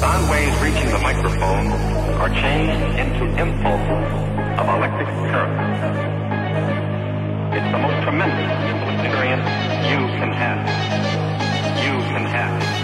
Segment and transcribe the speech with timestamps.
[0.00, 1.66] Sound waves reaching the microphone
[2.22, 5.60] are changed into impulses of electric current.
[7.54, 8.50] It's the most tremendous
[8.96, 9.44] experience
[9.90, 10.66] you can have.
[11.84, 12.79] You can have.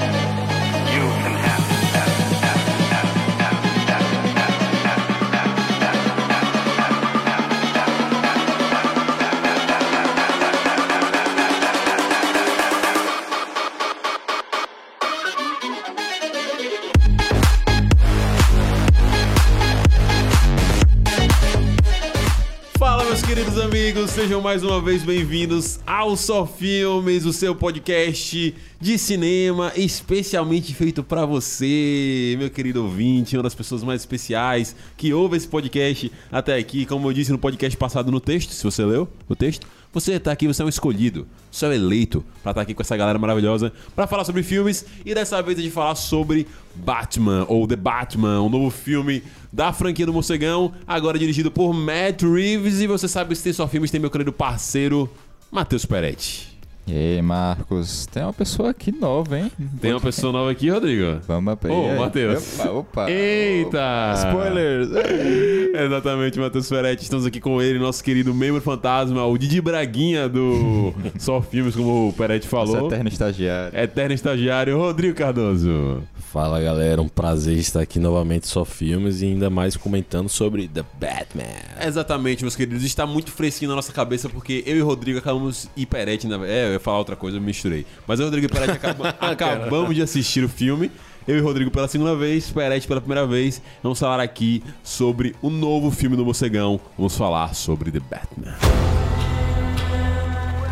[24.27, 31.05] Sejam mais uma vez bem-vindos ao Só Filmes, o seu podcast de cinema especialmente feito
[31.05, 36.57] pra você, meu querido ouvinte, uma das pessoas mais especiais que ouve esse podcast até
[36.57, 36.85] aqui.
[36.85, 39.65] Como eu disse no podcast passado no texto, se você leu o texto,
[40.01, 42.83] você tá aqui, você é um escolhido, você é um eleito pra estar aqui com
[42.83, 47.47] essa galera maravilhosa pra falar sobre filmes e dessa vez a gente falar sobre Batman
[47.49, 52.81] ou The Batman, um novo filme da franquia do Morcegão, agora dirigido por Matt Reeves
[52.81, 55.11] e você sabe se tem só filmes, tem meu querido parceiro
[55.51, 56.56] Matheus Peretti.
[56.89, 59.51] E aí, Marcos, tem uma pessoa aqui nova, hein?
[59.81, 61.21] Tem uma pessoa nova aqui, Rodrigo?
[61.27, 61.73] Vamos abrir.
[61.73, 61.99] Ô, aí?
[61.99, 62.61] Matheus.
[62.61, 63.11] Opa, opa.
[63.11, 64.15] Eita!
[64.17, 64.89] Spoilers!
[65.75, 67.03] Exatamente, Matheus Peretti.
[67.03, 72.09] Estamos aqui com ele, nosso querido membro fantasma, o Didi Braguinha do Só Filmes, como
[72.09, 72.87] o Peretti Nosso falou.
[72.87, 73.77] eterno estagiário.
[73.77, 76.05] Eterno estagiário, Rodrigo Cardoso.
[76.33, 80.85] Fala galera, um prazer estar aqui novamente só filmes e ainda mais comentando sobre The
[81.01, 81.45] Batman.
[81.81, 82.85] Exatamente, meus queridos.
[82.85, 85.69] Está muito fresquinho na nossa cabeça porque eu e o Rodrigo acabamos.
[85.75, 86.47] E Peretti, na...
[86.47, 87.85] é, ia falar outra coisa, eu me misturei.
[88.07, 90.91] Mas eu e o Rodrigo e Peretti acaba- acabamos de assistir o filme.
[91.27, 93.61] Eu e o Rodrigo pela segunda vez, Peretti pela primeira vez.
[93.83, 96.79] Vamos falar aqui sobre o novo filme do Morcegão.
[96.97, 98.55] Vamos falar sobre The Batman.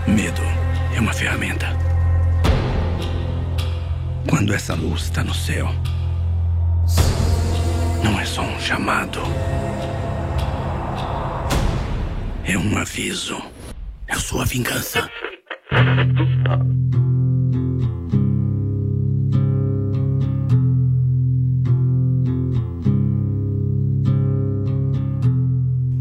[0.07, 0.43] Medo
[0.97, 1.67] é uma ferramenta.
[4.29, 5.69] Quando essa luz está no céu,
[8.03, 9.21] não é só um chamado.
[12.45, 13.39] É um aviso.
[14.07, 15.11] É sua vingança.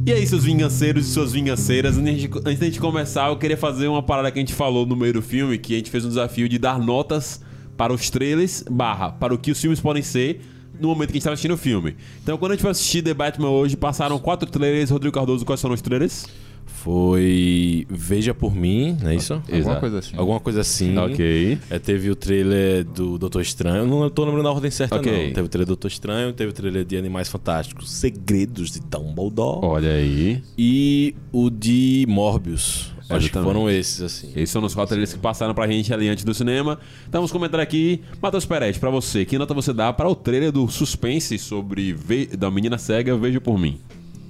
[0.05, 4.03] E aí, seus vinganceiros e suas vinganceiras, antes da gente começar, eu queria fazer uma
[4.03, 6.49] parada que a gente falou no meio do filme, que a gente fez um desafio
[6.49, 7.41] de dar notas
[7.77, 10.41] para os trailers, barra, para o que os filmes podem ser
[10.79, 11.95] no momento que a gente estava assistindo o filme.
[12.21, 14.89] Então, quando a gente foi assistir The Batman hoje, passaram quatro trailers.
[14.89, 16.27] Rodrigo Cardoso, quais foram os trailers?
[16.65, 19.33] Foi Veja por mim, não é isso?
[19.51, 20.15] Alguma coisa assim.
[20.17, 20.97] Alguma coisa assim.
[20.97, 21.57] Ok.
[21.69, 23.85] É, teve o trailer do Doutor Estranho.
[23.85, 25.11] Não tô lembrando a ordem certa, Ok.
[25.27, 25.33] não.
[25.33, 29.59] Teve o trailer do Doutor Estranho, teve o trailer de Animais Fantásticos, Segredos de Dumbledore.
[29.65, 30.41] Olha aí.
[30.57, 32.91] E o de Morbius.
[33.09, 34.29] Acho que foram esses, assim.
[34.35, 36.79] Esses são os quatro trailers que passaram pra gente ali antes do cinema.
[37.07, 38.01] Então vamos comentar aqui.
[38.21, 42.27] Matheus Peretti, pra você, que nota você dá para o trailer do suspense sobre Ve-
[42.37, 43.77] da menina cega Veja por mim?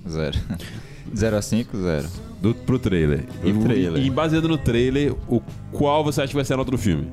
[0.10, 0.38] Zero.
[1.16, 2.08] Zero a cinco, zero.
[2.42, 3.24] Do, pro trailer.
[3.42, 4.04] Pro e, trailer.
[4.04, 5.42] E baseado no trailer, o
[5.72, 7.08] qual você acha que vai ser a nota do filme?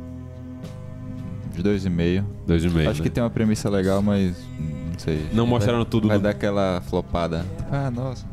[1.55, 2.25] De dois e meio.
[2.47, 2.89] Dois e meio.
[2.91, 3.05] Acho né?
[3.05, 4.37] que tem uma premissa legal, mas
[4.93, 5.27] não sei.
[5.33, 7.45] Não Vai- mostraram tudo Vai do- dar aquela flopada.
[7.71, 8.25] Ah, nossa.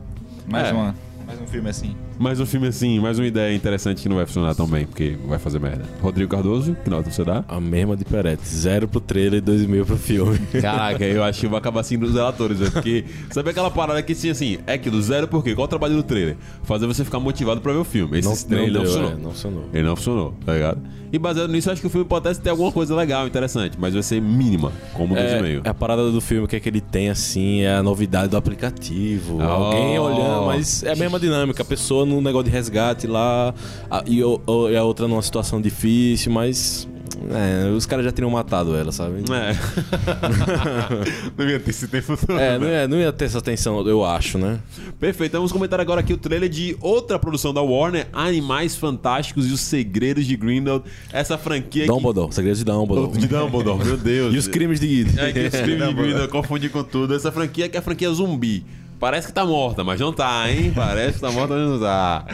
[0.47, 0.72] Mais É.
[0.73, 0.95] uma.
[1.25, 1.95] Mais um filme assim.
[2.19, 5.16] Mais um filme assim, mais uma ideia interessante que não vai funcionar tão bem, porque
[5.28, 5.83] vai fazer merda.
[6.01, 7.44] Rodrigo Cardoso, que nota você dá?
[7.47, 8.47] A mesma de Peretti.
[8.47, 10.39] Zero pro trailer e dois e meio pro filme.
[10.59, 12.72] Caraca, eu acho que vou acabar sendo dos relatores, velho.
[12.72, 15.53] Porque sabe aquela parada que assim, assim, é aquilo, zero por quê?
[15.53, 16.38] Qual o trabalho do trailer?
[16.63, 18.17] Fazer você ficar motivado pra ver o filme.
[18.17, 19.11] Esse trailer não, deu, funcionou.
[19.11, 19.69] é, não funcionou.
[19.72, 20.81] Ele não funcionou, tá ligado?
[21.11, 23.78] E baseado nisso, eu acho que o filme pode até ter alguma coisa legal, interessante,
[23.79, 25.61] mas vai ser mínima, como dois e meio.
[25.63, 28.29] É, a parada do filme, o que é que ele tem, assim, é a novidade
[28.29, 29.38] do aplicativo.
[29.39, 29.44] Oh.
[29.44, 31.63] Alguém olhando, mas é a mesma dinâmica.
[31.63, 33.53] A pessoa no negócio de resgate lá,
[33.91, 34.41] a- e, o-
[34.78, 36.88] a outra numa situação difícil, mas.
[37.31, 39.23] é, os caras já teriam matado ela, sabe?
[39.31, 39.56] É.
[41.38, 42.40] não ia ter esse tempo todo.
[42.40, 44.59] É, não ia, não ia ter essa tensão, eu acho, né?
[45.00, 49.53] Perfeito, vamos comentar agora aqui o trailer de outra produção da Warner, Animais Fantásticos e
[49.53, 50.85] os Segredos de Grindelwald.
[51.12, 51.88] Essa franquia que...
[51.88, 53.17] Dumbledore, segredos de Dumbledore.
[53.17, 54.34] De Dumbledore, meu Deus.
[54.34, 55.19] E os crimes de Guide.
[55.19, 57.16] É, que os crimes de Grindelwald, confundi com tudo.
[57.16, 58.64] Essa franquia que é a franquia zumbi.
[58.99, 60.72] Parece que tá morta, mas não tá, hein?
[60.76, 62.26] Parece que tá morta, mas não tá.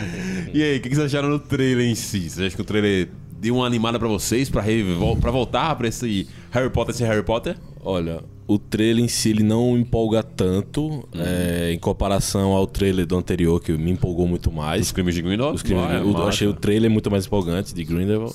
[0.54, 2.21] E aí, o que que vocês acharam do trailer em si?
[2.30, 5.88] Vocês acham que o trailer deu uma animada pra vocês, pra, revol- pra voltar pra
[5.88, 7.57] esse Harry Potter ser Harry Potter?
[7.83, 13.18] Olha, o trailer em si ele não empolga tanto é, em comparação ao trailer do
[13.18, 14.83] anterior, que me empolgou muito mais.
[14.83, 15.57] Os crimes de Grindelwald?
[15.57, 18.33] Os crimes Ah, é eu achei o trailer muito mais empolgante de Grindelwald.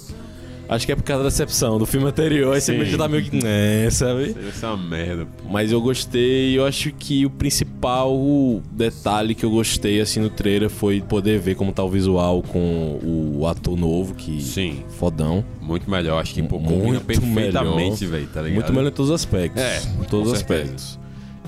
[0.69, 2.55] Acho que é por causa da decepção do filme anterior.
[2.55, 2.91] Aí você Sim.
[2.91, 3.41] que tá meio que.
[3.45, 4.35] É, sabe?
[4.35, 5.25] Deve ser uma merda.
[5.25, 5.49] pô.
[5.49, 10.69] Mas eu gostei, eu acho que o principal detalhe que eu gostei assim no trailer
[10.69, 14.83] foi poder ver como tá o visual com o ator novo, que Sim.
[14.99, 15.43] fodão.
[15.61, 16.21] Muito melhor.
[16.21, 18.55] Acho que pô, Muito perfeitamente, velho, tá ligado?
[18.57, 19.63] Muito melhor em todos os aspectos.
[19.63, 20.99] É, em todos os aspectos.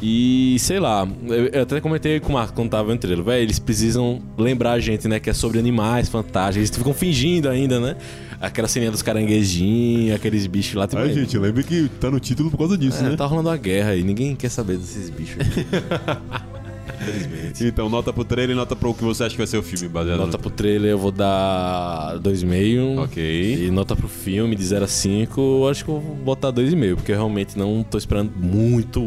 [0.02, 1.06] E sei lá,
[1.52, 4.80] eu, até comentei com o Marco quando tava no trailer, velho, eles precisam lembrar a
[4.80, 6.56] gente, né, que é sobre animais fantásticos.
[6.56, 7.96] Eles ficam fingindo ainda, né?
[8.40, 10.86] Aquela ceninha dos caranguejinhos, aqueles bichos lá.
[10.86, 13.16] Tipo, Ai, gente, lembre que tá no título por causa disso, é, né?
[13.16, 15.66] tá rolando a guerra aí, ninguém quer saber desses bichos aqui.
[17.00, 17.64] Infelizmente.
[17.64, 19.88] Então, nota pro trailer e nota pro que você acha que vai ser o filme,
[19.88, 20.38] baseado Nota no...
[20.38, 23.04] pro trailer eu vou dar 2,5.
[23.04, 23.66] Ok.
[23.66, 26.96] E nota pro filme de 0 a 5, eu acho que eu vou botar 2,5,
[26.96, 29.00] porque eu realmente não tô esperando muito.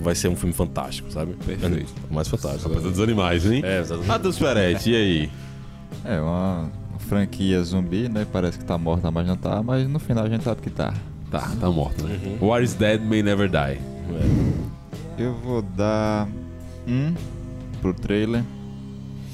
[0.00, 1.34] Vai ser um filme fantástico, sabe?
[1.34, 1.92] Perfeito.
[2.10, 2.70] Mais fantástico.
[2.70, 3.62] Coisa dos animais, hein?
[3.64, 4.08] É, exatamente.
[4.08, 5.30] Matheus Peretti, e aí?
[6.04, 8.26] É uma franquia zumbi, né?
[8.32, 9.62] Parece que tá morta, mas não tá.
[9.62, 10.94] Mas no final a gente sabe que tá.
[11.30, 12.18] Tá, tá morto, né?
[12.24, 12.48] Uhum.
[12.48, 13.80] What is dead may never die.
[15.18, 16.28] Eu vou dar
[16.86, 17.14] um
[17.80, 18.42] pro trailer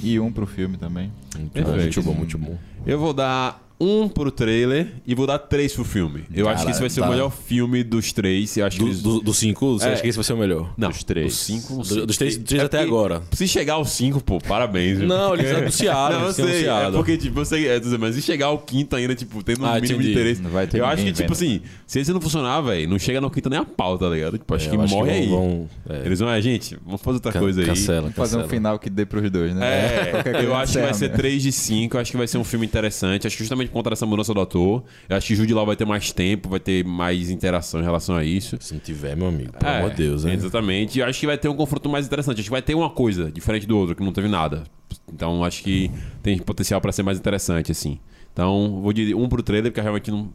[0.02, 1.12] e um pro filme também.
[1.52, 2.02] Perfeito.
[2.02, 2.58] Muito bom, muito bom.
[2.86, 6.24] Eu vou dar um pro trailer e vou dar três pro filme.
[6.34, 7.10] Eu acho que esse vai ser o tá.
[7.10, 8.56] melhor filme dos três.
[8.56, 9.02] Eu acho que Do- eles...
[9.02, 9.92] do- Dos 5, você É.
[9.92, 10.72] acha que esse vai ser o melhor?
[10.76, 11.26] Não, dos três.
[11.26, 12.06] Dos cinco, Do- sei.
[12.06, 13.22] dos três- dos três É até agora.
[13.32, 14.98] Se chegar aos cinco, pô, parabéns.
[14.98, 16.68] Não, eles Porque- anunciaram, Não, eu eles têm sei.
[16.68, 19.66] É porque, tipo, eu sei, é, mas se chegar ao quinto ainda, tipo, tendo um
[19.66, 20.42] Ah, mínimo de interesse.
[20.42, 21.32] Não vai ter eu acho que, tipo vendo.
[21.32, 24.38] assim, se esse não funcionar, velho, não chega no quinto nem a pau, tá ligado?
[24.38, 25.26] Tipo, acho É, que eu acho morre que aí.
[25.28, 26.06] vão- vão- é.
[26.06, 27.66] Eles vão, é, gente, vamos fazer outra Can- coisa aí.
[27.66, 29.66] Cancela, Vamos fazer um final que dê pros dois, né?
[29.66, 31.08] É, Qualquer coisa eu acho que vai ser?
[31.12, 31.96] 3 de 5.
[31.96, 33.26] Eu acho que vai ser um filme interessante.
[33.26, 34.82] Acho que justamente por conta dessa mudança do ator.
[35.08, 38.16] Eu acho que Jude Law vai ter mais tempo, vai ter mais interação em relação
[38.16, 38.56] a isso.
[38.60, 40.34] Se tiver, meu amigo, pelo É, amor de Deus, né?
[40.34, 40.98] Exatamente.
[40.98, 42.36] Eu acho que vai ter um confronto mais interessante.
[42.40, 44.64] Acho que vai ter uma coisa diferente do outro, que não teve nada.
[45.12, 45.90] Então acho que
[46.22, 47.98] tem potencial pra ser mais interessante, assim.
[48.32, 50.30] Então, vou de um pro trailer, porque realmente não.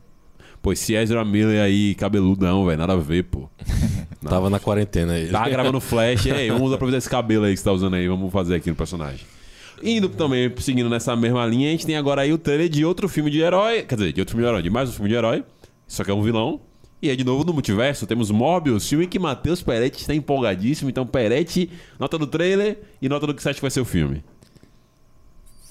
[0.62, 3.50] Pô, esse Ezra Miller aí, cabeludão, velho, nada a ver, pô.
[4.27, 5.27] Tava na quarentena aí.
[5.27, 8.31] Tá gravando flash, ei, vamos aproveitar esse cabelo aí que você tá usando aí, vamos
[8.31, 9.19] fazer aqui no personagem.
[9.83, 13.09] Indo também, seguindo nessa mesma linha, a gente tem agora aí o trailer de outro
[13.09, 13.81] filme de herói.
[13.83, 15.44] Quer dizer, de outro filme de herói, de mais um filme de herói.
[15.88, 16.62] Só que é um vilão.
[17.01, 18.07] E é de novo no multiverso.
[18.07, 20.89] Temos Morbius, filme que Matheus Peretti está empolgadíssimo.
[20.89, 21.69] Então, Peretti,
[22.00, 24.24] nota do trailer e nota do que você acha que vai ser o filme.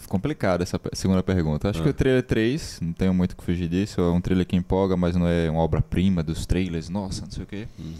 [0.08, 1.70] Complicada essa segunda pergunta.
[1.70, 1.84] Acho Ah.
[1.84, 3.98] que o trailer 3, não tenho muito o que fugir disso.
[3.98, 6.90] É um trailer que empolga, mas não é uma obra-prima dos trailers.
[6.90, 7.66] Nossa, não sei o quê.
[7.78, 7.94] Uhum.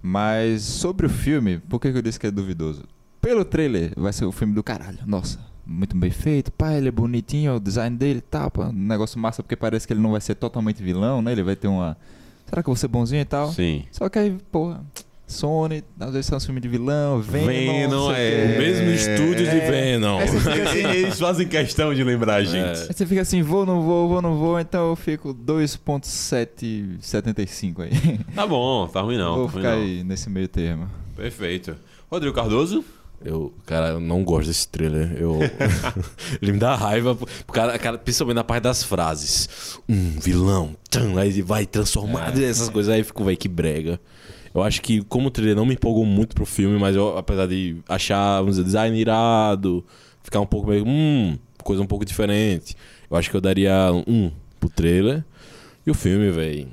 [0.00, 2.84] Mas sobre o filme, por que eu disse que é duvidoso?
[3.20, 4.98] Pelo trailer, vai ser o filme do caralho.
[5.04, 6.52] Nossa, muito bem feito.
[6.52, 8.50] Pá, ele é bonitinho, o design dele tal.
[8.50, 11.32] pá, Um negócio massa, porque parece que ele não vai ser totalmente vilão, né?
[11.32, 11.96] Ele vai ter uma.
[12.46, 13.50] Será que eu vou ser bonzinho e tal?
[13.52, 13.84] Sim.
[13.90, 14.80] Só que aí, porra,
[15.26, 17.46] Sony, às vezes são um filme de vilão, Venom.
[17.46, 18.44] Venom, é.
[18.44, 19.68] O mesmo estúdio de É.
[19.70, 20.20] Venom.
[20.20, 22.78] Você fica assim, Eles fazem questão de lembrar a gente.
[22.82, 27.90] Aí você fica assim, vou, não vou, vou, não vou, então eu fico 2.775 aí.
[28.34, 29.34] Tá bom, tá ruim não.
[29.36, 29.82] vou tá ruim ficar não.
[29.82, 30.88] aí nesse meio termo.
[31.16, 31.74] Perfeito.
[32.10, 32.84] Rodrigo Cardoso?
[33.24, 35.16] Eu, cara, eu não gosto desse trailer.
[35.18, 35.38] Eu,
[36.40, 37.16] ele me dá raiva.
[37.52, 39.78] Cara, cara, principalmente na parte das frases.
[39.88, 40.76] Um vilão.
[40.90, 42.92] Tchan, aí ele vai transformar essas coisas.
[42.92, 44.00] Aí eu fico, velho, que brega.
[44.54, 47.46] Eu acho que, como o trailer não me empolgou muito pro filme, mas eu, apesar
[47.46, 49.84] de achar, vamos dizer, design irado,
[50.22, 50.84] ficar um pouco meio.
[50.86, 52.74] Hum, coisa um pouco diferente.
[53.10, 55.24] Eu acho que eu daria um pro trailer.
[55.86, 56.68] E o filme, velho.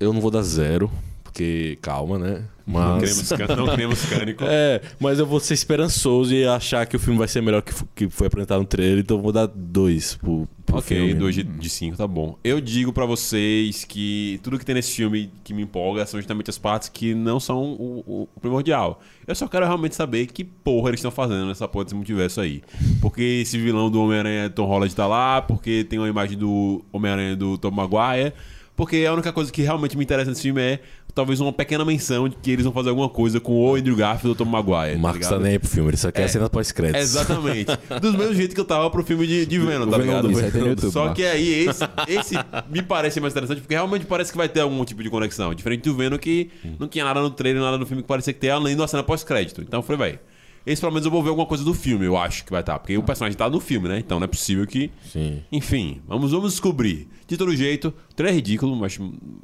[0.00, 0.90] Eu não vou dar zero,
[1.22, 2.44] porque calma, né?
[2.66, 3.28] Não Mas.
[3.30, 4.44] queremos, não queremos cânico.
[4.48, 7.74] É, mas eu vou ser esperançoso e achar que o filme vai ser melhor que,
[7.94, 11.12] que foi apresentado no trailer, então eu vou dar dois pro, pro Ok, filme.
[11.14, 12.38] 2 de, de 5, tá bom.
[12.42, 16.48] Eu digo pra vocês que tudo que tem nesse filme que me empolga são justamente
[16.48, 19.00] as partes que não são o, o- o primordial.
[19.26, 22.62] Eu só quero realmente saber que porra eles estão fazendo nessa porra desse multiverso aí.
[23.00, 27.36] Porque esse vilão do Homem-Aranha Tom Holland tá lá, porque tem uma imagem do Homem-Aranha
[27.36, 28.32] do Tom Maguire.
[28.76, 30.80] Porque a única coisa que realmente me interessa nesse filme é
[31.14, 34.28] talvez uma pequena menção de que eles vão fazer alguma coisa com o Andrew Garfield
[34.28, 34.96] ou o Tom Maguire.
[34.96, 35.42] O Marcos tá ligado?
[35.44, 36.24] nem aí pro filme, ele só quer É.
[36.24, 37.00] a cena pós-créditos.
[37.02, 37.66] Exatamente.
[38.00, 40.30] Do mesmo jeito que eu tava pro filme de, de Venom, tá ligado?
[40.30, 41.16] YouTube, Só Marcos.
[41.16, 42.34] que aí esse, esse
[42.70, 45.54] me parece mais interessante porque realmente parece que vai ter algum tipo de conexão.
[45.54, 48.40] Diferente do Venom que não tinha nada no trailer, nada no filme que parecia que
[48.40, 49.60] ter, além da cena pós-crédito.
[49.62, 50.18] Então eu falei, velho,
[50.66, 52.78] esse pelo menos eu vou ver alguma coisa do filme, eu acho que vai estar.
[52.78, 53.98] Porque o personagem tá no filme, né?
[53.98, 54.90] Então não é possível que.
[55.12, 55.42] Sim.
[55.52, 57.08] Enfim, vamos, vamos descobrir.
[57.26, 58.98] De todo jeito, o trailer é ridículo, mas.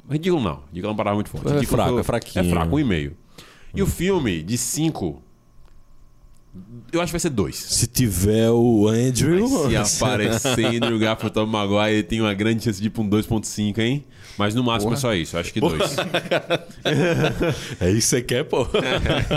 [0.09, 0.61] Ridículo não.
[0.69, 1.47] Ridículo é uma palavra muito forte.
[1.47, 2.45] É Ridículo fraco, foi- é fraquinho.
[2.45, 3.15] É fraco, um e meio.
[3.73, 5.21] E o filme, de cinco.
[6.91, 7.55] Eu acho que vai ser dois.
[7.55, 9.47] Se tiver o Andrew.
[9.71, 13.01] Mas se aparecer Andrew Garfield Tom Maguire, ele tem uma grande chance de ir pra
[13.01, 14.03] um 2.5, hein?
[14.41, 15.35] Mas no máximo é só isso.
[15.35, 15.95] Eu acho que dois.
[17.79, 18.67] é isso que você quer, pô.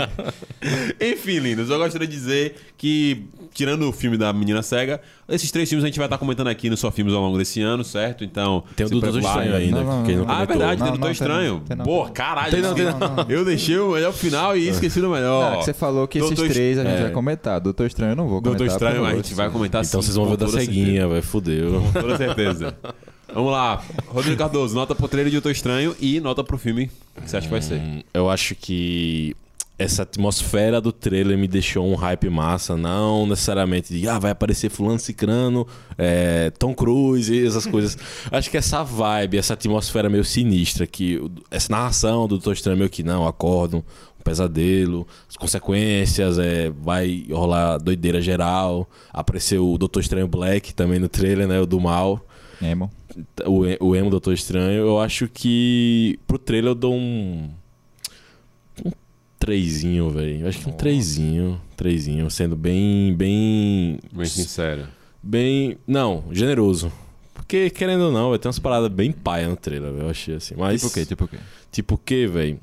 [0.99, 5.69] Enfim, lindos, eu gostaria de dizer que, tirando o filme da Menina Cega, esses três
[5.69, 8.23] filmes a gente vai estar comentando aqui no Só Filmes ao longo desse ano, certo?
[8.23, 8.63] Então.
[8.75, 9.19] Tem o Doutor.
[9.19, 9.83] Estranho ainda.
[9.83, 10.33] Não, não, quem não não.
[10.33, 11.53] Ah, é verdade, Não, tem o Doutor não, tem Estranho.
[11.53, 11.85] não, tem não.
[11.85, 12.51] Pô, caralho.
[12.51, 13.25] Tem não, tem não.
[13.29, 15.53] Eu deixei o melhor final e esqueci do melhor.
[15.53, 17.01] Ah, que você falou que Doutor esses três a gente é.
[17.03, 17.61] vai comentar.
[17.61, 18.57] Doutor Estranho eu não vou comentar.
[18.57, 21.79] Doutor Estranho a gente vai comentar Então sim, vocês vão ver da ceguinha, vai fudeu.
[21.79, 22.75] Com toda certeza.
[23.33, 23.83] Vamos lá.
[24.07, 26.89] Rodrigo Cardoso, nota pro trailer de Doutor Estranho e nota pro filme.
[27.17, 27.79] O que você acha que vai ser?
[27.79, 29.35] Hum, Eu acho que
[29.77, 34.69] essa atmosfera do trailer me deixou um hype massa, não necessariamente de ah, vai aparecer
[34.69, 35.67] fulano cicrano,
[35.97, 37.97] é, Tom Cruise e essas coisas.
[38.31, 42.89] acho que essa vibe, essa atmosfera meio sinistra, que essa narração do Doutor Estranho meio
[42.89, 43.77] que não, acordo,
[44.17, 48.89] um pesadelo, as consequências, é, vai rolar doideira geral.
[49.11, 51.59] Apareceu o Doutor Estranho Black também no trailer, né?
[51.59, 52.25] O do mal
[52.61, 52.91] Emo.
[53.45, 57.49] o, o emo Doutor Estranho, eu acho que pro trailer eu dou um.
[58.85, 58.91] Um
[59.39, 60.41] trezinho, velho.
[60.41, 61.61] Eu acho que um trezinho.
[61.75, 63.13] Trezinho, sendo bem.
[63.15, 63.99] Bem.
[64.11, 64.87] Bem sincero.
[65.21, 65.77] Bem.
[65.87, 66.91] Não, generoso.
[67.33, 70.05] Porque, querendo ou não, vai ter umas paradas bem paia no trailer, velho.
[70.05, 70.55] Eu achei assim.
[70.57, 70.81] Mas.
[70.81, 71.05] Tipo o quê?
[71.05, 71.37] Tipo o quê?
[71.71, 72.59] Tipo o quê, velho?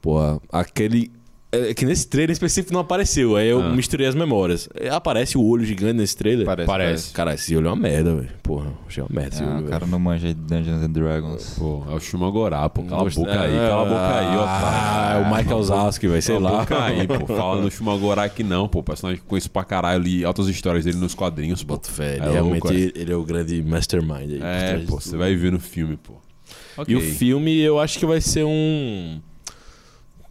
[0.00, 1.10] Porra, aquele.
[1.52, 3.34] É que nesse trailer em específico não apareceu.
[3.34, 3.70] Aí eu Ah.
[3.70, 4.68] misturei as memórias.
[4.72, 6.46] É, Aparece o olho gigante nesse trailer.
[6.46, 7.12] Parece, Parece.
[7.12, 8.28] Cara, esse olho é uma merda, velho.
[8.40, 9.70] Porra, achei uma merda esse Ah, olho, o velho.
[9.70, 11.56] cara não manja de Dungeons and Dragons.
[11.58, 12.84] Pô, é o Shumagorá, pô.
[12.84, 15.24] Cala a boca aí, cala a boca aí, Ah, otário.
[15.24, 16.58] é o Michael Zalski, vai sei Cala a lá.
[16.60, 17.26] boca aí, pô.
[17.26, 18.80] Fala no Shumagorá que não, pô.
[18.82, 21.74] Personagem que conheço pra caralho ali, altas histórias dele nos quadrinhos, pô.
[21.74, 22.92] Boto fé, É realmente louco, é.
[22.94, 24.40] ele é o grande mastermind aí.
[24.40, 26.14] É, pô, você vai ver no filme, pô.
[26.86, 29.20] E o filme, eu acho que vai ser um.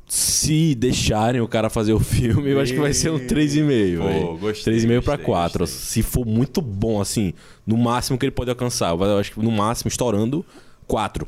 [0.10, 3.98] Se deixarem o cara fazer o filme, eu acho que vai ser um 3,5.
[4.00, 4.38] Pô, velho.
[4.40, 5.60] gostei, 3,5 pra gostei, 4.
[5.60, 5.82] gostei.
[5.82, 7.32] Se for muito bom, assim,
[7.66, 8.90] no máximo que ele pode alcançar.
[8.90, 10.44] Eu acho que no máximo, estourando,
[10.88, 11.28] 4.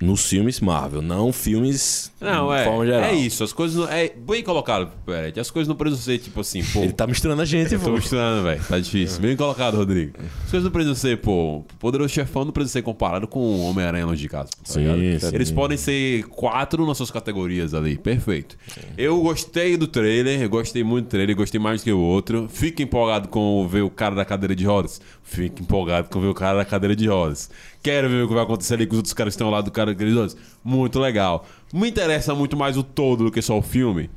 [0.00, 2.64] Nos filmes Marvel, não filmes Não, de é.
[2.64, 3.04] forma geral.
[3.04, 3.88] É isso, as coisas não.
[3.88, 5.38] É bem colocado, Peret.
[5.38, 6.80] As coisas não precisam ser tipo assim, pô.
[6.82, 7.92] Ele tá misturando a gente, Eu tô pô.
[7.92, 8.60] misturando, velho.
[8.64, 9.20] Tá difícil.
[9.22, 10.14] Bem colocado, Rodrigo.
[10.44, 11.64] As coisas não precisam ser, pô.
[11.78, 14.50] Poderoso Chefão não precisa ser comparado com o Homem-Aranha longe de casa.
[14.50, 15.30] Tá Sim, sim.
[15.32, 17.96] Eles podem ser quatro nas suas categorias ali.
[17.96, 18.56] Perfeito.
[18.98, 20.42] Eu gostei do trailer.
[20.42, 21.36] Eu gostei muito do trailer.
[21.36, 22.48] Gostei mais do que o outro.
[22.52, 25.00] Fica empolgado com ver o cara da cadeira de rodas.
[25.26, 27.50] Fica empolgado com ver o cara da cadeira de rodas.
[27.82, 29.70] Quero ver o que vai acontecer ali com os outros caras que estão lado do
[29.70, 30.36] cara de rodas.
[30.62, 31.46] Muito legal.
[31.72, 34.10] Me interessa muito mais o todo do que só o filme.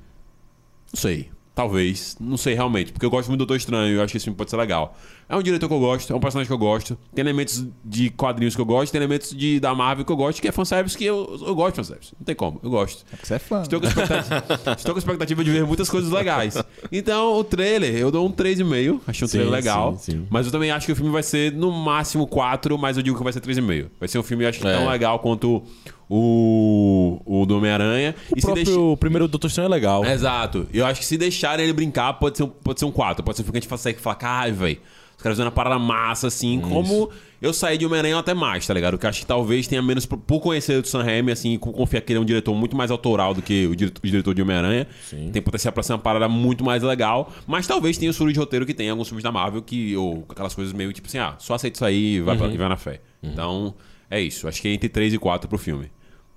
[0.93, 1.31] Não sei.
[1.55, 2.17] Talvez.
[2.19, 2.91] Não sei realmente.
[2.91, 3.95] Porque eu gosto muito do Doutor Estranho.
[3.95, 4.95] Eu acho que esse filme pode ser legal.
[5.29, 6.13] É um diretor que eu gosto.
[6.13, 6.97] É um personagem que eu gosto.
[7.13, 8.91] Tem elementos de quadrinhos que eu gosto.
[8.91, 10.41] Tem elementos de, da Marvel que eu gosto.
[10.41, 12.13] Que é fanservice que eu, eu gosto de fanservice.
[12.17, 12.59] Não tem como.
[12.63, 13.03] Eu gosto.
[13.11, 13.61] É porque você é fã.
[13.61, 14.45] Estou com, expectativa,
[14.77, 16.55] estou com expectativa de ver muitas coisas legais.
[16.91, 19.01] Então, o trailer, eu dou um 3,5.
[19.05, 19.97] Achei um Sim, trailer legal.
[19.97, 20.27] sim, sim.
[20.29, 23.17] Mas eu também acho que o filme vai ser no máximo 4, mas eu digo
[23.17, 23.87] que vai ser 3,5.
[23.99, 24.73] Vai ser um filme, acho que É.
[24.77, 25.61] tão legal quanto
[26.09, 28.15] o, o do Homem-Aranha.
[28.31, 30.05] O próprio primeiro Doutor Estranho é legal.
[30.05, 30.67] Exato.
[30.73, 33.23] Eu acho que se deixarem ele brincar, pode ser um, pode ser um 4.
[33.23, 34.77] Pode ser um filme que a gente consegue falar, caralho, velho.
[35.17, 37.09] Os caras fazendo uma parada massa, assim, como
[37.41, 38.93] eu saí de Homem-Aranha até mais, tá ligado?
[38.93, 40.05] Porque eu acho que talvez tenha menos.
[40.05, 43.33] Por conhecer o Sam Raimi, assim, confiar que ele é um diretor muito mais autoral
[43.33, 44.87] do que o diretor, o diretor de Homem-Aranha.
[45.33, 47.33] Tem potencial pra ser uma parada muito mais legal.
[47.47, 49.97] Mas talvez tenha os furos de roteiro que tem em alguns filmes da Marvel, que.
[49.97, 52.57] Ou aquelas coisas meio tipo assim, ah, só aceita isso aí e vai, pra, e
[52.57, 53.01] vai na fé.
[53.23, 53.73] Então,
[54.11, 54.47] é isso.
[54.47, 55.91] Acho que é entre 3 e 4 pro filme.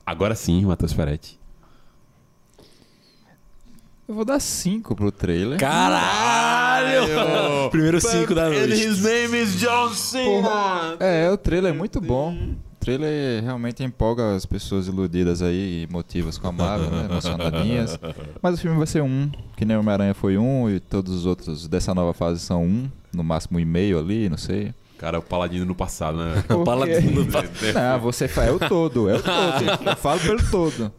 [0.06, 1.38] Agora sim, Matheus Peretti.
[4.08, 5.58] Eu vou dar 5 pro trailer.
[5.58, 6.59] Caralho!
[7.70, 8.86] Primeiro 5 da noite.
[9.02, 10.96] name is John Cena!
[10.98, 12.32] É, o trailer é muito bom.
[12.32, 17.06] O trailer realmente empolga as pessoas iludidas aí, motivas com a Marvel, né?
[17.10, 17.98] emocionadinhas.
[18.40, 21.68] Mas o filme vai ser um, que nem Homem-Aranha foi um, e todos os outros
[21.68, 24.72] dessa nova fase são um, no máximo um e meio ali, não sei.
[25.00, 26.44] Cara, o Paladino no passado, né?
[26.54, 27.32] O Paladino do
[27.72, 29.88] Não, você fala, é o todo, é o todo.
[29.88, 30.92] Eu falo pelo todo.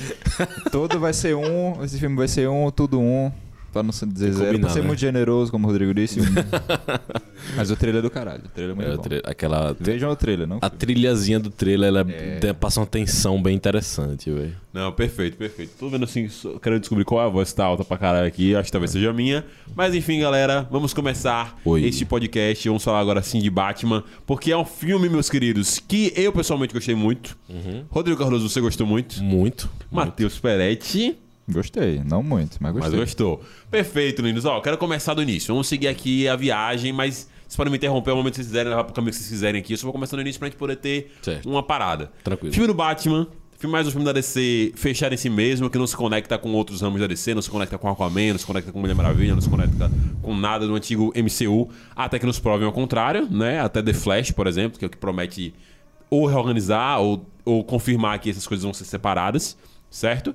[0.72, 3.30] todo vai ser um, esse filme vai ser um, tudo um.
[3.76, 4.86] Pra não dizer zero, pra ser né?
[4.86, 6.18] muito generoso, como o Rodrigo disse.
[7.56, 8.42] Mas o trailer é do caralho.
[8.44, 9.02] O trailer é muito É, bom.
[9.02, 9.76] tra- aquela.
[9.78, 10.58] Vejam o trailer, não?
[10.60, 12.52] A trilhazinha do trailer, ela É.
[12.52, 14.54] passa uma tensão bem interessante, velho.
[14.72, 15.72] Não, perfeito, perfeito.
[15.78, 18.26] Tô vendo assim, só querendo descobrir qual é a voz que tá alta pra caralho
[18.26, 18.54] aqui.
[18.54, 19.44] Acho que talvez seja a minha.
[19.74, 21.84] Mas enfim, galera, vamos começar Oi.
[21.84, 22.68] este podcast.
[22.68, 24.02] Vamos falar agora sim de Batman.
[24.26, 27.36] Porque é um filme, meus queridos, que eu pessoalmente gostei muito.
[27.90, 29.22] Rodrigo Cardoso, você gostou muito.
[29.22, 29.70] Muito.
[29.90, 31.16] Matheus Peretti.
[31.48, 33.00] Gostei, não muito, mas Mas gostei.
[33.00, 33.42] gostou.
[33.70, 34.44] Perfeito, lindos.
[34.44, 35.54] Ó, quero começar do início.
[35.54, 38.70] Vamos seguir aqui a viagem, mas vocês podem me interromper ao momento que vocês quiserem,
[38.70, 39.72] levar pro caminho que vocês quiserem aqui.
[39.74, 41.48] Eu só vou começar do início pra gente poder ter Certo.
[41.48, 42.10] uma parada.
[42.24, 42.52] Tranquilo.
[42.52, 45.86] Filme do Batman, Filme mais um filme da DC fechado em si mesmo, que não
[45.86, 48.70] se conecta com outros ramos da DC, não se conecta com Aquaman, não se conecta
[48.70, 52.66] com Mulher Maravilha, não se conecta com nada do antigo MCU, até que nos provem
[52.66, 53.60] ao contrário, né?
[53.60, 55.54] Até The Flash, por exemplo, que é o que promete
[56.10, 59.56] ou reorganizar ou, ou confirmar que essas coisas vão ser separadas,
[59.88, 60.34] certo?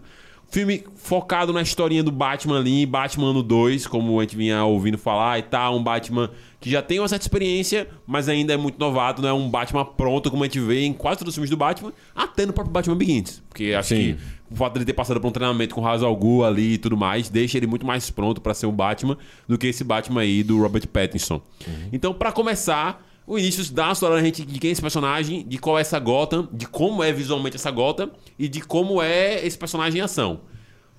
[0.52, 4.98] Filme focado na historinha do Batman ali, Batman ano 2, como a gente vinha ouvindo
[4.98, 5.78] falar e tal.
[5.78, 6.30] Um Batman
[6.60, 9.86] que já tem uma certa experiência, mas ainda é muito novato, não é um Batman
[9.86, 12.74] pronto, como a gente vê em quase todos os filmes do Batman, até no próprio
[12.74, 13.42] Batman Begins.
[13.48, 13.96] Porque acho Sim.
[13.96, 14.18] que
[14.52, 16.78] o fato dele ter passado por um treinamento com o Ra's al Ghul ali e
[16.78, 19.18] tudo mais, deixa ele muito mais pronto pra ser um Batman
[19.48, 21.42] do que esse Batman aí do Robert Pattinson.
[21.94, 25.58] Então, pra começar, o início uma história da gente de quem é esse personagem, de
[25.58, 29.58] qual é essa Gotham, de como é visualmente essa Gotham e de como é esse
[29.58, 30.42] personagem em ação.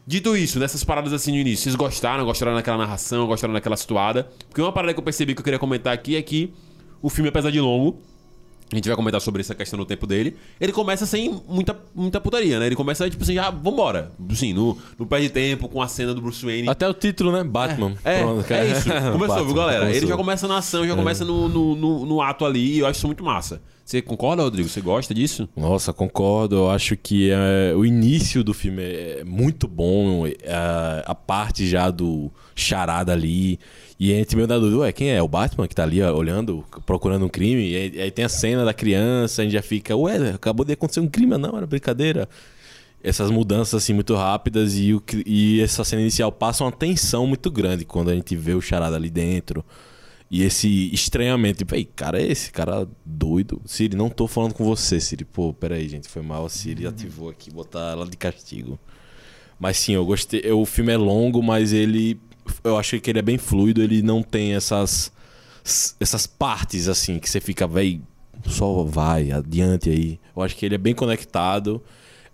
[0.06, 2.24] Dito isso, nessas paradas assim no início, vocês gostaram?
[2.24, 3.26] Gostaram daquela narração?
[3.26, 4.28] Gostaram daquela situada?
[4.48, 6.52] Porque uma parada que eu percebi que eu queria comentar aqui é que
[7.00, 8.02] o filme, apesar de longo,
[8.72, 10.36] a gente vai comentar sobre essa questão do tempo dele.
[10.60, 12.66] Ele começa sem muita, muita putaria, né?
[12.66, 14.10] Ele começa, tipo assim, já vambora.
[14.30, 16.68] Assim, no, no perde tempo, com a cena do Bruce Wayne.
[16.68, 17.44] Até o título, né?
[17.44, 17.94] Batman.
[18.02, 18.64] É, Pronto, cara.
[18.64, 18.84] é isso.
[18.88, 19.84] Começou, Batman, viu, galera?
[19.84, 20.08] Ele começou.
[20.08, 22.98] já começa na ação, já começa no, no, no, no ato ali, e eu acho
[22.98, 23.60] isso muito massa.
[23.84, 24.68] Você concorda, Rodrigo?
[24.68, 25.48] Você gosta disso?
[25.56, 26.56] Nossa, concordo.
[26.56, 30.26] Eu acho que é, o início do filme é muito bom.
[30.26, 30.34] é,
[31.04, 33.58] a parte já do charada ali.
[34.04, 35.22] E a gente meio da dúvida, ué, quem é?
[35.22, 37.70] O Batman que tá ali ó, olhando, procurando um crime.
[37.70, 40.72] E aí, aí tem a cena da criança, a gente já fica, ué, acabou de
[40.72, 42.28] acontecer um crime, não, era brincadeira.
[43.00, 47.48] Essas mudanças assim muito rápidas e, o, e essa cena inicial passa uma tensão muito
[47.48, 49.64] grande quando a gente vê o charada ali dentro.
[50.28, 53.62] E esse estranhamento, tipo, ei, cara, é esse cara doido.
[53.64, 55.24] Siri, não tô falando com você, Siri.
[55.24, 56.44] Pô, peraí, gente, foi mal.
[56.44, 58.80] A Siri ativou aqui, botar ela de castigo.
[59.60, 60.50] Mas sim, eu gostei.
[60.50, 62.18] O filme é longo, mas ele.
[62.64, 65.12] Eu achei que ele é bem fluido, ele não tem essas.
[66.00, 68.00] Essas partes, assim, que você fica, véi,
[68.46, 70.18] só vai, adiante aí.
[70.34, 71.82] Eu acho que ele é bem conectado.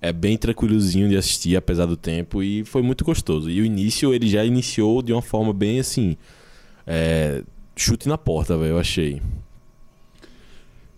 [0.01, 3.51] É bem tranquilozinho de assistir, apesar do tempo, e foi muito gostoso.
[3.51, 6.17] E o início, ele já iniciou de uma forma bem assim.
[6.87, 7.43] É,
[7.75, 9.21] chute na porta, velho, eu achei.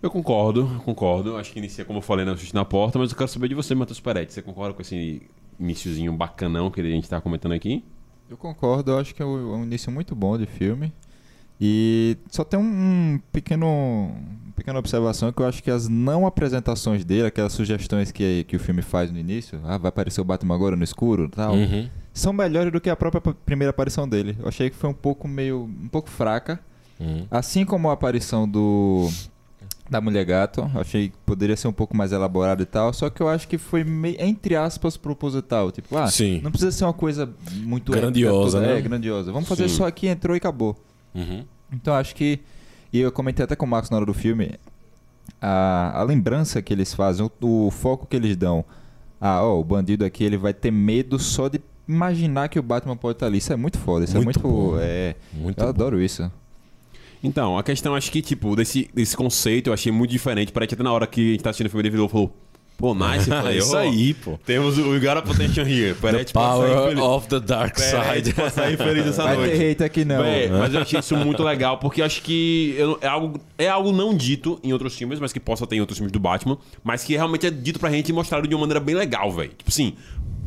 [0.01, 1.35] Eu concordo, concordo.
[1.37, 3.55] Acho que inicia, como eu falei, na chute na porta, mas eu quero saber de
[3.55, 4.33] você, Matheus Peretti.
[4.33, 5.21] Você concorda com esse
[5.59, 7.83] iniciozinho bacanão que a gente tá comentando aqui?
[8.31, 10.93] Eu concordo, eu acho que é um é um início muito bom de filme.
[11.59, 16.25] E só tem um, um pequeno, uma pequena observação que eu acho que as não
[16.25, 20.23] apresentações dele, aquelas sugestões que, que o filme faz no início, ah, vai aparecer o
[20.23, 21.89] Batman agora no escuro e tal, Uhum.
[22.13, 24.37] são melhores do que a própria primeira aparição dele.
[24.39, 26.57] Eu achei que foi um pouco meio, um pouco fraca.
[26.99, 27.27] Uhum.
[27.29, 29.09] Assim como a aparição do
[29.91, 33.21] da Mulher Gato, achei que poderia ser um pouco mais elaborado e tal, só que
[33.21, 36.39] eu acho que foi meio, entre aspas proposital, tipo, ah, Sim.
[36.41, 38.79] não precisa ser uma coisa muito Grandiosa, épica, né?
[38.79, 39.31] É, grandiosa.
[39.33, 39.75] Vamos fazer Sim.
[39.75, 40.77] só aqui, entrou e acabou.
[41.13, 41.43] Uhum.
[41.73, 42.39] Então acho que
[42.93, 44.53] e eu comentei até com o Marcos na hora do filme,
[45.41, 48.63] a, a lembrança que eles fazem, o, o foco que eles dão.
[49.19, 52.95] Ah, ó, o bandido aqui ele vai ter medo só de imaginar que o Batman
[52.95, 53.37] pode estar ali.
[53.39, 54.77] Isso é muito foda, isso Muito é muito bom.
[54.79, 55.69] é, Muito eu bom.
[55.69, 56.31] adoro isso.
[57.23, 60.51] Então, a questão acho que, tipo, desse, desse conceito eu achei muito diferente.
[60.51, 62.09] Parece que até na hora que a gente tá assistindo o filme, ele virou e
[62.09, 62.35] falou:
[62.77, 64.39] Pô, nice, falei, Isso "Ó, aí, pô.
[64.43, 65.93] Temos o We Got a Potential here.
[65.93, 67.03] Peretti pode sair Power feliz.
[67.03, 68.33] of the Dark Side.
[68.33, 69.55] pode sair feliz essa Vai noite.
[69.55, 70.17] ter hate aqui não.
[70.23, 73.67] Véi, mas eu achei isso muito legal, porque eu acho que eu- é algo, é
[73.67, 76.57] algo não dito em outros filmes, mas que possa ter em outros filmes do Batman,
[76.83, 79.49] mas que realmente é dito pra gente e mostrado de uma maneira bem legal, velho.
[79.55, 79.93] Tipo assim,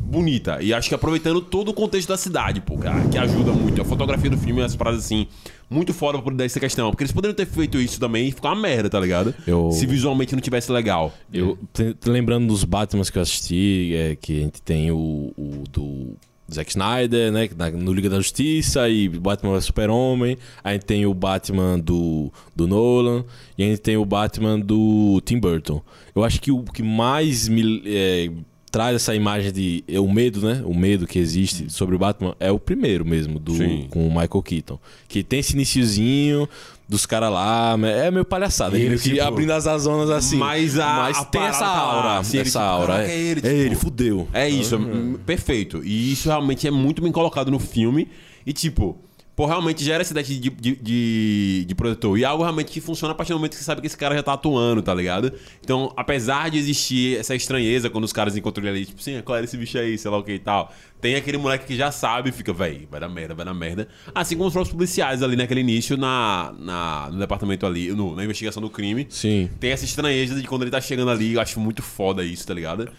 [0.05, 0.59] bonita.
[0.61, 3.81] E acho que aproveitando todo o contexto da cidade, pô, cara, que ajuda muito.
[3.81, 5.27] A fotografia do filme, as paradas assim,
[5.69, 6.91] muito fora pra poder dar essa questão.
[6.91, 9.33] Porque eles poderiam ter feito isso também e ficar uma merda, tá ligado?
[9.47, 11.13] Eu- Se visualmente não tivesse legal.
[11.33, 11.57] Eu,
[12.05, 16.15] lembrando dos Batmans que eu assisti, é, que a gente tem o, o do
[16.53, 17.49] Zack Snyder, né?
[17.73, 20.37] No Liga da Justiça, e Batman vs Super-Homem.
[20.63, 23.25] A gente tem o Batman do, do Nolan.
[23.57, 25.81] E a gente tem o Batman do Tim Burton.
[26.15, 28.29] Eu acho que o que mais me é,
[28.75, 29.85] traz essa imagem de.
[29.87, 30.61] é, o medo, né?
[30.65, 33.87] O medo que existe sobre o Batman é o primeiro mesmo, do, Sim.
[33.89, 34.77] com o Michael Keaton.
[35.07, 36.49] Que tem esse iniciozinho.
[36.87, 38.75] Dos caras lá, é meio palhaçada.
[38.77, 40.35] Ele ele, que tipo, abrindo as azonas assim.
[40.37, 42.19] mas a- mas a tem essa tá aura.
[42.19, 43.07] Assim, ele, essa tipo, aura.
[43.07, 44.27] É, é ele, é tipo, ele, fudeu.
[44.33, 45.81] É isso, hum, perfeito.
[45.83, 48.07] E isso realmente é muito bem colocado no filme.
[48.45, 48.99] E tipo,
[49.35, 52.17] pô, realmente gera essa ideia de, de, de, de protetor.
[52.17, 53.97] E é algo realmente que funciona a partir do momento que você sabe que esse
[53.97, 55.33] cara já tá atuando, tá ligado?
[55.61, 59.35] Então, apesar de existir essa estranheza quando os caras encontram ele ali, tipo, sim, qual
[59.37, 60.71] era esse bicho aí, sei lá o que e tal.
[61.01, 63.87] Tem aquele moleque que já sabe e fica, véi, vai dar merda, vai dar merda.
[64.13, 68.23] Assim como os próprios policiais ali naquele início na, na, no departamento ali, no- na
[68.23, 69.05] investigação do crime.
[69.09, 69.49] Sim.
[69.59, 72.53] Tem essa estranheza de quando ele tá chegando ali, eu acho muito foda isso, tá
[72.53, 72.89] ligado?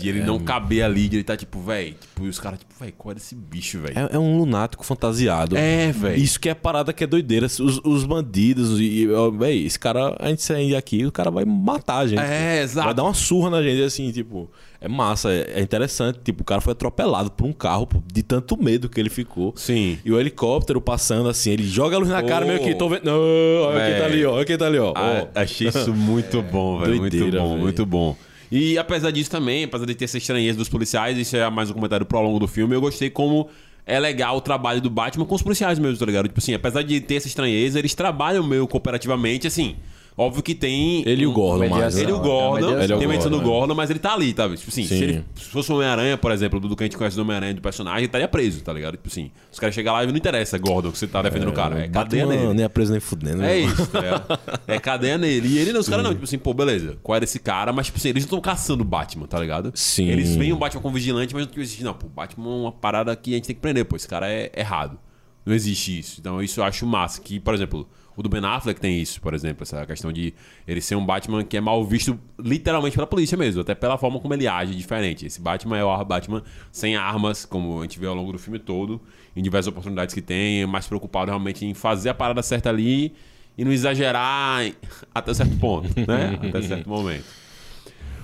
[0.00, 2.72] de ele não caber ali, de ele tá tipo, véi, tipo, e os caras, tipo,
[2.80, 3.92] véi, qual era esse bicho, véi?
[3.96, 5.56] É, é um lunático fantasiado.
[5.56, 6.16] É, É, velho.
[6.16, 7.46] Isso que é a parada que é doideira.
[7.46, 9.06] Os, os bandidos e,
[9.38, 12.20] véi, esse cara, a gente sair aqui, o cara vai matar a gente.
[12.20, 12.84] É, exato.
[12.86, 14.50] Vai dar uma surra na gente, assim, tipo,
[14.80, 16.20] é massa, é, é interessante.
[16.24, 19.52] Tipo, o cara foi atropelado por um carro, pô, de tanto medo que ele ficou.
[19.56, 19.98] Sim.
[20.04, 23.04] E o helicóptero passando assim, ele joga a luz na cara, meio que tô vendo.
[23.04, 23.20] Não,
[23.62, 24.92] olha quem tá ali, ó, olha quem tá ali, ó.
[24.96, 26.96] Ah, achei isso muito bom, velho.
[26.98, 27.60] Muito bom, velho.
[27.60, 28.16] muito bom.
[28.50, 31.72] E apesar disso também, apesar de ter essa estranheza dos policiais, isso é mais um
[31.72, 33.48] comentário pro longo do filme, eu gostei como
[33.86, 36.28] é legal o trabalho do Batman com os policiais mesmo, tá ligado?
[36.28, 39.76] Tipo assim, apesar de ter essa estranheza, eles trabalham meio cooperativamente, assim.
[40.16, 41.02] Óbvio que tem.
[41.06, 41.96] Ele e o Gordon mais.
[41.96, 42.22] Ele e o né?
[42.22, 43.44] Gordon, Ele é o tem uma edição do né?
[43.44, 44.44] Gordon, mas ele tá ali, tá?
[44.44, 45.02] Tipo assim, se, Sim.
[45.02, 47.62] ele, se fosse o Homem-Aranha, por exemplo, do que a gente conhece do Homem-Aranha do
[47.62, 48.92] personagem, ele estaria preso, tá ligado?
[48.92, 51.52] Tipo assim, os caras chegam lá e não interessa, Gordon, que você tá defendendo o
[51.52, 51.80] cara.
[51.80, 52.52] É cadeia nele.
[52.52, 53.42] Nem é preso nem fudendo.
[53.42, 53.58] É né?
[53.60, 54.40] isso, tá ligado?
[54.66, 55.48] É cadeia nele.
[55.48, 57.72] E ele não, os caras não, tipo assim, pô, beleza, qual era esse cara?
[57.72, 59.72] Mas, tipo assim, eles não estão caçando o Batman, tá ligado?
[59.74, 60.08] Sim.
[60.08, 62.54] Eles veem o Batman como vigilante, mas não tipo assim, não, pô, o Batman é
[62.64, 64.98] uma parada que a gente tem que prender, pô, esse cara é errado.
[65.44, 66.20] Não existe isso.
[66.20, 67.20] Então, isso eu acho massa.
[67.20, 70.34] Que, por exemplo, o do Ben Affleck tem isso, por exemplo, essa questão de
[70.66, 74.20] ele ser um Batman que é mal visto literalmente pela polícia mesmo, até pela forma
[74.20, 75.26] como ele age diferente.
[75.26, 78.58] Esse Batman é o Batman sem armas, como a gente vê ao longo do filme
[78.58, 79.00] todo,
[79.34, 83.14] em diversas oportunidades que tem, é mais preocupado realmente em fazer a parada certa ali
[83.56, 84.70] e não exagerar
[85.14, 86.38] até certo ponto, né?
[86.48, 87.24] até certo momento.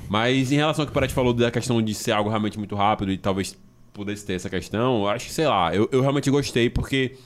[0.08, 2.74] Mas em relação ao que o Paredes falou da questão de ser algo realmente muito
[2.74, 3.56] rápido e talvez
[3.92, 7.16] pudesse ter essa questão, eu acho que, sei lá, eu, eu realmente gostei porque,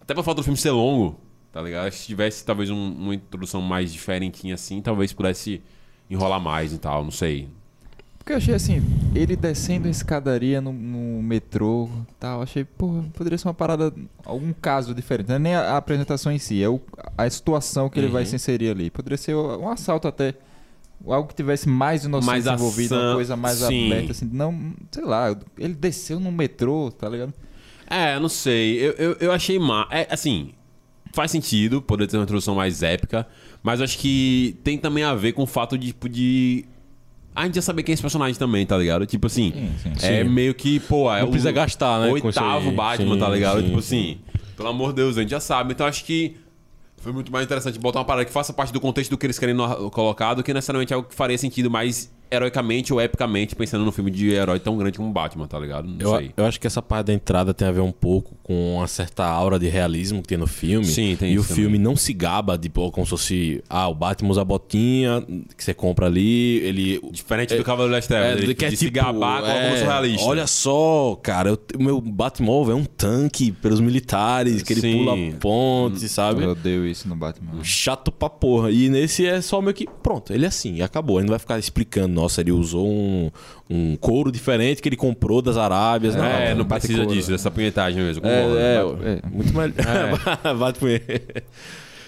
[0.00, 1.20] até pela falta do filme ser longo,
[1.58, 1.90] tá ligado?
[1.90, 5.60] Se tivesse talvez um- uma introdução mais diferentinha assim, talvez pudesse
[6.08, 7.48] enrolar mais e tal, não sei.
[8.18, 8.80] Porque eu achei assim,
[9.14, 13.92] ele descendo a escadaria no, no metrô e tal, achei, porra, poderia ser uma parada,
[14.24, 15.28] algum caso diferente.
[15.28, 16.80] Não é nem a, a apresentação em si, é o-
[17.16, 18.12] a situação que ele Uhum.
[18.12, 18.88] vai se inserir ali.
[18.90, 20.34] Poderia ser um assalto até.
[21.06, 23.86] Algo que tivesse mais inocência Mais envolvida, uma coisa mais sim.
[23.86, 24.28] aberta, assim.
[24.32, 27.32] Não, sei lá, ele desceu no metrô, tá ligado?
[27.88, 28.78] É, não sei.
[28.78, 29.88] Eu, eu, eu achei má.
[29.90, 30.52] É, assim,
[31.18, 33.26] faz sentido poder ter uma introdução mais épica,
[33.60, 36.64] mas acho que tem também a ver com o fato de, tipo, de.
[37.34, 39.04] A gente já saber quem é esse personagem também, tá ligado?
[39.04, 40.06] Tipo assim, Sim, sim.
[40.06, 40.30] é Sim.
[40.30, 42.70] meio que, pô, é Não o precisa gastar, né, Oitavo.
[42.70, 43.60] Batman, Sim, tá ligado?
[43.60, 43.96] sim, tipo sim.
[44.12, 44.18] assim,
[44.56, 45.72] pelo amor de Deus, a gente já sabe.
[45.72, 46.36] Então acho que
[46.98, 49.40] foi muito mais interessante botar uma parada que faça parte do contexto do que eles
[49.40, 49.56] querem
[49.90, 54.10] colocar do que necessariamente algo que faria sentido mais heroicamente ou epicamente, pensando num filme
[54.10, 55.88] de herói tão grande como Batman, tá ligado?
[55.88, 56.32] Não Eu, sei.
[56.36, 59.24] eu acho que essa parte da entrada tem a ver um pouco com uma certa
[59.24, 60.84] aura de realismo que tem no filme.
[60.86, 61.80] Sim, tem E isso o filme também.
[61.80, 65.24] não se gaba de pô, como se fosse, ah, o Batman usa a botinha
[65.56, 68.86] que você compra ali, ele Diferente do Cavaleiro das Trevas, ele que é de se
[68.86, 70.26] tipo, gabar com é, algo surrealista.
[70.26, 74.98] Olha só, cara, o meu Batmóvel é um tanque pelos militares, que ele Sim.
[74.98, 76.42] pula ponte, sabe?
[76.44, 77.62] Eu odeio isso no Batman.
[77.62, 78.70] Chato pra porra.
[78.70, 81.18] E nesse é só meio que, pronto, ele é assim, e acabou.
[81.18, 83.30] Ele não vai ficar explicando, nossa, ele usou um,
[83.70, 86.16] um couro diferente que ele comprou das Arábias.
[86.16, 88.26] É, não bate precisa couro, disso, dessa punhetagem mesmo.
[88.26, 89.20] É, bola, é, né?
[89.22, 89.28] É.
[89.28, 89.74] muito melhor.
[90.58, 91.02] Bate por ele.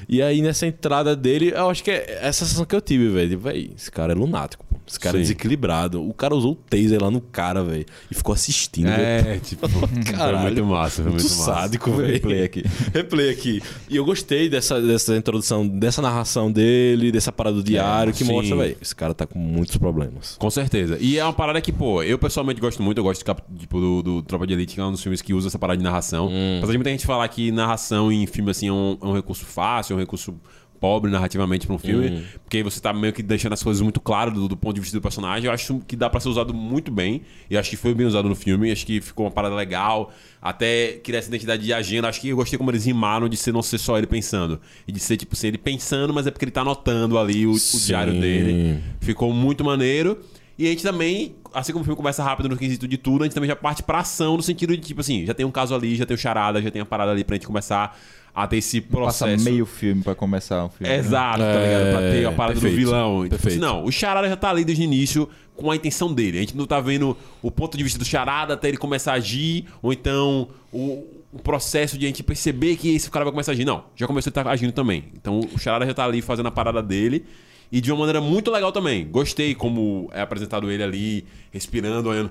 [0.09, 3.39] E aí, nessa entrada dele, eu acho que é essa sensação que eu tive, velho.
[3.39, 4.65] Véi, esse cara é lunático.
[4.91, 5.23] Esse cara é Sim.
[5.23, 6.05] desequilibrado.
[6.05, 7.87] O cara usou o taser lá no cara, velho.
[8.11, 8.89] E ficou assistindo.
[8.89, 9.69] É, tipo,
[10.05, 10.39] Caralho.
[10.39, 11.55] foi muito massa, foi muito, Muito massa.
[11.55, 12.13] sádico, velho.
[12.13, 12.65] Replay aqui.
[12.93, 13.63] Replay aqui.
[13.89, 18.33] E eu gostei dessa, dessa introdução, dessa narração dele, dessa parada do diário, que sim.
[18.33, 20.37] mostra, velho, esse cara tá com muitos problemas.
[20.37, 20.99] Com certeza.
[21.01, 23.25] E é uma parada que, pô, eu pessoalmente gosto muito, eu gosto
[23.57, 25.77] tipo, do, do Tropa de Elite, que é um dos filmes que usa essa parada
[25.77, 26.27] de narração.
[26.27, 26.57] Hum.
[26.59, 29.45] Apesar de muita gente falar que narração em filme, assim, é um, é um recurso
[29.45, 30.35] fácil, é um recurso
[30.81, 32.23] pobre narrativamente pra um filme, Hum.
[32.43, 34.97] porque você tá meio que deixando as coisas muito claras do, do ponto de vista
[34.97, 35.47] do personagem.
[35.47, 38.29] Eu acho que dá pra ser usado muito bem, e acho que foi bem usado
[38.29, 42.09] no filme, acho que ficou uma parada legal, até criar essa identidade de agenda.
[42.09, 44.93] Acho que eu gostei como eles rimaram de ser não ser só ele pensando, e
[44.93, 47.81] de ser, tipo, ser ele pensando, mas é porque ele tá anotando ali o, o
[47.85, 48.83] diário dele.
[49.01, 50.19] Ficou muito maneiro.
[50.59, 53.27] E a gente também, assim como o filme começa rápido no quesito de tudo, a
[53.27, 55.75] gente também já parte pra ação no sentido de, tipo assim, já tem um caso
[55.75, 57.99] ali, já tem o charada, já tem a parada ali pra gente começar
[58.35, 59.45] a ter esse Passa processo.
[59.45, 60.89] meio filme pra começar um filme.
[60.93, 60.99] né?
[60.99, 61.91] Exato, tá É, ligado?
[61.93, 63.17] Pra ter a parada do perfeito, vilão.
[63.25, 63.49] Tipo perfeito.
[63.49, 66.39] assim, não, o Charada já tá ali desde o início com a intenção dele.
[66.39, 69.17] A gente não tá vendo o ponto de vista do Charada até ele começar a
[69.17, 73.53] agir, ou então o, o processo de a gente perceber que esse cara vai começar
[73.53, 73.65] a agir.
[73.65, 75.05] Não, já começou a estar agindo também.
[75.15, 77.25] Então o Charada já tá ali fazendo a parada dele.
[77.73, 79.07] E de uma maneira muito legal também.
[79.09, 82.31] Gostei como é apresentado ele ali, respirando, olhando.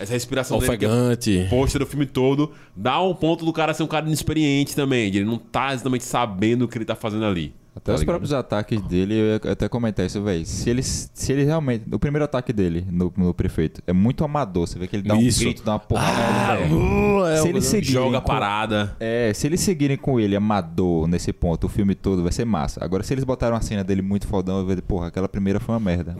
[0.00, 0.78] Essa respiração dele.
[0.78, 1.46] que é Ofegante.
[1.50, 5.18] pôster do filme todo, dá um ponto do cara ser um cara inexperiente também, de
[5.18, 7.52] ele não tá exatamente sabendo o que ele tá fazendo ali.
[7.74, 8.12] Até Tá os ligado?
[8.14, 10.44] próprios ataques dele, eu ia até comentar isso, velho.
[10.44, 11.84] Se ele, se ele realmente.
[11.92, 14.66] O primeiro ataque dele no, no prefeito é muito amador.
[14.66, 15.40] Você vê que ele dá Isso.
[15.40, 16.18] um grito, dá uma porrada.
[16.20, 16.58] Ah.
[16.74, 17.92] Uh, é se o- eles seguirem.
[17.94, 18.96] Joga a com- parada.
[18.98, 22.84] É, se eles seguirem com ele amador nesse ponto, o filme todo vai ser massa.
[22.84, 25.60] Agora, se eles botaram a cena dele muito fodão, eu vou ver, porra, aquela primeira
[25.60, 26.16] foi uma merda.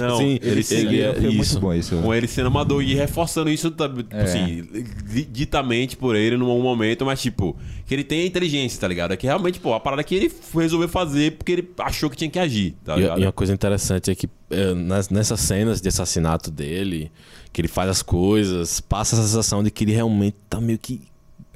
[0.00, 1.60] Não, Sim, ele, ele seguia foi muito isso.
[1.60, 1.96] bom isso.
[2.02, 4.22] Com ele sendo amador e reforçando isso, tipo É.
[4.22, 4.66] assim,
[5.06, 7.56] di- ditamente por ele num momento, mas tipo,
[7.88, 9.12] que ele tem a inteligência, tá ligado?
[9.12, 12.30] É que realmente, pô, a parada que ele resolveu fazer porque ele achou que tinha
[12.30, 13.20] que agir, tá E, ligado?
[13.20, 17.10] e uma coisa interessante é que é, nas- nessas cenas de assassinato dele,
[17.50, 21.00] que ele faz as coisas, passa a sensação de que ele realmente tá meio que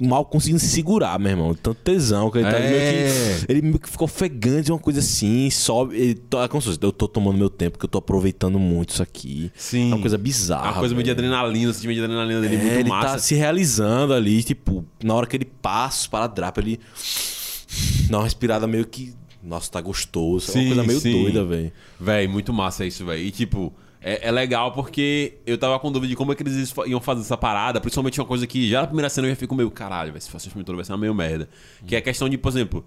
[0.01, 1.55] mal conseguindo se segurar, meu irmão.
[1.55, 2.71] Tanto tesão que ele tá É.
[2.71, 3.13] meio
[3.47, 3.53] que.
[3.53, 5.97] Ele meio que ficou ofegante, uma coisa assim, sobe.
[5.97, 8.59] Ele, to- é como se fosse, eu tô tomando meu tempo, que eu tô aproveitando
[8.59, 9.51] muito isso aqui.
[9.57, 9.91] Sim.
[9.93, 10.67] É uma coisa bizarra.
[10.67, 11.27] É uma coisa meio de velho.
[11.29, 13.09] adrenalina, sentimento de adrenalina dele É, muito ele massa.
[13.09, 16.81] tá se realizando ali, tipo, na hora que ele passa para drapa, ele
[18.11, 19.15] dá uma respirada meio que.
[19.43, 20.51] Nossa, tá gostoso.
[20.51, 21.13] é Sim, uma coisa meio sim.
[21.23, 21.73] doida, velho.
[22.01, 23.25] Véi, muito massa isso, véi.
[23.27, 26.75] E tipo, é, é legal porque eu tava com dúvida de como é que eles
[26.87, 29.55] iam fazer essa parada, principalmente uma coisa que já na primeira cena eu já fico
[29.55, 31.49] meio, caralho, se fosse o filme todo vai ser uma meio merda.
[31.87, 32.85] Que é a questão de, por exemplo,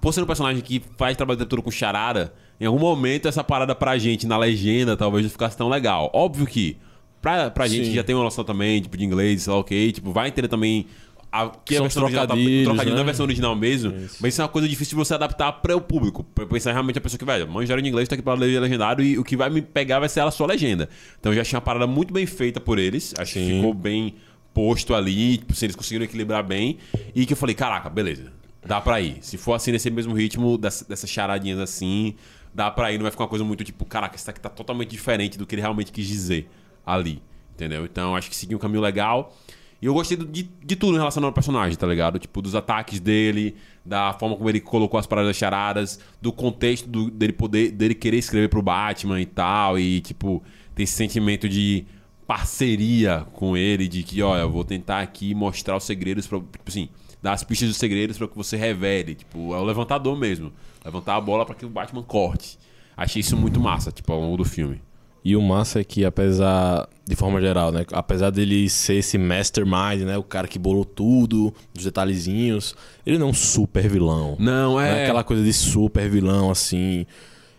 [0.00, 3.26] por ser um personagem que faz trabalho o tempo todo com charada, em algum momento
[3.26, 6.10] essa parada pra gente na legenda talvez não ficasse tão legal.
[6.12, 6.76] Óbvio que
[7.20, 7.90] pra, pra gente Sim.
[7.90, 10.48] que já tem uma noção também, tipo, de inglês, sei lá, ok, tipo, vai entender
[10.48, 10.86] também.
[11.30, 12.96] A, que São a versão original tá, trocadilho né?
[12.96, 15.80] da versão original mesmo, mas isso é uma coisa difícil de você adaptar para o
[15.80, 16.24] público.
[16.24, 19.02] Pra pensar realmente a pessoa que, velho, manjaram de inglês, tá aqui pra ler legendado
[19.02, 20.88] e o que vai me pegar vai ser a sua legenda.
[21.20, 24.14] Então eu já achei uma parada muito bem feita por eles, acho que ficou bem
[24.54, 26.78] posto ali, tipo, se eles conseguiram equilibrar bem,
[27.14, 28.32] e que eu falei, caraca, beleza,
[28.64, 29.18] dá pra ir.
[29.20, 32.14] Se for assim, nesse mesmo ritmo, dessa- dessas charadinhas assim,
[32.54, 34.88] dá pra ir, não vai ficar uma coisa muito tipo, caraca, isso aqui tá totalmente
[34.88, 36.48] diferente do que ele realmente quis dizer
[36.86, 37.22] ali,
[37.54, 37.84] entendeu?
[37.84, 39.36] Então acho que seguiu um caminho legal.
[39.80, 42.18] E eu gostei de, de tudo em relação ao personagem, tá ligado?
[42.18, 46.88] Tipo, dos ataques dele, da forma como ele colocou as paradas das charadas, do contexto
[46.88, 50.42] do- dele poder, dele querer escrever pro Batman e tal, e tipo,
[50.74, 51.86] ter esse sentimento de
[52.26, 56.62] parceria com ele, de que, olha, eu vou tentar aqui mostrar os segredos pra, tipo
[56.68, 56.88] assim,
[57.22, 60.52] dar as pistas dos segredos pra que você revele, tipo, é o levantador mesmo,
[60.84, 62.58] levantar a bola pra que o Batman corte.
[62.96, 64.80] Achei isso muito massa, tipo, ao longo do filme.
[65.24, 67.84] E o massa é que, apesar, de forma geral, né?
[67.92, 70.16] Apesar dele ser esse mastermind, né?
[70.16, 74.36] O cara que bolou tudo, os detalhezinhos, ele não é um super vilão.
[74.38, 77.04] Não, Não é aquela coisa de super vilão, assim.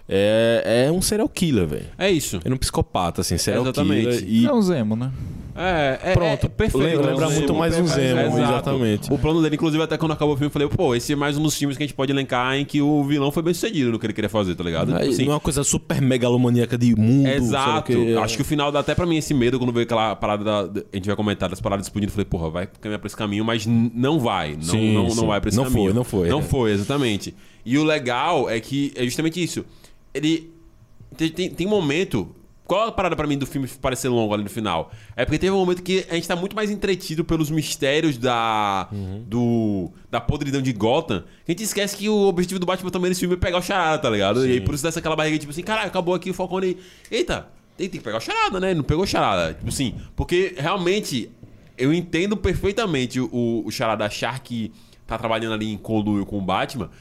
[0.08, 1.86] É, é um serial killer, velho.
[1.96, 2.38] É isso.
[2.44, 4.18] Ele é um psicopata, assim, serial Exatamente.
[4.18, 4.24] killer.
[4.28, 5.12] E É um Zemo, né?
[5.62, 6.78] É, é Pronto, é perfeito.
[6.78, 8.40] lembra- lembra é muito mais um Zemo, Exato.
[8.40, 9.12] exatamente.
[9.14, 11.38] O plano dele, inclusive, até quando acabou o filme, eu falei, pô, esse é mais
[11.38, 13.92] um dos filmes que a gente pode elencar em que o vilão foi bem sucedido
[13.92, 14.94] no que ele queria fazer, tá ligado?
[14.94, 17.28] Aí, Tipo assim, não é uma coisa super megalomaníaca de mundo.
[17.28, 17.92] Exato.
[17.92, 18.16] quê.
[18.22, 20.82] Acho que o final dá até pra mim esse medo quando veio aquela parada da,
[20.94, 22.10] A gente vai comentar das paradas explodindo.
[22.12, 24.54] Eu falei, porra, vai caminhar pra esse caminho, mas não vai.
[24.56, 25.18] Não, Sim, não, sim.
[25.18, 25.84] não vai pra esse Não caminho.
[25.84, 26.30] foi, não foi.
[26.30, 27.36] Não foi, exatamente.
[27.66, 29.66] E o legal é que é justamente isso.
[30.14, 30.52] Ele.
[31.18, 32.30] Tem, tem, tem momento.
[32.70, 34.92] Qual a parada pra mim do filme parecer longo ali no final?
[35.16, 38.88] É porque teve um momento que a gente tá muito mais entretido pelos mistérios da.
[39.28, 39.92] do.
[40.12, 41.22] da podridão de Gotham.
[41.46, 43.62] Que a gente esquece que o objetivo do Batman também nesse filme é pegar o
[43.64, 44.46] charada, tá ligado?
[44.48, 46.78] E aí por isso dá aquela barriga, tipo assim, caralho, acabou aqui o Falcone.
[47.10, 48.76] Eita, tem, tem que pegar o charada, né?
[48.76, 49.56] Não pegou o charada.
[49.56, 51.32] Tipo assim, porque realmente
[51.76, 54.72] eu entendo perfeitamente o, o charada achar que
[55.08, 56.92] tá trabalhando ali em conluio com o Batman.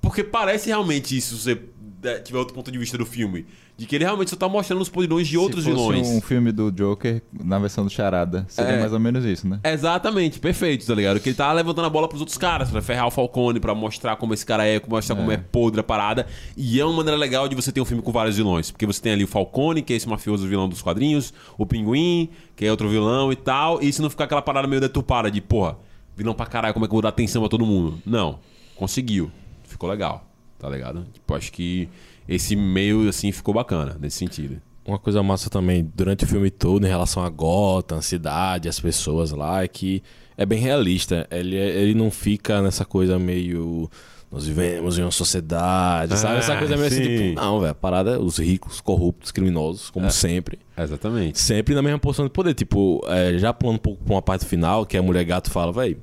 [0.00, 1.60] Porque parece realmente isso, se você
[2.00, 3.44] der- tiver outro ponto de vista do filme.
[3.78, 6.08] De que ele realmente só tá mostrando os podridões de outros Se fosse vilões.
[6.08, 8.80] um filme do Joker na versão do Charada, seria É.
[8.80, 9.60] mais ou menos isso, né?
[9.62, 11.20] Exatamente, perfeito, tá ligado?
[11.20, 14.16] Que ele tá levantando a bola pros outros caras, pra ferrar o Falcone, pra mostrar
[14.16, 16.26] como esse cara é, pra mostrar como é podre a parada.
[16.56, 18.70] E é uma maneira legal de você ter um filme com vários vilões.
[18.70, 22.30] Porque você tem ali o Falcone, que é esse mafioso vilão dos quadrinhos, o Pinguim,
[22.56, 23.82] que é outro vilão e tal.
[23.82, 25.76] E se não ficar aquela parada meio deturpada de, porra,
[26.16, 27.98] vilão pra caralho, como é que eu vou dar atenção a todo mundo?
[28.06, 28.38] Não,
[28.74, 29.30] conseguiu.
[29.64, 30.24] Ficou legal,
[30.58, 31.04] tá ligado?
[31.12, 31.88] Tipo, acho que
[32.28, 34.60] esse meio, assim, ficou bacana nesse sentido.
[34.84, 38.78] Uma coisa massa também, durante o filme todo, em relação a Gotham, a cidade, as
[38.78, 40.02] pessoas lá, é que
[40.36, 41.26] é bem realista.
[41.30, 43.90] Ele, é- ele não fica nessa coisa meio.
[44.30, 46.38] Nós vivemos em uma sociedade, sabe?
[46.38, 47.28] Essa Ah, coisa meio assim, sim.
[47.30, 47.70] tipo, não, velho.
[47.72, 50.58] A parada é os ricos, corruptos, criminosos, como sempre.
[50.76, 51.38] Exatamente.
[51.40, 52.52] Sempre na mesma posição de poder.
[52.54, 55.72] Tipo, é, já pulando um pouco pra uma parte final, que a mulher gato fala,
[55.72, 56.02] velho.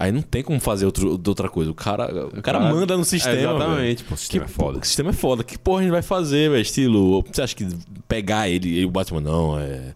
[0.00, 1.70] Aí não tem como fazer outro, outra coisa.
[1.72, 3.36] O cara, o cara Cara, manda no sistema.
[3.36, 4.78] Exatamente, pô, o sistema que, é foda.
[4.78, 5.42] O sistema é foda.
[5.42, 6.62] Que porra a gente vai fazer, velho?
[6.62, 7.66] Estilo, você acha que
[8.06, 9.94] pegar ele e o Batman, não, é.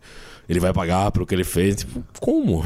[0.49, 1.77] Ele vai pagar pelo que ele fez.
[1.77, 2.65] Tipo, como?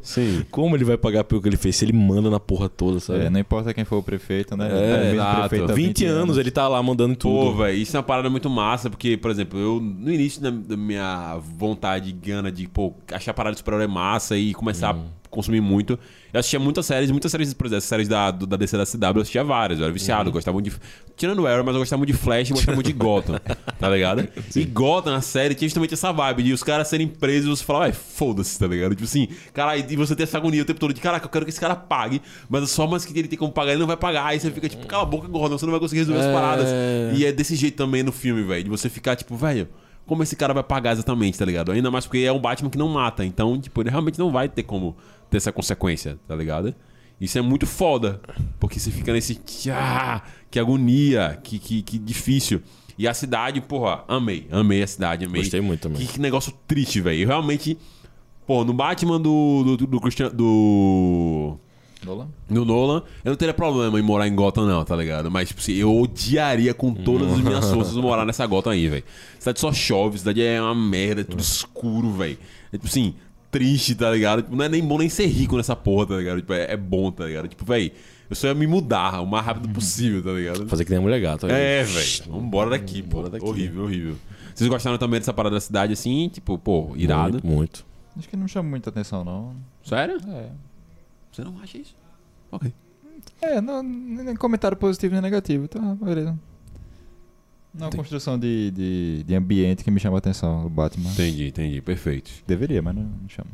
[0.00, 0.44] Sim.
[0.50, 3.24] Como ele vai pagar pelo que ele fez se ele manda na porra toda, sabe?
[3.26, 4.68] É, não importa quem for o prefeito, né?
[4.70, 5.48] É, Tá exato.
[5.48, 7.58] prefeito há 20, anos, ele tá lá mandando em Pô, tudo.
[7.58, 11.36] velho, isso é uma parada muito massa, porque, por exemplo, eu, no início da, minha
[11.58, 15.02] vontade, gana de, pô, achar a parada de super-herói massa e começar Uhum.
[15.24, 15.98] a consumir muito,
[16.36, 19.16] eu assistia muitas séries, muitas séries, por exemplo, as séries da, da DC da CW,
[19.18, 20.28] eu assistia várias, eu era viciado, Uhum.
[20.28, 20.76] eu gostava muito de...
[21.16, 23.40] Tirando o Arrow, mas eu gostava muito de Flash e gostava muito de Gotham,
[23.80, 24.28] tá ligado?
[24.54, 27.64] E Gotham, na série, tinha justamente essa vibe de os caras serem presos e você
[27.64, 28.90] falar, ué, foda-se, tá ligado?
[28.94, 31.44] Tipo assim, cara, e você ter essa agonia o tempo todo de, caraca, eu quero
[31.46, 33.96] que esse cara pague, mas as formas que ele tem como pagar, ele não vai
[33.96, 36.26] pagar, aí você fica tipo, cala a boca, Gordon, você não vai conseguir resolver as
[36.26, 36.32] É.
[36.32, 36.68] paradas.
[37.18, 38.64] E é desse jeito também no filme, velho.
[38.64, 39.68] De você ficar, tipo, velho,
[40.04, 41.72] como esse cara vai pagar exatamente, tá ligado?
[41.72, 43.24] Ainda mais porque é um Batman que não mata.
[43.24, 44.96] Então, tipo, ele realmente não vai ter como
[45.30, 46.74] ter essa consequência, tá ligado?
[47.20, 48.20] Isso é muito foda.
[48.60, 49.40] Porque você fica nesse.
[49.70, 52.62] Ah, que agonia, que, que, que difícil.
[52.98, 54.46] E a cidade, porra, amei.
[54.50, 55.42] Amei a cidade, amei.
[55.42, 56.00] Gostei muito também.
[56.00, 57.22] Que, que negócio triste, velho.
[57.22, 57.78] Eu realmente.
[58.46, 59.62] Pô, no Batman do.
[59.64, 60.30] do, do, do Christian.
[60.30, 61.58] Do.
[62.04, 62.28] Nolan?
[62.48, 65.30] No Nolan, eu não teria problema em morar em Gotham, não, tá ligado?
[65.30, 69.04] Mas, tipo assim, eu odiaria com todas as minhas forças morar nessa Gotham aí, velho.
[69.38, 72.38] Cidade só chove, cidade é uma merda, é tudo escuro, velho.
[72.72, 73.14] É tipo assim,
[73.50, 74.42] triste, tá ligado?
[74.42, 76.40] Tipo, não é nem bom nem ser rico nessa porra, tá ligado?
[76.40, 77.48] Tipo, é, é bom, tá ligado?
[77.48, 77.92] Tipo, velho,
[78.28, 80.66] eu só ia me mudar o mais rápido possível, tá ligado?
[80.66, 81.46] Fazer que nem a mulher gata.
[81.46, 82.32] É, velho.
[82.32, 83.18] Vambora daqui, pô.
[83.18, 83.44] Bora daqui.
[83.44, 84.16] Horrível, horrível.
[84.54, 86.28] Vocês gostaram também dessa parada da cidade assim?
[86.28, 87.34] Tipo, pô, irado.
[87.34, 87.86] Muito, muito.
[88.18, 89.54] Acho que não chama muita atenção, não.
[89.84, 90.16] Sério?
[90.28, 90.48] É.
[91.30, 91.94] Você não acha isso?
[92.50, 92.72] Ok.
[93.42, 96.36] É, não, nem comentário positivo nem negativo, então, beleza.
[97.78, 101.10] Não é uma construção de, de, de ambiente que me chama a atenção, o Batman.
[101.10, 101.80] Entendi, entendi.
[101.82, 102.30] Perfeito.
[102.46, 103.50] Deveria, mas não, não chama.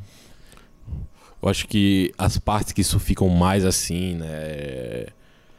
[1.42, 5.06] Eu acho que as partes que isso ficam mais assim, né?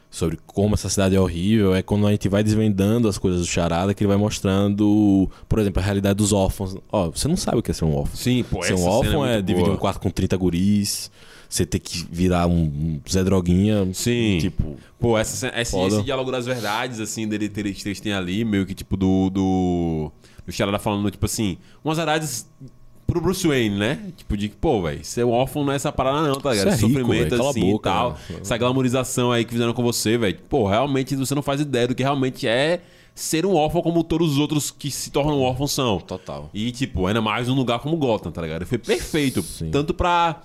[0.10, 3.47] Sobre como essa cidade é horrível, é quando a gente vai desvendando as coisas do
[3.47, 6.78] charada, que ele vai mostrando, por exemplo, a realidade dos órfãos.
[6.91, 8.15] Ó, você não sabe o que é ser um órfão.
[8.15, 11.12] Sim, pô, ser essa um cena órfão é, muito dividir um quarto com 30 guris,
[11.54, 13.88] você ter que virar um, Zé Droguinha.
[13.94, 14.38] Sim.
[14.39, 18.66] Tipo, Pô, essa, ce- esse, diálogo das verdades, assim, dele ter eles têm ali, meio
[18.66, 19.30] que tipo do.
[19.30, 20.12] do.
[20.46, 22.48] do Charada falando, tipo assim, umas verdades
[23.06, 24.00] pro Bruce Wayne, né?
[24.18, 26.70] Tipo, de que, pô, velho, ser órfão não é essa parada, não, tá ligado?
[26.70, 28.12] É Sofrimento assim e boca, tal.
[28.30, 28.38] né?
[28.42, 30.39] Essa glamorização aí que fizeram com você, velho.
[30.50, 32.82] Pô, realmente você não faz ideia do que realmente é
[33.13, 36.00] ser um órfão como todos os outros que se tornam órfãos são.
[36.00, 36.50] total.
[36.54, 38.66] E, tipo, ainda mais num lugar como Gotham, tá ligado?
[38.66, 39.44] Foi perfeito.
[39.44, 39.70] Sim.
[39.70, 40.42] Tanto pra,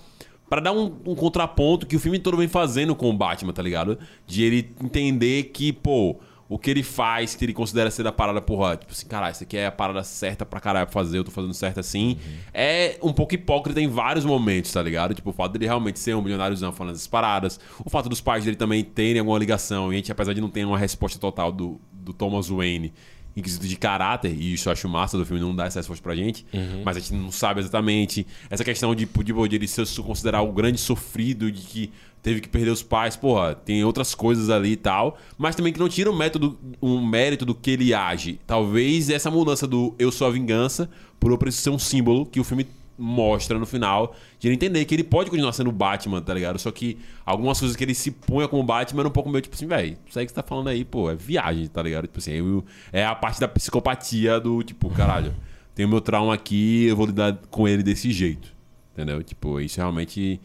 [0.49, 3.61] pra dar um, um contraponto que o filme todo vem fazendo com o Batman, tá
[3.61, 3.97] ligado?
[4.25, 8.41] De ele entender que, pô, o que ele faz, que ele considera ser a parada,
[8.41, 11.23] porra, tipo assim, caralho, isso aqui é a parada certa pra caralho pra fazer, eu
[11.23, 12.17] tô fazendo certo assim.
[12.51, 15.13] É um pouco hipócrita em vários momentos, tá ligado?
[15.13, 18.43] Tipo, o fato dele realmente ser um milionáriozão falando essas paradas, o fato dos pais
[18.43, 21.51] dele também terem alguma ligação, e a gente, apesar de não ter uma resposta total
[21.51, 22.91] do, do Thomas Wayne
[23.35, 26.03] em quesito de caráter, e isso eu acho massa do filme não dar essa resposta
[26.03, 26.45] pra gente,
[26.83, 28.25] mas a gente não sabe exatamente.
[28.49, 32.49] Essa questão de, de, de ele se considerar o grande sofrido, de que teve que
[32.49, 36.11] perder os pais, porra, tem outras coisas ali e tal, mas também que não tira
[36.11, 38.39] um método, um mérito do que ele age.
[38.45, 40.89] Talvez essa mudança do eu sou a vingança,
[41.19, 42.67] por eu preciso ser um símbolo que o filme
[42.99, 46.59] mostra no final, de ele entender que ele pode continuar sendo o Batman, tá ligado?
[46.59, 49.55] Só que algumas coisas que ele se põe como Batman é um pouco meio tipo
[49.55, 52.03] assim, velho, isso aí que você tá falando aí, pô, é viagem, tá ligado?
[52.07, 55.33] Tipo assim, eu- é a parte da psicopatia do tipo, caralho,
[55.73, 58.49] tenho meu trauma aqui, eu vou lidar com ele desse jeito,
[58.93, 59.23] entendeu?
[59.23, 60.39] Tipo, isso realmente.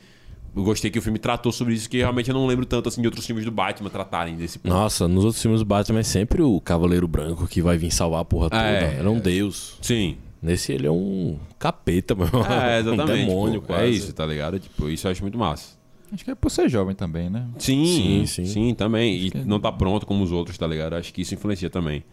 [0.56, 3.00] Eu gostei que o filme tratou sobre isso, que realmente eu não lembro tanto assim
[3.00, 4.72] de outros filmes do Batman tratarem desse ponto.
[4.72, 8.20] Nossa, nos outros filmes do Batman é sempre o Cavaleiro Branco que vai vir salvar
[8.20, 8.62] a porra toda.
[8.62, 8.98] É.
[9.00, 9.76] Ele é um deus.
[9.82, 10.16] Sim.
[10.44, 12.26] Nesse ele é um capeta, meu.
[12.26, 13.00] É, exatamente.
[13.22, 13.83] um demônio tipo, quase.
[13.83, 14.61] É isso, tá ligado?
[14.61, 15.78] Tipo, isso eu acho muito massa.
[16.12, 17.48] Acho que é por ser jovem também, né?
[17.59, 18.74] Sim, Sim, sim, sim.
[18.74, 19.16] também.
[19.26, 20.96] E não tá pronto como os outros, tá ligado?
[20.96, 22.04] Acho que isso influencia também.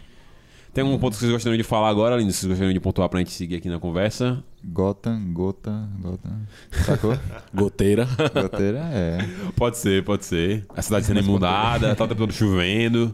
[0.73, 2.31] Tem algum ponto que vocês gostariam de falar agora, Lindo?
[2.31, 4.41] Vocês gostariam de pontuar pra gente seguir aqui na conversa?
[4.63, 6.41] Gotham, Gota, Gotham.
[6.85, 7.17] Sacou?
[7.53, 8.07] Goteira.
[8.33, 9.17] Goteira é.
[9.57, 10.65] Pode ser, pode ser.
[10.73, 13.13] A cidade sendo inundada, tá todo chovendo.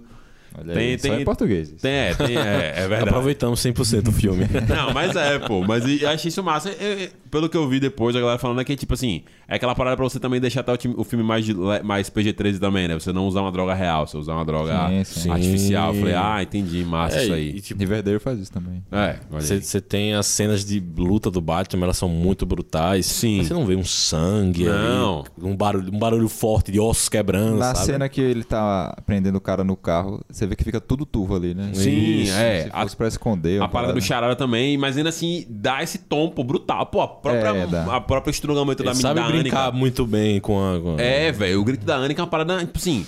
[0.57, 1.71] Olha Tem- aí, tem- só em português.
[1.81, 3.09] Tem, é, tem, é, é verdade.
[3.09, 4.45] Aproveitamos 100% o filme.
[4.67, 5.63] Não, mas é, pô.
[5.65, 6.69] Mas eu achei isso massa.
[6.69, 9.55] Eu- eu- pelo que eu vi depois, a galera falando é que, tipo assim, é
[9.55, 12.57] aquela parada pra você também deixar até o, time- o filme mais, de mais PG-13
[12.57, 12.93] também, né?
[12.93, 15.29] Você não usar uma droga real, você usar uma droga Sim, sim.
[15.29, 15.93] artificial.
[15.93, 17.61] Eu falei, ah, entendi, massa É, isso e, aí.
[17.61, 18.81] tipo, Riverdale faz isso também.
[18.91, 19.41] É, aí.
[19.61, 23.05] Você tem as cenas de luta do Batman, elas são muito brutais.
[23.05, 23.43] Sim.
[23.43, 25.19] Você não vê um sangue Não.
[25.19, 27.85] ali, um barulho, um barulho forte de ossos quebrando, Na sabe?
[27.87, 31.35] cena que ele tá prendendo o cara no carro, você vê que fica tudo turvo
[31.35, 31.69] ali, né?
[31.73, 32.63] Sim, Isso, é.
[32.63, 33.61] Se A- fosse pra esconder.
[33.61, 36.85] A parada do charada também, mas ainda assim, dá esse tom, pô, brutal.
[36.87, 39.71] Pô, a própria, É, a própria estrugamento da menina sabe da brincar Annika.
[39.77, 40.79] muito bem com a...
[40.79, 43.05] com a- É, velho, o grito da Annika é uma parada, tipo assim,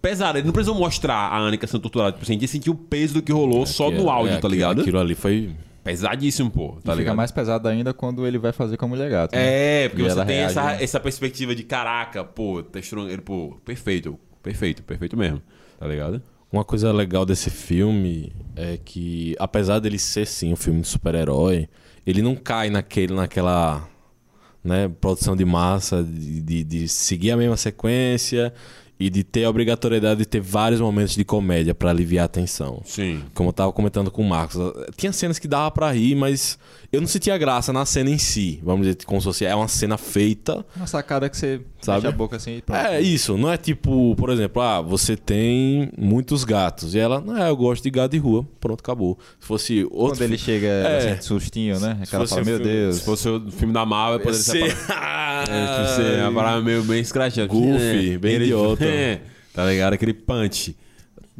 [0.00, 0.38] pesada.
[0.38, 2.12] Ele não precisou mostrar a Annika sendo torturada.
[2.12, 4.48] Tipo assim, a gente sentiu o peso do que rolou só no áudio, É, tá
[4.48, 4.80] ligado?
[4.82, 5.50] Aquilo ali foi...
[5.82, 7.16] Pesadíssimo, pô, tá e fica ligado?
[7.16, 9.34] mais pesado ainda quando ele vai fazer com a mulher gato.
[9.34, 9.84] né?
[9.84, 10.82] É, porque E você tem reage, essa, né?
[10.82, 13.08] essa perspectiva de caraca, pô, tá estrong...
[13.10, 15.40] ele, pô, perfeito, perfeito, perfeito mesmo,
[15.78, 16.20] tá ligado?
[16.50, 21.68] Uma coisa legal desse filme é que, apesar dele ser sim um filme de super-herói,
[22.06, 23.86] ele não cai naquele, naquela
[24.64, 28.52] né, produção de massa, de, de, de seguir a mesma sequência
[28.98, 32.82] e de ter a obrigatoriedade de ter vários momentos de comédia pra aliviar a tensão.
[32.84, 33.22] Sim.
[33.34, 34.56] Como eu tava comentando com o Marcos,
[34.96, 36.58] tinha cenas que dava pra rir, mas
[36.90, 38.60] eu não sentia graça na cena em si.
[38.62, 42.00] Vamos dizer, como se fosse é uma cena feita Uma sacada que você Sabe?
[42.02, 42.78] fecha a boca assim e pronto.
[42.78, 46.94] é isso, não é tipo, por exemplo, ah, você tem muitos gatos.
[46.94, 48.46] E ela, não, é, eu gosto de gato de rua.
[48.58, 49.18] Pronto, acabou.
[49.38, 50.16] Se fosse outro.
[50.16, 51.00] Quando ele chega, É.
[51.00, 51.98] sente sustinho, né?
[52.02, 52.96] Aquela fala, um meu filme- Deus.
[52.96, 54.70] Se fosse o filme da Marvel, poderia ser...
[54.74, 54.92] Você...
[54.92, 57.46] É, tipo, você, uma parada meio bem escrachada.
[57.46, 58.84] Goofy, bem idiota.
[58.84, 59.20] É,
[59.54, 59.92] tá ligado?
[59.92, 60.74] Aquele punch.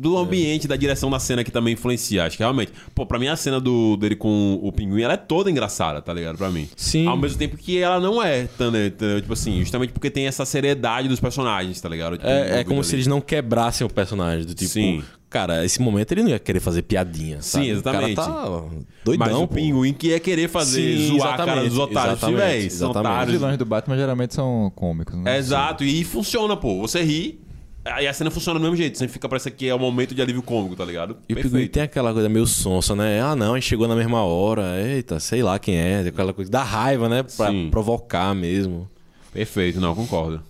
[0.01, 2.25] Do ambiente, da direção da cena que também influencia.
[2.25, 2.73] Acho que realmente.
[2.95, 6.15] Pô, pra mim a cena do, dele com o pinguim, ela é toda engraçada, tá
[6.15, 6.39] ligado?
[6.39, 6.69] Pra mim.
[6.77, 7.07] Sim.
[7.09, 8.91] Ao mesmo tempo que ela não é, tá, né?
[8.91, 12.17] Tá, Tipo assim, justamente porque tem essa seriedade dos personagens, tá ligado?
[12.17, 12.89] Tipo, É, é como ali.
[12.89, 14.47] se eles não quebrassem o personagem.
[14.47, 15.03] Do tipo, Sim.
[15.29, 17.43] cara, esse momento ele não ia querer fazer piadinha.
[17.43, 17.69] Sim, sabe?
[17.71, 18.13] exatamente.
[18.13, 19.55] O cara tá Mas doidão, o pô.
[19.57, 22.21] pinguim que é querer fazer Sim, zoar a cara dos exatamente, otários.
[22.21, 23.11] Sim, exatamente, véi, são exatamente.
[23.11, 23.33] Os otários.
[23.41, 25.35] vilões do Batman geralmente são cômicos, né?
[25.35, 26.79] É, exato, e funciona, pô.
[26.83, 27.41] Você ri,
[27.89, 28.97] aí a cena funciona do mesmo jeito.
[28.99, 31.17] Sempre fica parecendo que é o momento de alívio cômico, tá ligado?
[31.29, 33.21] E o Pinguim tem aquela coisa meio sonsa, né?
[33.21, 34.81] Ah, não, a gente chegou na mesma hora.
[34.81, 36.01] Eita, sei lá quem é.
[36.01, 36.51] Aquela coisa.
[36.51, 37.23] Dá raiva, né?
[37.23, 37.69] Pra Sim.
[37.71, 38.89] provocar mesmo.
[39.33, 40.43] Perfeito, não, concordo.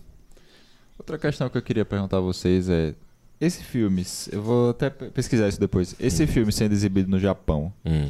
[0.98, 2.94] Outra questão que eu queria perguntar a vocês é:
[3.40, 5.94] esse filme, eu vou até pe- pesquisar isso depois.
[5.98, 8.08] Esse filme sendo exibido no Japão, Hum.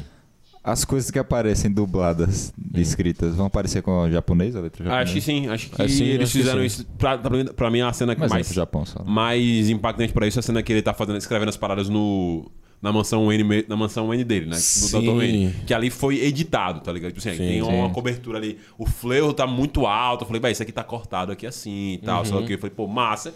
[0.63, 5.03] As coisas que aparecem dubladas, descritas, vão aparecer com o japonês, a letra japonesa?
[5.03, 6.65] Acho que sim, acho que É, sim, eles acho que fizeram sim.
[6.65, 6.85] isso.
[6.97, 8.99] Pra, pra, pra mim, a cena que Mas é mais, pro Japão só.
[8.99, 9.05] né?
[9.07, 12.49] mais impactante pra isso é a cena que ele tá fazendo, escrevendo as paradas no.
[12.81, 14.55] Na mansão me- na mansão Wayne dele, né?
[14.55, 15.01] Do Sim.
[15.01, 15.11] Dr.
[15.17, 15.53] Wayne.
[15.67, 17.11] Que ali foi editado, tá ligado?
[17.11, 17.93] Tipo assim, Sim, tem uma sim.
[17.93, 18.57] cobertura ali.
[18.77, 20.21] O flare tá muito alto.
[20.23, 22.23] Eu falei, vai, isso aqui tá cortado aqui assim e tal.
[22.23, 22.35] Uhum.
[22.35, 22.53] Lá o que.
[22.53, 23.33] Eu falei, pô, massa.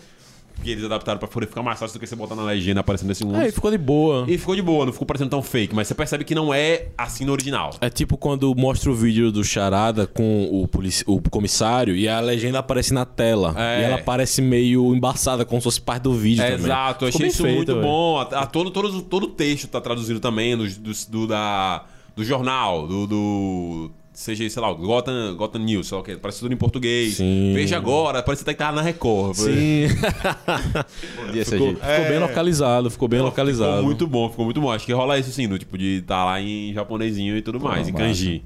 [0.55, 3.09] Porque eles adaptaram pra poder ficar mais fácil do que você botar na legenda aparecendo
[3.09, 3.35] nesse mundo.
[3.35, 4.23] Aí ficou de boa.
[4.29, 6.87] E ficou de boa, não ficou parecendo tão fake, mas você percebe que não é
[6.97, 7.71] assim no original.
[7.81, 12.19] É tipo quando mostra o vídeo do Charada com o, polici- o comissário e a
[12.21, 13.53] legenda aparece na tela.
[13.57, 13.81] É.
[13.81, 16.65] E ela parece meio embaçada, como se fosse parte do vídeo É, também.
[16.65, 17.81] exato, eu achei isso feito, muito velho.
[17.85, 18.17] bom.
[18.19, 21.83] A, a- todo, todo, todo o texto tá traduzido também do, do, do- da,
[22.15, 23.91] do jornal, do, do.
[24.13, 27.15] Seja, sei lá, o Gotham, Gotham News, sei lá o que, parece tudo em português.
[27.15, 27.51] Sim.
[27.53, 29.35] Veja agora, parece até que tava na Record.
[29.35, 29.87] Sim.
[31.43, 33.71] Ficou ficou bem localizado, ficou bem localizado.
[33.71, 34.71] Ficou muito bom, ficou muito bom.
[34.71, 37.87] Acho que rola isso sim, do tipo de estar lá em japonesinho e tudo mais,
[37.87, 38.43] em kanji.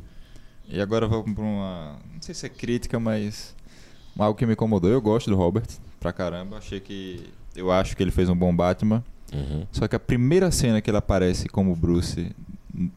[0.69, 1.99] E agora vamos pra uma.
[2.13, 3.55] Não sei se é crítica, mas.
[4.17, 4.89] Algo que me incomodou.
[4.89, 5.67] Eu gosto do Robert
[5.99, 6.57] pra caramba.
[6.57, 7.23] Achei que.
[7.55, 9.03] Eu acho que ele fez um bom Batman.
[9.33, 9.65] Uhum.
[9.71, 12.31] Só que a primeira cena que ele aparece como Bruce,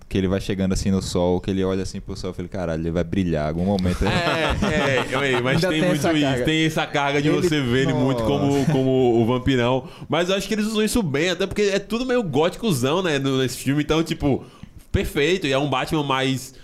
[0.08, 2.48] que ele vai chegando assim no sol, que ele olha assim pro sol, eu falei,
[2.48, 4.04] caralho, ele vai brilhar algum momento.
[4.04, 6.44] É, é, eu- mas tem, tem muito isso, carga.
[6.44, 9.88] tem essa carga de Ele- você ver ele muito como, como o vampirão.
[10.08, 13.18] Mas eu acho que eles usam isso bem, até porque é tudo meio góticozão, né,
[13.18, 13.82] nesse filme.
[13.82, 14.44] Então, tipo,
[14.92, 15.46] perfeito.
[15.46, 16.54] E é um Batman mais,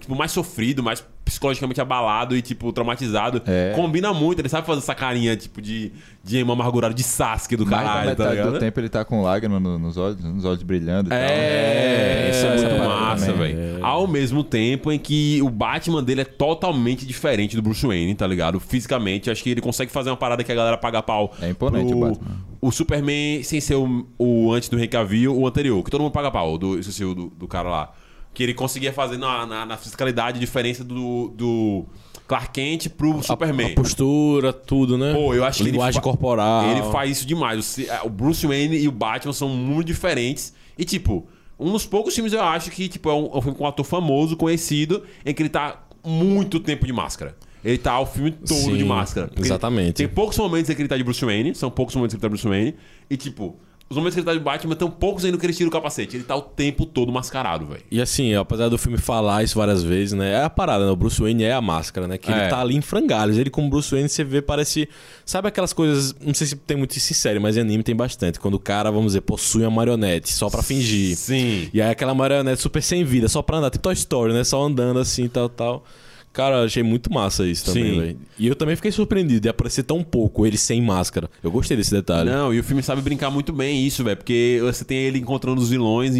[0.00, 1.02] tipo, mais sofrido, mais
[1.32, 3.42] psicologicamente abalado e, tipo, traumatizado.
[3.46, 3.72] É.
[3.74, 5.90] Combina muito, ele sabe fazer essa carinha, tipo, de,
[6.22, 8.52] de emo amargurado, de Sasuke do Mais da caralho, tá metade ligado?
[8.52, 11.18] do tempo ele tá com lágrima no- nos olhos, nos olhos brilhando e tal.
[11.18, 13.84] É, isso é essa muito massa, velho.
[13.84, 18.26] Ao mesmo tempo em que o Batman dele é totalmente diferente do Bruce Wayne, tá
[18.26, 18.60] ligado?
[18.60, 21.32] Fisicamente, acho que ele consegue fazer uma parada que a galera paga pau.
[21.40, 22.36] É imponente o Batman.
[22.60, 26.12] O Superman, sem ser o, o antes do Henry Cavill, o anterior, que todo mundo
[26.12, 27.92] paga pau, do, esqueci do, do cara lá.
[28.34, 31.84] Que ele conseguia fazer na, na, na fiscalidade a diferença do, do
[32.26, 33.72] Clark Kent pro Superman.
[33.72, 35.12] A postura, tudo, né?
[35.12, 36.64] Pô, eu acho que Linguagem ele fa- corporal.
[36.70, 37.76] Ele faz isso demais.
[38.04, 40.54] O Bruce Wayne e o Batman são muito diferentes.
[40.78, 41.26] E, tipo,
[41.60, 43.66] um dos poucos filmes eu acho que, tipo, é um, é um filme com um
[43.66, 47.36] ator famoso, conhecido, em que ele tá muito tempo de máscara.
[47.62, 49.30] Ele tá o filme todo Sim, de máscara.
[49.36, 49.92] Exatamente.
[49.92, 52.24] Tem poucos momentos em que ele tá de Bruce Wayne, são poucos momentos em que
[52.24, 52.74] ele tá de Bruce Wayne.
[53.10, 53.56] E, tipo,
[53.90, 56.16] os momentos que ele tá de Batman tão poucos ainda que ele tira o capacete.
[56.16, 57.82] Ele tá o tempo todo mascarado, velho.
[57.90, 60.32] E assim, apesar do filme falar isso várias vezes, né?
[60.32, 60.90] É a parada, né?
[60.90, 62.16] O Bruce Wayne é a máscara, né?
[62.16, 62.36] Que É.
[62.40, 63.36] ele tá ali em frangalhos.
[63.36, 64.88] Ele, como Bruce Wayne, você vê, parece.
[65.26, 66.14] Sabe aquelas coisas.
[66.20, 68.40] Não sei se tem muito isso em série, mas em anime tem bastante.
[68.40, 71.14] Quando o cara, vamos dizer, possui uma marionete só pra fingir.
[71.16, 71.68] Sim.
[71.74, 74.42] E aí aquela marionete super sem vida, só pra andar, tipo Toy Story, né?
[74.44, 75.84] Só andando assim, tal, tal.
[76.32, 78.00] Cara, eu achei muito massa isso também, Sim.
[78.00, 78.18] velho.
[78.38, 81.28] E eu também fiquei surpreendido de aparecer tão pouco ele sem máscara.
[81.42, 82.30] Eu gostei desse detalhe.
[82.30, 84.16] Não, e o filme sabe brincar muito bem isso, velho.
[84.16, 86.14] Porque você tem ele encontrando os vilões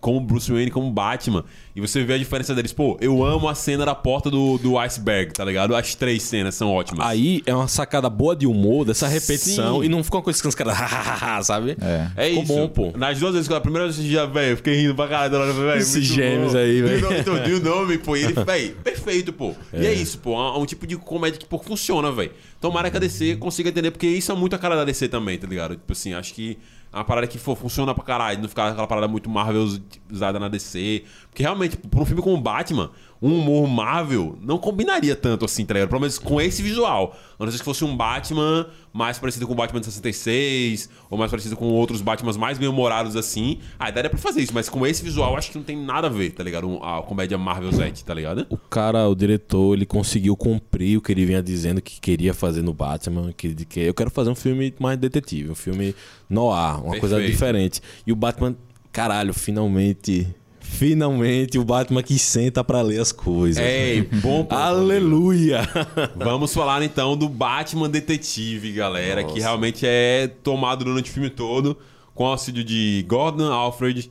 [0.00, 1.44] como Bruce Wayne, como Batman.
[1.74, 2.72] E você vê a diferença deles.
[2.72, 5.74] Pô, eu amo a cena da porta do, do iceberg, tá ligado?
[5.74, 7.06] As três cenas são ótimas.
[7.06, 9.86] Aí é uma sacada boa de humor, dessa repetição, Sim.
[9.86, 11.76] e não fica uma coisa caras, sabe?
[11.80, 12.10] É.
[12.16, 12.52] É Ficou isso.
[12.52, 12.92] bom, pô.
[12.96, 15.78] Nas duas vezes, que a primeira vez já, velho, eu fiquei rindo pra caralho.
[15.78, 16.58] Esses gêmeos bom.
[16.58, 17.18] aí, velho.
[17.18, 18.16] Então, do nome, pô.
[18.16, 19.51] E ele, velho, perfeito, pô.
[19.72, 20.34] E é isso, pô.
[20.34, 22.32] É um tipo de comédia que, pô, funciona, velho.
[22.60, 25.38] Tomara que a DC consiga entender, porque isso é muito a cara da DC também,
[25.38, 25.76] tá ligado?
[25.76, 26.58] Tipo assim, acho que
[26.92, 28.40] é uma parada que, pô, funciona pra caralho.
[28.40, 29.66] Não ficar aquela parada muito Marvel
[30.10, 31.04] usada na DC.
[31.30, 32.90] Porque realmente, pra um filme como Batman,
[33.22, 35.88] um humor Marvel não combinaria tanto assim, tá ligado?
[35.90, 37.16] Pelo menos com esse visual.
[37.38, 41.16] A não ser que fosse um Batman mais parecido com o Batman de 66, ou
[41.16, 43.58] mais parecido com outros Batmans mais bem-humorados assim.
[43.78, 46.08] A ideia é pra fazer isso, mas com esse visual acho que não tem nada
[46.08, 46.68] a ver, tá ligado?
[46.68, 48.44] Um- A comédia Marvel Z, tá ligado?
[48.50, 52.60] O cara, o diretor, ele conseguiu cumprir o que ele vinha dizendo que queria fazer
[52.62, 55.94] no Batman, que, que eu quero fazer um filme mais detetive, um filme
[56.28, 57.30] noir, uma coisa Perfeito.
[57.32, 57.80] diferente.
[58.06, 58.56] E o Batman,
[58.90, 60.26] caralho, finalmente
[60.62, 63.62] Finalmente o Batman que senta pra ler as coisas.
[63.62, 65.60] É, bom Aleluia!
[66.16, 71.76] Vamos falar então do Batman Detetive, galera, que realmente é tomado durante o filme todo,
[72.14, 74.10] com auxílio de Gordon, Alfred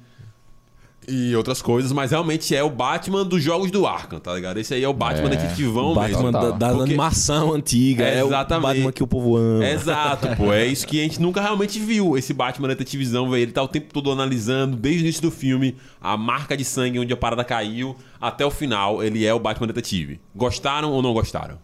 [1.08, 4.58] e outras coisas, mas realmente é o Batman dos jogos do Arkham, tá ligado?
[4.60, 6.32] Esse aí é o Batman É, Detetivão O Batman mesmo.
[6.32, 6.58] da, Total.
[6.58, 8.04] da Porque- animação antiga.
[8.04, 8.68] É, É, o exatamente.
[8.68, 9.68] Batman que o povo ama.
[9.68, 10.54] Exato, pô.
[10.54, 12.18] É isso que a gente nunca realmente viu.
[12.18, 13.42] Esse Batman Detetivizão, velho.
[13.42, 17.00] Ele tá o tempo todo analisando, desde o início do filme, a marca de sangue
[17.00, 20.20] onde a parada caiu, até o final, ele é o Batman Detetive.
[20.36, 21.58] Gostaram ou não gostaram?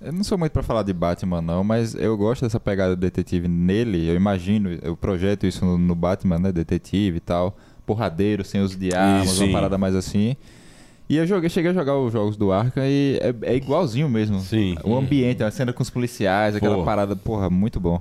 [0.00, 3.00] Eu não sou muito pra falar de Batman, não, mas eu gosto dessa pegada do
[3.00, 4.08] detetive nele.
[4.08, 6.52] Eu imagino, eu projeto isso no, no Batman, né?
[6.52, 7.56] Detetive e tal.
[7.88, 9.44] Porradeiro, sem uso de armas, sim.
[9.44, 10.36] uma parada mais assim.
[11.08, 14.40] E eu joguei, cheguei a jogar os jogos do Arkham e é, é igualzinho mesmo.
[14.40, 14.76] Sim.
[14.84, 16.84] O ambiente, a cena com os policiais, aquela Pô.
[16.84, 17.98] parada, porra, muito bom.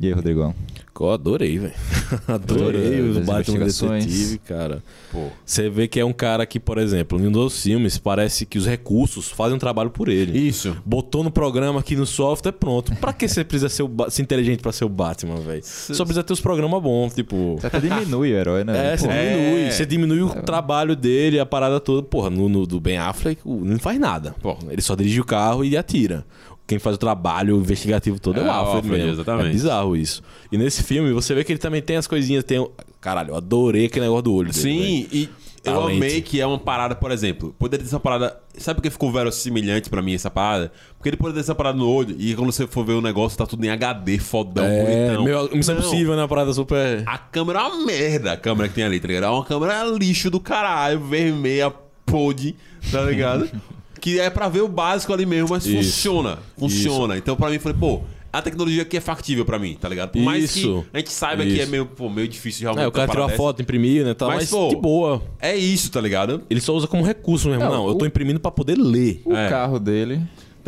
[0.00, 0.54] E aí, Rodrigão?
[1.00, 1.72] Eu adorei, velho.
[2.26, 3.66] Adorei o Batman.
[3.66, 4.82] Detetive, cara.
[5.12, 5.28] Pô.
[5.46, 8.58] Você vê que é um cara que, por exemplo, em um dos filmes, parece que
[8.58, 10.36] os recursos fazem um trabalho por ele.
[10.36, 10.76] Isso.
[10.84, 12.94] Botou no programa aqui no software, pronto.
[12.96, 15.62] Pra que você precisa ser, o ser inteligente pra ser o Batman, velho?
[15.64, 17.56] Só precisa ter os programas bons, tipo.
[17.60, 18.72] Você até diminui o herói, né?
[18.92, 19.60] É, você diminui.
[19.62, 19.70] É.
[19.70, 22.02] Você diminui o trabalho dele, a parada toda.
[22.02, 24.34] Porra, no, no do Ben Affleck, o- não faz nada.
[24.42, 26.24] Porra, ele só dirige o carro e atira.
[26.68, 29.12] Quem faz o trabalho investigativo todo é, É, o Alfred, Alfred, mesmo.
[29.14, 29.48] exatamente.
[29.48, 30.22] É bizarro isso.
[30.52, 32.44] E nesse filme, você vê que ele também tem as coisinhas.
[32.44, 32.58] Tem...
[32.58, 34.60] o- Caralho, eu adorei aquele negócio do olho dele.
[34.60, 35.28] Sim, e
[35.64, 38.38] eu amei que é uma parada, por exemplo, poderia ter essa parada.
[38.58, 40.70] Sabe por que ficou verossimilhante pra mim essa parada?
[40.96, 43.38] Porque ele poderia ter essa parada no olho e quando você for ver o negócio,
[43.38, 45.24] tá tudo em HD, fodão, É, bonitão.
[45.24, 45.80] meu, Missão Não.
[45.82, 46.22] Impossível, né?
[46.22, 47.02] Uma parada super...
[47.06, 49.24] A câmera é uma merda, a câmera que tem ali, tá ligado?
[49.24, 51.72] É uma câmera lixo do caralho, vermelha,
[52.04, 52.54] pod,
[52.92, 53.48] tá ligado?
[54.00, 55.76] que é pra ver o básico ali mesmo, mas Isso.
[55.76, 56.38] funciona.
[56.56, 57.16] Funciona.
[57.18, 60.10] Então pra mim foi, pô, a tecnologia aqui é factível pra mim, tá ligado?
[60.10, 60.84] Por mais Isso.
[60.90, 61.70] que a gente saiba que é Isso.
[61.70, 62.84] meio, pô, meio difícil realmente.
[62.84, 64.14] É, o cara tirou a foto, imprimiu, né?
[64.14, 65.22] Tal, Mas, mas, pô, de boa.
[65.40, 66.42] É isso, tá ligado?
[66.50, 67.64] Ele só usa como recurso mesmo.
[67.64, 69.22] Não, Não, eu tô o- imprimindo pra poder ler.
[69.24, 69.48] O É.
[69.48, 70.20] carro dele.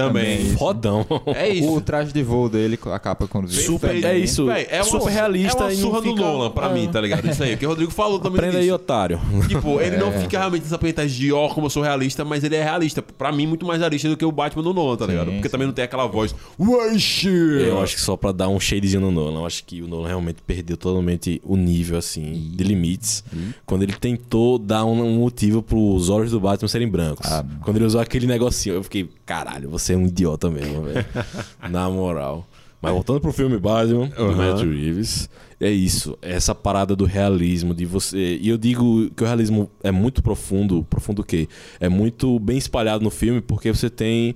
[0.09, 0.51] Também.
[0.57, 1.07] Fodão.
[1.34, 1.72] É isso.
[1.72, 4.05] O traje de voo dele, a capa com os Super- também.
[4.05, 4.46] é isso.
[4.46, 6.72] Véi, é uma, super realista É uma não surra do fica- Nolan pra É.
[6.74, 7.28] mim, tá ligado?
[7.28, 8.38] Isso aí, que o Rodrigo falou também.
[8.38, 9.20] Aprenda aí, otário.
[9.48, 10.18] Tipo, ele não É.
[10.20, 13.03] fica realmente nessa pentagem de ó, como eu sou realista, mas ele é realista.
[13.03, 15.30] Pra mim, muito mais realista do que o Batman do Nolan, tá ligado?
[15.32, 15.53] Porque sim.
[15.53, 16.34] também não tem aquela voz.
[16.59, 19.40] Eu acho que só pra dar um shadezinho no Nolan.
[19.40, 23.22] Eu acho que o Nolan realmente perdeu totalmente o nível, assim, de limites.
[23.66, 27.30] Quando ele tentou dar um, motivo pros olhos do Batman serem brancos.
[27.30, 27.61] Ah, não.
[27.61, 31.05] Quando ele usou aquele negocinho, eu fiquei, caralho, você é um idiota mesmo, velho.
[31.70, 32.47] Na moral.
[32.82, 34.36] Mas voltando pro filme Batman, do Uhum.
[34.36, 35.28] Matt Reeves,
[35.61, 36.16] é isso.
[36.22, 38.38] É essa parada do realismo, de você.
[38.41, 40.82] E eu digo que o realismo é muito profundo.
[40.88, 41.47] Profundo o quê?
[41.78, 44.34] É muito bem espalhado no filme, porque você tem.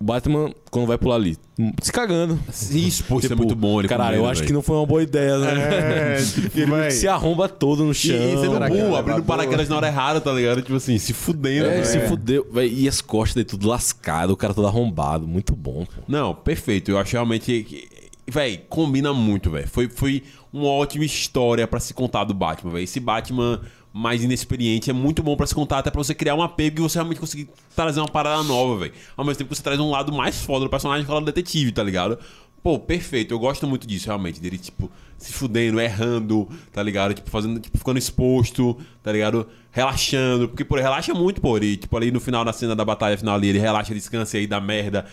[0.00, 1.36] O Batman, quando vai pular ali,
[1.82, 2.38] se cagando.
[2.70, 3.80] Isso, pô, isso é Tipo, muito bom.
[3.80, 6.16] Ele Caralho, eu medo, acho que não foi uma boa ideia, né?
[6.18, 8.14] É, tipo, ele se arromba todo no E, chão.
[8.14, 10.62] e sendo burro, é abrindo paraquedas na hora errada, tá ligado?
[10.62, 11.66] Tipo assim, se fudendo.
[11.66, 11.84] É, né?
[11.84, 12.46] se fudeu.
[12.52, 15.26] véi, e as costas dele tudo lascado, o cara todo arrombado.
[15.26, 16.02] Muito bom, pô.
[16.06, 16.92] Não, perfeito.
[16.92, 17.88] Eu acho realmente que.
[18.30, 19.66] Véi, combina muito, velho.
[19.66, 20.22] Foi, foi
[20.52, 22.84] uma ótima história pra se contar do Batman, velho.
[22.84, 23.60] Esse Batman
[23.98, 26.82] mais inexperiente é muito bom pra se contar, até pra você criar um apego e
[26.82, 28.92] você realmente conseguir trazer uma parada nova, velho.
[29.16, 31.20] Ao mesmo tempo que você traz um lado mais foda do personagem que é o
[31.20, 32.16] detetive, tá ligado?
[32.62, 33.34] Pô, perfeito.
[33.34, 34.40] Eu gosto muito disso, realmente.
[34.40, 37.12] Dele, tipo, se fudendo, errando, tá ligado?
[37.14, 39.48] Tipo, fazendo, tipo, ficando exposto, tá ligado?
[39.72, 40.48] Relaxando.
[40.48, 41.56] Porque, pô, ele relaxa muito, pô.
[41.56, 44.46] Ele, tipo, ali no final da cena da batalha final ali, ele relaxa, descansa aí
[44.46, 45.06] dá merda.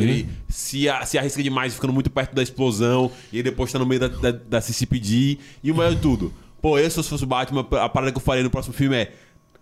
[0.00, 3.10] Ele se, se arrisca demais, ficando muito perto da explosão.
[3.30, 5.38] E depois tá no meio da, da, da CCPD.
[5.62, 6.32] E o melhor de tudo.
[6.60, 8.96] Pô, eu, se eu fosse o Batman, a parada que eu faria no próximo filme
[8.96, 9.12] é.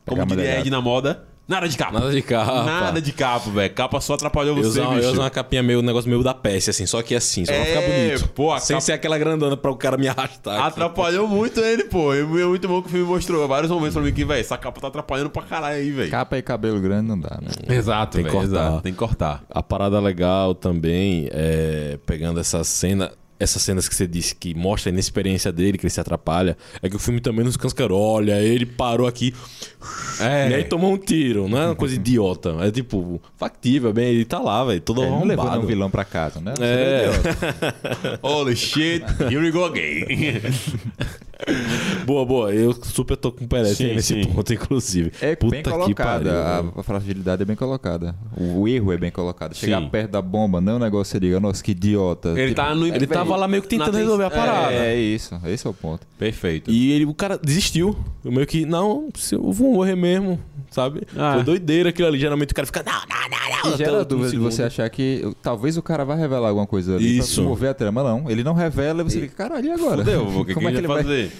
[0.06, 0.60] Como diria mulherada.
[0.62, 1.92] Ed na moda, nada de capa.
[2.00, 2.62] Nada de capa.
[2.64, 3.74] Nada de capa, velho.
[3.74, 4.92] Capa só atrapalhou Eu você, bicho.
[4.94, 7.52] eu uso uma capinha meio, um negócio meio da peste, assim, só que assim, só
[7.52, 8.28] pra É, ficar bonito.
[8.34, 10.54] pô, a Sem capa- ser aquela grandona pra o cara me arrastar.
[10.58, 10.66] aqui.
[10.68, 12.14] Atrapalhou muito ele, pô.
[12.14, 14.56] E é muito bom que o filme mostrou vários momentos pra mim que, velho, essa
[14.56, 16.10] capa tá atrapalhando pra caralho aí, velho.
[16.10, 17.50] Capa e cabelo grande não dá, né?
[17.76, 18.64] Exato, Tem que velho, cortar.
[18.66, 18.82] exato.
[18.82, 19.44] Tem que cortar.
[19.50, 23.12] A parada legal também é pegando essa cena.
[23.40, 26.88] Essas cenas que você disse que mostra a inexperiência dele, que ele se atrapalha, é
[26.88, 28.40] que o filme também nos canscarolha.
[28.42, 29.32] Ele parou aqui
[30.20, 30.50] É.
[30.50, 31.48] e aí tomou um tiro.
[31.48, 32.56] Não é uma coisa idiota.
[32.60, 36.40] É tipo, factível, bem, ele tá lá, velho, todo não levou nenhum vilão pra casa,
[36.40, 36.54] né?
[36.60, 38.18] É.
[38.26, 40.06] Holy shit, here we go again.
[42.04, 42.52] Boa, boa.
[42.54, 44.24] Eu super tô com Sim, nesse sim.
[44.32, 45.12] ponto, inclusive.
[45.20, 46.72] É Puta bem que colocada, pariu.
[46.76, 48.14] a, a fragilidade é bem colocada.
[48.36, 49.54] O, erro é bem colocado.
[49.54, 49.88] Chegar Sim.
[49.88, 52.30] perto da bomba, não é um negócio que você diga, nossa, que idiota.
[52.30, 52.86] Ele Tipo, tá no.
[52.86, 54.72] Ele tava lá meio que tentando na- resolver a parada.
[54.72, 56.06] É, é isso, esse é o ponto.
[56.18, 56.70] Perfeito.
[56.70, 57.96] E ele, o cara desistiu.
[58.24, 61.02] Eu meio que, não, se eu vou morrer mesmo, sabe?
[61.16, 61.34] Ah.
[61.34, 62.18] Foi doideira aquilo ali.
[62.18, 63.74] Geralmente o cara fica, não, não, não, não.
[63.74, 67.18] E gera dúvida de você achar que talvez o cara vai revelar alguma coisa ali
[67.18, 67.40] Isso.
[67.40, 68.02] pra mover a trama.
[68.02, 69.98] Não, ele não revela e você fica, caralho, e agora?
[69.98, 71.30] Fudeu, o que, que Como é que ele vai vai...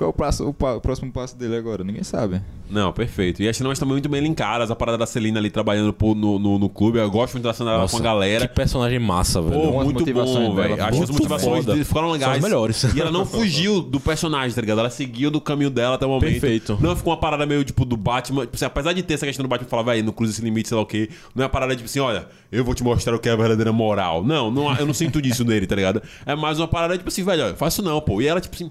[0.00, 1.84] Qual é o, passo- o pa- o próximo passo dele agora?
[1.84, 2.40] Ninguém sabe.
[2.70, 3.42] Não, perfeito.
[3.42, 4.70] E as cenas também muito bem linkadas.
[4.70, 6.98] A parada da Celina ali trabalhando pô, no, no, no clube.
[6.98, 8.48] Eu gosto muito da cena com a galera.
[8.48, 9.60] Que personagem massa, velho.
[9.60, 10.82] Pô, muito motivações bom, velho.
[10.82, 11.72] Acho que as motivações foda.
[11.74, 12.30] dele ficaram legais.
[12.30, 12.82] São as melhores.
[12.94, 14.78] E ela não fugiu do personagem, tá ligado?
[14.78, 16.30] Ela seguiu do caminho dela até o momento.
[16.30, 16.78] Perfeito.
[16.80, 18.44] Não ficou uma parada meio, tipo, do Batman.
[18.46, 20.66] Tipo assim, apesar de ter essa questão do Batman falar, velho, não cruza esse limite,
[20.70, 21.10] sei lá o quê.
[21.34, 23.36] Não é uma parada, tipo assim, olha, eu vou te mostrar o que é a
[23.36, 24.24] verdadeira moral.
[24.24, 26.00] Não, não eu não sinto disso nele, tá ligado?
[26.24, 28.22] É mais uma parada, tipo assim, velho, olha, faço não, pô.
[28.22, 28.70] E ela, tipo assim,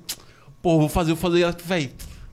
[0.61, 1.39] pô, vou fazer, vou fazer.
[1.39, 1.91] E ela, velho,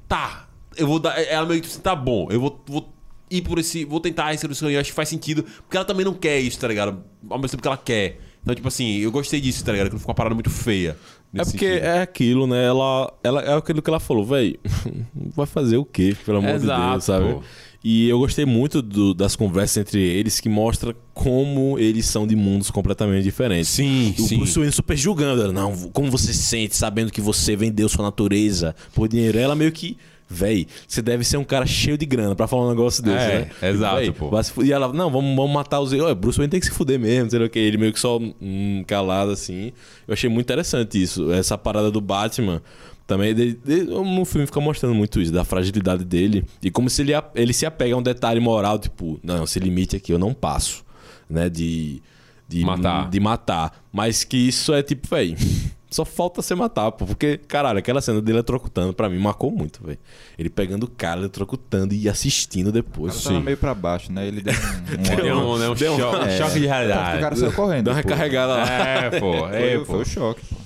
[0.09, 0.49] tá.
[0.77, 1.19] Eu vou dar.
[1.19, 2.29] Ela meio que, assim, tá bom.
[2.31, 2.63] Eu vou.
[2.67, 2.93] vou
[3.31, 3.85] ir por esse.
[3.85, 5.43] Vou tentar esse aí, acho que faz sentido.
[5.43, 7.03] Porque ela também não quer isso, tá ligado?
[7.29, 8.21] Ao mesmo tempo que ela quer.
[8.43, 9.89] Então, tipo assim, eu gostei disso, tá ligado?
[9.89, 10.97] Que não ficou uma parada muito feia.
[11.35, 11.85] É porque sentido.
[11.85, 12.65] é aquilo, né?
[12.65, 14.59] Ela, ela é aquilo que ela falou, velho.
[15.35, 17.33] Vai fazer o quê, pelo amor de Exato, Deus, sabe?
[17.33, 17.43] pô.
[17.89, 22.35] E eu gostei muito do- das conversas entre eles que mostra como eles são de
[22.35, 23.69] mundos completamente diferentes.
[23.69, 24.39] Sim, o sim.
[24.39, 25.53] Bruce Wayne super julgando ela.
[25.53, 29.39] Não, como você se sente sabendo que você vendeu sua natureza por dinheiro?
[29.39, 29.97] Ela meio que.
[30.29, 33.39] Véi, você deve ser um cara cheio de grana pra falar um negócio desse, É,
[33.63, 33.71] né?
[33.71, 34.29] exato, Véi, pô.
[34.65, 35.93] E ela, não, vamos, vamos matar os.
[35.93, 37.61] Olha, Bruce Wayne tem que se fuder mesmo, sei lá o que.
[37.61, 39.71] Ele meio que só hum, calado assim.
[40.09, 41.31] Eu achei muito interessante isso.
[41.31, 42.61] Essa parada do Batman.
[43.07, 46.45] Também de- de- no filme fica mostrando muito isso, da fragilidade dele.
[46.61, 49.95] E como se ele, ele se apega a um detalhe moral, tipo, não, esse limite
[49.97, 50.85] aqui eu não passo.
[51.31, 51.49] Né?
[51.49, 52.03] De.
[52.49, 53.11] De Matar.
[53.11, 53.73] De matar.
[53.93, 55.37] Mas que isso é tipo, véi.
[55.89, 57.07] Só falta você matar, pô.
[57.07, 59.99] Porque, caralho, aquela cena dele eletrocutando, pra mim, marcou muito, velho.
[60.37, 63.15] Ele pegando o cara, eletrocutando e assistindo depois.
[63.15, 64.27] O cara tava meio pra baixo, né?
[64.27, 64.57] Ele deu um,
[64.99, 66.37] um, Deu um, né, um Deu um- cho- um É.
[66.39, 67.17] choque de que realidade.
[67.19, 67.85] o cara saiu correndo.
[67.85, 68.09] Dá uma pô.
[68.09, 68.69] carregada lá.
[68.69, 69.33] É, pô.
[69.33, 69.97] Foi, É, foi pô.
[69.99, 70.43] o choque.
[70.45, 70.57] pô.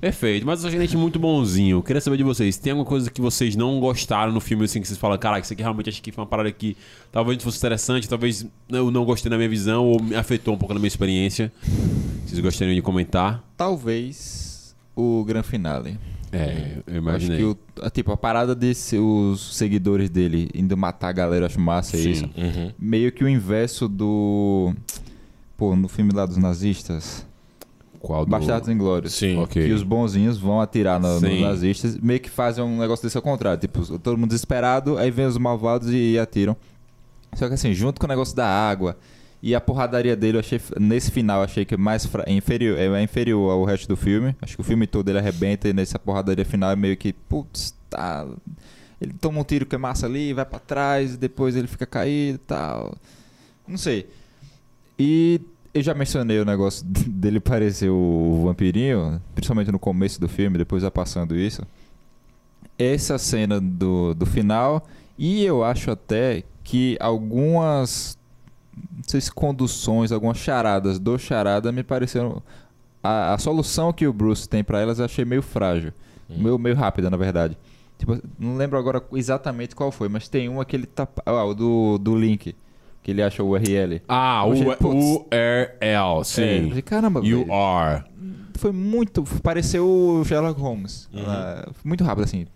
[0.00, 0.44] Perfeito.
[0.46, 1.82] Mas eu achei a gente muito bonzinho.
[1.82, 2.56] Queria saber de vocês.
[2.58, 5.52] Tem alguma coisa que vocês não gostaram no filme, assim, que vocês falam, caraca, isso
[5.52, 6.76] aqui realmente acho que foi uma parada que
[7.10, 10.74] talvez fosse interessante, talvez eu não gostei na minha visão ou me afetou um pouco
[10.74, 11.50] na minha experiência.
[12.26, 13.42] Vocês gostariam de comentar?
[13.56, 15.98] Talvez o gran finale.
[16.32, 17.38] É, eu Eu Acho imaginei.
[17.38, 21.46] que o, a- tipo, a parada desse, os seguidores dele indo matar a galera, eu
[21.46, 22.10] acho massa Sim.
[22.10, 22.24] isso.
[22.36, 22.72] Uhum.
[22.78, 24.74] Meio que o inverso do.
[25.56, 27.25] Pô, no filme lá dos nazistas.
[28.06, 28.30] Qual do...
[28.30, 29.12] Bastardos Inglórios.
[29.14, 29.38] Sim.
[29.38, 29.66] Ok.
[29.66, 33.22] Que os bonzinhos vão atirar no- nos nazistas, meio que fazem um negócio desse ao
[33.22, 33.60] contrário.
[33.60, 36.56] Tipo, todo mundo desesperado, aí vem os malvados e atiram.
[37.34, 38.96] Só que assim, junto com o negócio da água
[39.42, 42.78] e a porradaria dele, eu achei, nesse final, achei que é mais fra- é inferior,
[42.78, 44.34] é inferior ao resto do filme.
[44.40, 47.74] Acho que o filme todo ele arrebenta e nessa porradaria final é meio que, putz,
[47.90, 48.24] tá.
[49.00, 51.84] Ele toma um tiro que é massa ali, vai pra trás, e depois ele fica
[51.84, 52.94] caído e tal.
[53.68, 54.06] Não sei.
[54.98, 55.40] E
[55.76, 60.82] eu já mencionei o negócio dele parecer o vampirinho, principalmente no começo do filme, depois
[60.82, 61.62] vai passando isso.
[62.78, 64.86] Essa cena do, do final,
[65.18, 68.18] e eu acho até que algumas,
[68.74, 72.42] não sei se conduções, algumas charadas do charada me pareceram.
[73.02, 75.92] A, a solução que o Bruce tem pra elas eu achei meio frágil.
[76.28, 77.56] Meio, meio rápida, na verdade.
[77.98, 81.06] Tipo, não lembro agora exatamente qual foi, mas tem uma que ele tá.
[81.24, 82.54] Ah, o do, do Link.
[83.06, 84.02] Que ele acha o URL.
[84.08, 84.50] Ah, o.
[84.50, 86.66] URL, É, eu sim.
[86.70, 88.02] falei, caramba, You are.
[88.58, 89.22] foi muito.
[89.44, 91.08] Pareceu o Sherlock Holmes.
[91.14, 91.22] Uhum.
[91.24, 92.48] Ah, muito rápido assim.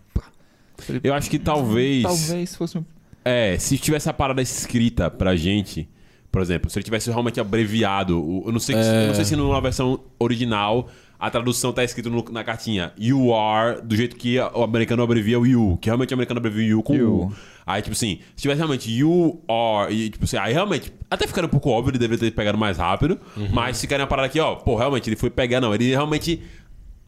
[0.76, 2.02] Falei, Eu acho que talvez.
[2.02, 2.84] Talvez fosse um.
[3.24, 5.88] É, se tivesse a parada escrita pra gente,
[6.32, 9.36] por exemplo, se ele tivesse realmente abreviado, eu não sei, que- eu não sei se
[9.36, 10.88] numa versão original
[11.20, 15.38] a tradução tá escrito no- na cartinha you are, do jeito que o americano abrevia
[15.38, 17.14] o you, que realmente o americano abrevia o you com You.
[17.26, 17.32] U.
[17.66, 21.46] Aí, tipo assim, se tivesse realmente you are, e tipo assim, aí realmente, até ficaria
[21.46, 23.18] um pouco óbvio, ele deveria ter pegado mais rápido,
[23.52, 26.42] mas ficaria uma parada aqui, ó, pô, realmente, ele foi pegar, não, ele realmente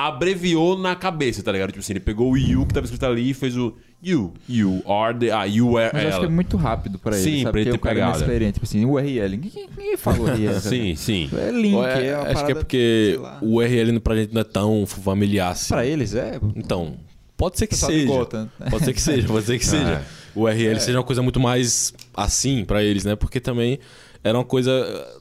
[0.09, 1.68] abreviou na cabeça, tá ligado?
[1.70, 4.82] Tipo assim, ele pegou o you que tava escrito ali e fez o you, you
[4.86, 6.34] are the, ah, you are Mas eu acho que é ela.
[6.34, 7.22] muito rápido pra ele.
[7.24, 7.50] Sim, sabe?
[7.53, 8.12] pra ele Porque ter o cara pegado.
[8.12, 8.53] é inexperiente.
[8.55, 9.30] Tipo assim, URL.
[9.30, 10.55] Ninguém, ninguém falou URL.
[10.61, 11.30] Sim, sim.
[11.36, 13.38] É link, Ou é, é- uma acho que é parada, porque lá.
[13.40, 15.68] o URL pra gente não é tão familiar assim.
[15.74, 16.38] Pra eles é.
[16.57, 16.94] Então,
[17.36, 18.12] pode ser que Pessoal de seja.
[18.12, 18.50] Gotham.
[18.70, 20.03] Pode ser que seja, pode ser que seja.
[20.34, 23.14] O URL seja uma coisa muito mais assim pra eles, né?
[23.14, 23.78] Porque também
[24.25, 24.73] era uma coisa.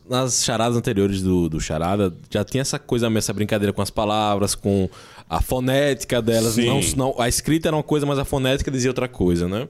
[0.09, 4.55] Nas charadas anteriores do, do Charada, já tinha essa coisa, essa brincadeira com as palavras,
[4.55, 4.89] com
[5.29, 6.55] a fonética delas.
[6.55, 6.65] Sim.
[6.65, 6.81] Não,
[7.11, 9.67] não, a escrita era uma coisa, mas a fonética dizia outra coisa, né?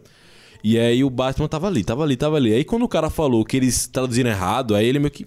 [0.63, 2.53] E aí o Batman tava ali, tava ali, tava ali.
[2.53, 5.23] Aí quando o cara falou que eles traduziram errado, aí ele meio que.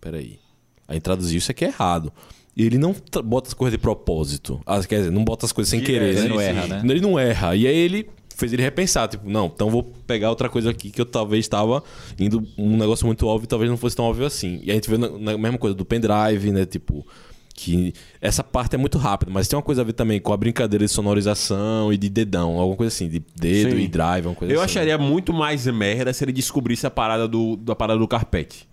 [0.00, 0.38] Peraí.
[0.86, 2.12] Aí traduziu isso aqui é errado.
[2.56, 4.60] E ele não bota as coisas de propósito.
[4.64, 6.10] Ah, quer dizer, não bota as coisas sem Que querer.
[6.10, 6.20] é, né?
[6.20, 6.82] ele não erra, né?
[6.84, 7.56] Ele não erra.
[7.56, 11.00] E aí ele fez ele repensar, tipo, não, então vou pegar outra coisa aqui que
[11.00, 11.82] eu talvez estava
[12.18, 14.60] indo um negócio muito óbvio, talvez não fosse tão óbvio assim.
[14.62, 17.06] E a gente vê na, na mesma coisa do pendrive, né, tipo,
[17.54, 20.36] que essa parte é muito rápida, mas tem uma coisa a ver também com a
[20.36, 23.82] brincadeira de sonorização e de dedão, alguma coisa assim, de dedo Sim.
[23.82, 24.72] e drive, uma coisa Eu assim.
[24.78, 28.68] acharia muito mais merda se ele descobrisse a parada do, da parada do carpete.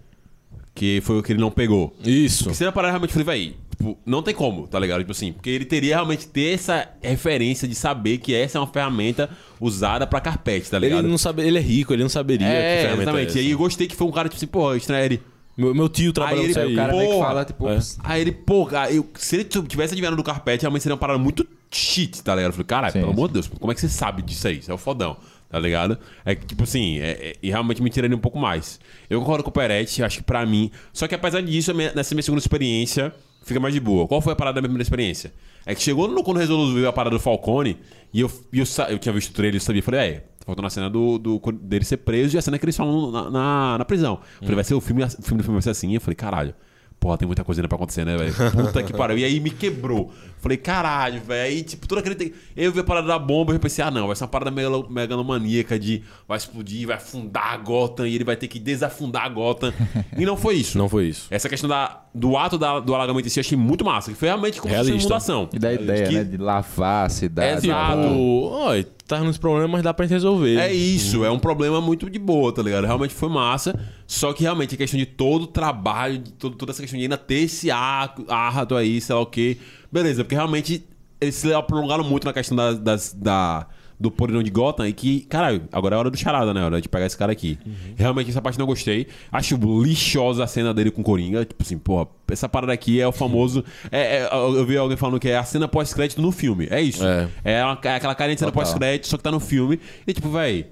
[0.73, 1.93] Que foi o que ele não pegou.
[2.03, 2.45] Isso.
[2.45, 4.99] Porque se ele parar realmente, eu falei, véi, tipo, não tem como, tá ligado?
[4.99, 8.67] Tipo assim, porque ele teria realmente ter essa referência de saber que essa é uma
[8.67, 9.29] ferramenta
[9.59, 10.99] usada pra carpete, tá ligado?
[10.99, 13.27] Ele não sabe, ele é rico, ele não saberia que é, ferramenta exatamente.
[13.27, 13.39] é essa.
[13.39, 15.21] e aí eu gostei que foi um cara, tipo assim, pô, estranho ele.
[15.57, 16.73] Meu, meu tio trabalhou ele- aí.
[16.73, 17.25] O cara que Porra.
[17.27, 17.75] fala, tipo, É.
[17.75, 21.19] "Pss, Aí ele, pô, eu, se ele tivesse adivinhado do carpete, realmente seria uma parada
[21.19, 22.49] muito shit, tá ligado?
[22.49, 23.11] Eu falei, caralho, pelo sim.
[23.11, 24.59] amor de Deus, como é que você sabe disso aí?
[24.59, 25.17] Isso é o fodão,
[25.49, 25.97] tá ligado?
[26.25, 28.79] É que, tipo assim, é- é- e realmente me tiraria um pouco mais.
[29.09, 30.71] Eu concordo com o Peretti, acho que pra mim.
[30.93, 34.07] Só que apesar disso, minha- nessa minha segunda experiência, fica mais de boa.
[34.07, 35.33] Qual foi a parada da minha primeira experiência?
[35.65, 37.77] É que chegou no, quando resolveu a parada do Falcone,
[38.13, 40.69] e eu, eu, eu tinha visto o trailer e sabia, falei, é, tá faltando a
[40.69, 43.85] cena do, do, dele ser preso e a cena que eles falam na, na, na
[43.85, 44.19] prisão.
[44.39, 45.93] Falei, vai ser o filme, o filme do filme vai ser assim.
[45.93, 46.53] Eu falei, caralho.
[47.01, 48.31] Porra, tem muita coisa ainda pra acontecer, né, velho?
[48.51, 49.17] Puta que pariu.
[49.17, 50.13] E aí me quebrou.
[50.39, 51.49] Falei, caralho, velho.
[51.49, 52.13] Aí, tipo, toda aquele.
[52.13, 54.27] te- Eu vi a parada da bomba e eu pensei, ah, não, vai ser uma
[54.27, 58.59] parada megalo- megalomaníaca de vai explodir, vai afundar a Gotham e ele vai ter que
[58.59, 59.73] desafundar a Gotham.
[60.15, 60.77] e não foi isso.
[60.77, 61.25] Não foi isso.
[61.31, 64.11] Essa questão da, do ato da- do alagamento em si eu achei muito massa.
[64.11, 65.49] Que foi realmente como se fosse inundação.
[65.51, 66.23] E da ideia, Que- né?
[66.23, 67.65] De lavar a cidade.
[67.67, 67.97] Exato.
[68.15, 68.87] Oi,
[69.19, 70.57] tá nos problemas, mas dá pra gente resolver.
[70.57, 72.85] É isso, é um problema muito de boa, tá ligado?
[72.85, 73.77] Realmente foi massa.
[74.07, 77.03] Só que realmente a questão de todo o trabalho, de todo, toda essa questão de
[77.05, 79.57] ainda ter esse ar- árduo aí, sei lá o quê.
[79.91, 80.83] Beleza, porque realmente
[81.19, 83.67] eles se prolongaram muito na questão das, das- da,
[84.01, 86.63] do podridão de Gotham e que, caralho, agora é hora do charada, né?
[86.65, 87.57] Hora de pegar esse cara aqui.
[87.95, 89.07] Realmente essa parte não gostei.
[89.31, 91.45] Acho lixosa a cena dele com o Coringa.
[91.45, 93.63] Tipo assim, porra, essa parada aqui é o famoso.
[93.91, 96.67] é- é- eu vi alguém falando que é a cena pós-crédito no filme.
[96.71, 97.05] É isso.
[97.05, 97.27] É.
[97.43, 99.79] É, uma- é aquela carinha de cena pós-crédito, só que tá no filme.
[100.07, 100.65] E tipo, véi.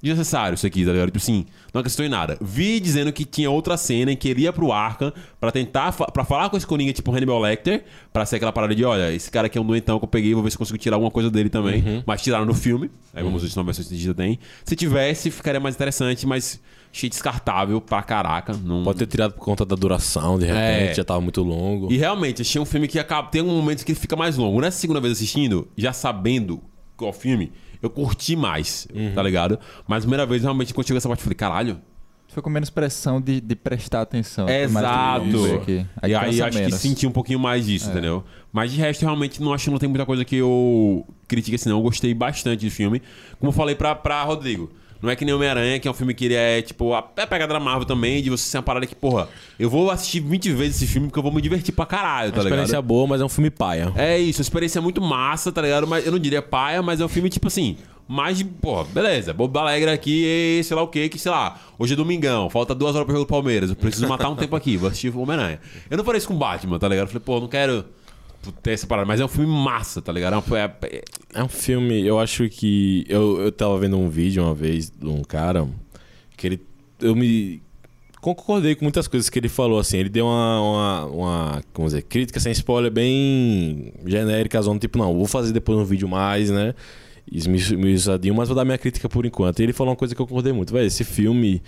[0.00, 1.06] Desnecessário isso aqui, tá ligado?
[1.08, 1.44] Tipo assim,
[1.74, 2.38] não acrescentou em nada.
[2.40, 6.06] Vi dizendo que tinha outra cena em que ele ia pro Arkham pra tentar, fa-
[6.06, 9.28] pra falar com esse Coringa, tipo Hannibal Lecter, pra ser aquela parada de, olha, esse
[9.30, 11.30] cara aqui é um doentão que eu peguei, vou ver se consigo tirar alguma coisa
[11.30, 11.82] dele também.
[11.82, 12.02] Uhum.
[12.06, 12.90] Mas tiraram no filme.
[13.12, 14.38] Aí vamos ver se na versão estendida tem.
[14.64, 16.60] Se tivesse, ficaria mais interessante, mas
[16.92, 18.52] achei descartável pra caraca.
[18.64, 18.84] Não...
[18.84, 20.94] Pode ter tirado por conta da duração, de repente, É.
[20.94, 21.92] já tava muito longo.
[21.92, 24.60] E realmente, achei um filme que acaba, tem um momento que ele fica mais longo.
[24.60, 26.62] Nessa segunda vez assistindo, já sabendo
[26.96, 27.52] qual filme,
[27.82, 29.12] eu curti mais, Uhum.
[29.14, 29.58] tá ligado?
[29.86, 31.80] Mas a primeira vez, realmente, quando chegou essa parte, eu falei, caralho.
[32.30, 34.46] Foi com menos pressão de, de prestar atenção.
[34.48, 35.54] Exato.
[35.56, 35.86] aqui.
[36.02, 36.56] e aí acho menos.
[36.56, 36.64] É.
[36.66, 38.22] que senti um pouquinho mais disso, entendeu?
[38.52, 41.70] Mas de resto, realmente, não acho que não tem muita coisa que eu critique assim,
[41.70, 41.78] não.
[41.78, 43.00] Eu gostei bastante do filme.
[43.38, 44.70] Como eu falei pra, pra Rodrigo.
[45.00, 47.22] Não é que nem Homem-Aranha, que é um filme que ele é, tipo, a é
[47.22, 49.28] a pegada da Marvel também, de você ser uma parada que, porra,
[49.58, 52.38] eu vou assistir 20 vezes esse filme porque eu vou me divertir pra caralho, tá
[52.38, 52.58] Uma ligado?
[52.58, 53.92] experiência boa, mas é um filme paia.
[53.96, 55.86] É isso, a experiência é muito massa, tá ligado?
[55.86, 57.76] Mas eu não diria paia, mas é um filme tipo assim,
[58.08, 61.60] mais de, pô, beleza, Bobo Alegre aqui, e sei lá o que, que sei lá,
[61.78, 64.56] hoje é domingão, falta duas horas pro jogo do Palmeiras, eu preciso matar um tempo
[64.56, 65.60] aqui, vou assistir o Homem-Aranha.
[65.90, 67.04] Eu não falei isso com o Batman, tá ligado?
[67.06, 67.84] Eu falei, pô, não quero
[68.52, 70.34] ter essa parada, mas é um filme massa, tá ligado?
[70.34, 71.02] É um- é-
[71.34, 73.04] é- um filme, eu acho que.
[73.08, 75.66] Eu, eu tava vendo um vídeo uma vez de um cara
[76.36, 76.60] que ele.
[77.00, 77.62] Eu me.
[78.20, 79.98] Concordei com muitas coisas que ele falou, assim.
[79.98, 80.60] Ele deu uma.
[80.60, 85.78] uma, uma como dizer, crítica sem spoiler bem genérica, zona, tipo, não, vou fazer depois
[85.78, 86.74] um vídeo mais, né?
[87.30, 89.60] Esmiuçadinho, mas vou dar minha crítica por enquanto.
[89.60, 90.86] E ele falou uma coisa que eu concordei muito, velho.
[90.86, 91.62] Esse filme,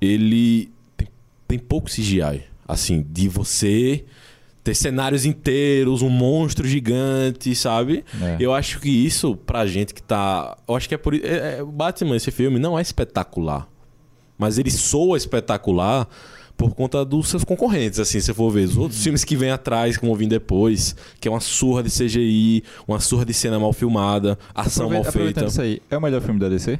[0.00, 1.08] ele tem,
[1.48, 2.42] tem pouco CGI.
[2.66, 4.04] Assim, de você
[4.68, 8.04] ter cenários inteiros, um monstro gigante, sabe?
[8.20, 8.36] É.
[8.38, 10.56] Eu acho que isso, pra gente que tá.
[10.68, 11.24] Eu acho que é por isso.
[11.26, 13.66] É, é, o Batman, esse filme, não é espetacular.
[14.36, 16.06] Mas ele soa espetacular
[16.54, 18.64] por conta dos seus concorrentes, assim, se for ver.
[18.64, 21.88] Os outros filmes que vêm atrás, que vão vir depois, que é uma surra de
[21.90, 25.44] CGI, uma surra de cena mal filmada, ação mal feita.
[25.46, 26.78] isso aí, é o melhor filme da DC?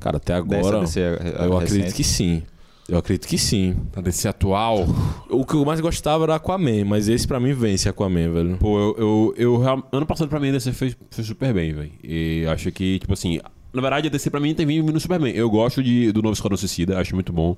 [0.00, 0.80] Cara, até agora.
[0.80, 1.74] DC, a- a eu recente?
[1.74, 2.42] acredito que sim.
[2.88, 3.76] Eu acredito que sim.
[3.90, 4.86] tá desse atual.
[5.28, 8.56] O que eu mais gostava era Aquaman, mas esse pra mim vence Aquaman, velho.
[8.58, 11.92] Pô, eu, eu, eu ano passado pra mim a DC fez, fez super bem, velho.
[12.02, 13.40] E acho que, tipo assim,
[13.72, 15.34] na verdade a DC pra mim tem vindo super bem.
[15.34, 17.56] Eu gosto de, do novo Esquadrão Suicida, acho muito bom.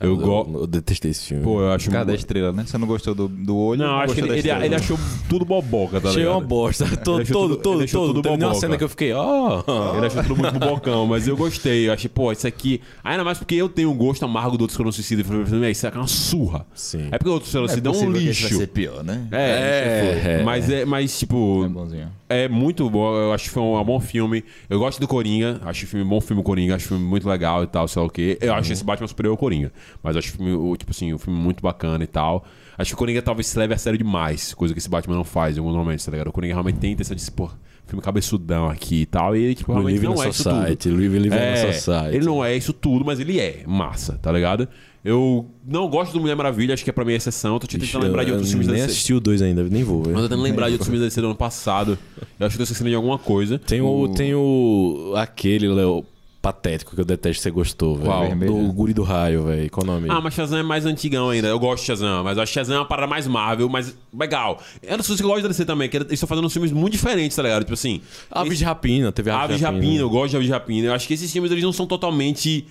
[0.00, 0.54] Eu, gosto.
[0.54, 1.42] eu detestei esse filme.
[1.42, 2.18] Pô, eu acho Cada muito.
[2.18, 2.64] estrela, né?
[2.66, 3.80] Você não gostou do, do olho?
[3.82, 4.66] Não, acho que ele, da ele, estrela.
[4.66, 6.34] ele achou tudo boboca, tá Achei ligado?
[6.38, 6.84] uma bosta.
[6.96, 8.14] Todo, todo, todo, ele achou todo.
[8.14, 8.60] tudo Teve boboca.
[8.60, 9.62] cena que eu fiquei, ó.
[9.96, 11.88] Ele achou tudo muito bobocão, mas eu gostei.
[11.88, 12.80] Eu achei, pô, isso aqui.
[13.04, 15.22] Ainda mais porque eu tenho um gosto amargo do outro Esquadrão Suicida.
[15.22, 16.66] Eu falei, isso aqui é uma surra.
[16.74, 17.08] Sim.
[17.10, 18.48] É porque o outro Esquadrão Não é Suicida é um lixo.
[18.48, 19.26] vai ser pior, né?
[19.32, 20.42] É, É, é.
[20.42, 22.08] mas é, mas tipo, É bonzinho.
[22.28, 23.14] é muito bom.
[23.14, 24.44] Eu acho que foi um, bom filme.
[24.68, 25.60] Eu gosto do Coringa.
[25.64, 26.74] Acho o filme um bom filme Coringa.
[26.76, 28.38] Acho o filme muito legal e tal, sei lá o quê.
[28.40, 29.72] Eu acho esse Batman superior ao Coringa.
[30.02, 32.44] Mas acho o filme, o, tipo assim, o filme muito bacana e tal.
[32.78, 35.24] Acho que o Coringa talvez se leve a sério demais, coisa que esse Batman não
[35.24, 36.28] faz em alguns momentos, tá ligado?
[36.28, 37.48] O Coringa realmente tem intenção de se, pô,
[37.86, 39.34] filme cabeçudão aqui e tal.
[39.36, 40.88] E ele, tipo, realmente live não in é a isso society.
[40.90, 40.96] tudo.
[41.00, 42.16] Live a É, society.
[42.16, 44.68] ele não é isso tudo, mas ele é massa, tá ligado?
[45.04, 47.60] Eu não gosto do Mulher Maravilha, acho que é pra mim a exceção.
[47.60, 48.92] Tô tentando Ixi, lembrar de eu outros filmes da Nem DC.
[48.92, 49.98] assisti o dois ainda, nem vou.
[50.00, 50.22] Mas eu velho.
[50.24, 51.96] tô tentando lembrar de outros filmes da DC do ano passado.
[52.40, 53.56] Eu acho que tô esquecendo de alguma coisa.
[53.56, 55.12] Tem o, tem o.
[55.16, 56.04] aquele, Léo.
[56.46, 58.46] Patético que eu detesto você gostou, velho.
[58.46, 59.68] Do Guri do Raio, velho.
[59.68, 60.06] Qual o nome?
[60.08, 61.48] Ah, mas Shazam é mais antigão ainda.
[61.48, 63.98] Eu gosto de Shazam, mas eu acho que Shazam é uma parada mais Marvel, mas
[64.16, 64.62] legal.
[64.80, 66.70] Eu não sei se você gosta da DC também, que eles estão fazendo uns filmes
[66.70, 67.62] muito diferentes, tá ligado?
[67.62, 68.00] Tipo assim.
[68.30, 70.86] Aves de Rapina, teve Aves de Rapina, eu gosto de Aves de Rapina.
[70.86, 72.64] Eu acho que esses filmes eles não são totalmente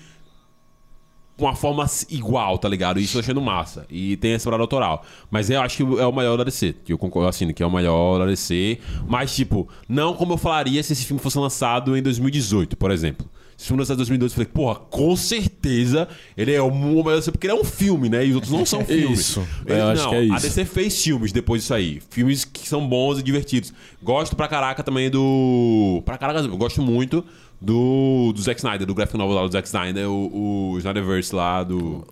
[1.37, 2.97] uma forma igual, tá ligado?
[2.97, 3.85] Isso eu tô achando massa.
[3.89, 5.03] E tem essa parada autoral.
[5.29, 6.75] Mas eu acho que é o maior da DC.
[6.85, 8.79] Que eu concordo assim, que é o maior da DC.
[9.05, 13.29] Mas, tipo, não como eu falaria se esse filme fosse lançado em 2018, por exemplo.
[13.57, 16.69] Se filme lançado em 2012, eu falei, porra, com certeza ele é o
[17.11, 18.25] da DC, porque ele é um filme, né?
[18.25, 19.19] E os outros não são filmes.
[19.19, 19.47] Isso.
[19.65, 20.41] Ele- Eu acho não, que é A isso.
[20.47, 22.01] DC fez filmes depois disso aí.
[22.09, 23.73] Filmes que são bons e divertidos.
[24.03, 26.01] Gosto pra caraca também do.
[26.05, 27.23] Pra caraca, eu gosto muito
[27.65, 31.63] do, do Zack Snyder, do graphic novel lá do Zack Snyder, o, o Snyderverse lá
[31.63, 32.05] do.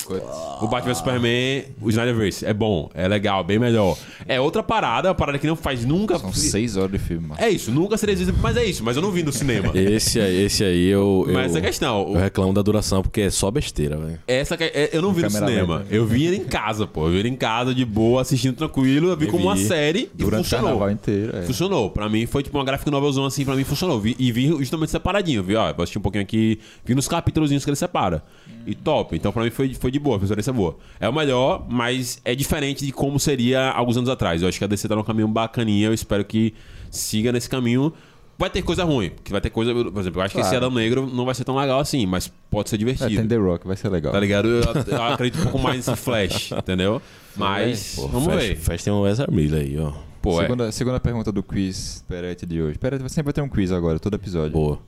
[0.62, 2.46] O Batman Superman, o Snyderverse.
[2.46, 3.98] É bom, é legal, bem melhor.
[4.28, 6.18] É outra parada, uma parada que não faz nunca.
[6.18, 7.40] São seis horas de filme, mano.
[7.42, 9.72] É isso, nunca seria exibido, mas é isso, mas eu não vi no cinema.
[9.78, 11.24] Esse aí, esse aí eu.
[11.28, 12.08] Mas eu, essa é a questão.
[12.14, 14.20] Eu reclamo da duração porque é só besteira, velho.
[14.28, 15.78] Essa que é- eu não vi no cinema.
[15.80, 15.88] lenta.
[15.94, 17.06] Eu vi ele em casa, pô.
[17.08, 19.10] Eu vi ele em casa, de boa, assistindo tranquilo.
[19.10, 20.66] Eu vi Eu como uma série e Durante o funcionou.
[20.66, 21.38] carnaval inteiro.
[21.38, 21.42] É.
[21.44, 21.90] Funcionou.
[21.92, 24.00] Pra mim foi tipo uma graphic novelzão assim, pra mim funcionou.
[24.00, 27.50] Vi- e vi justamente separadinho, vi, ó, eu assisti um pouquinho aqui, vi nos capítulos
[27.64, 28.24] que ele separa.
[28.66, 29.16] E top.
[29.16, 30.78] Então pra mim foi, foi de boa, foi uma experiência boa.
[31.00, 34.42] É o melhor, mas é diferente de como seria alguns anos atrás.
[34.42, 36.54] Eu acho que a DC tá num caminho bacaninha, eu espero que
[36.90, 37.94] siga nesse caminho.
[38.36, 39.72] Vai ter coisa ruim, porque vai ter coisa.
[39.74, 40.66] Por exemplo, eu acho que esse Claro.
[40.66, 43.16] Adão Negro não vai ser tão legal assim, mas pode ser É, divertido.
[43.16, 44.12] tem The Rock, vai ser legal.
[44.12, 44.48] Tá ligado?
[44.48, 47.00] Eu, eu acredito um pouco mais nesse Flash, entendeu?
[47.36, 48.56] Mas, Pô, vamos Flash, ver.
[48.58, 49.94] Flash tem um Ezra Miller aí, ó.
[50.22, 50.44] Pô, é.
[50.44, 52.78] segunda, segunda pergunta do quiz Perete de hoje.
[52.80, 54.52] Perete sempre vai ter um quiz agora, todo episódio.
[54.52, 54.80] Boa.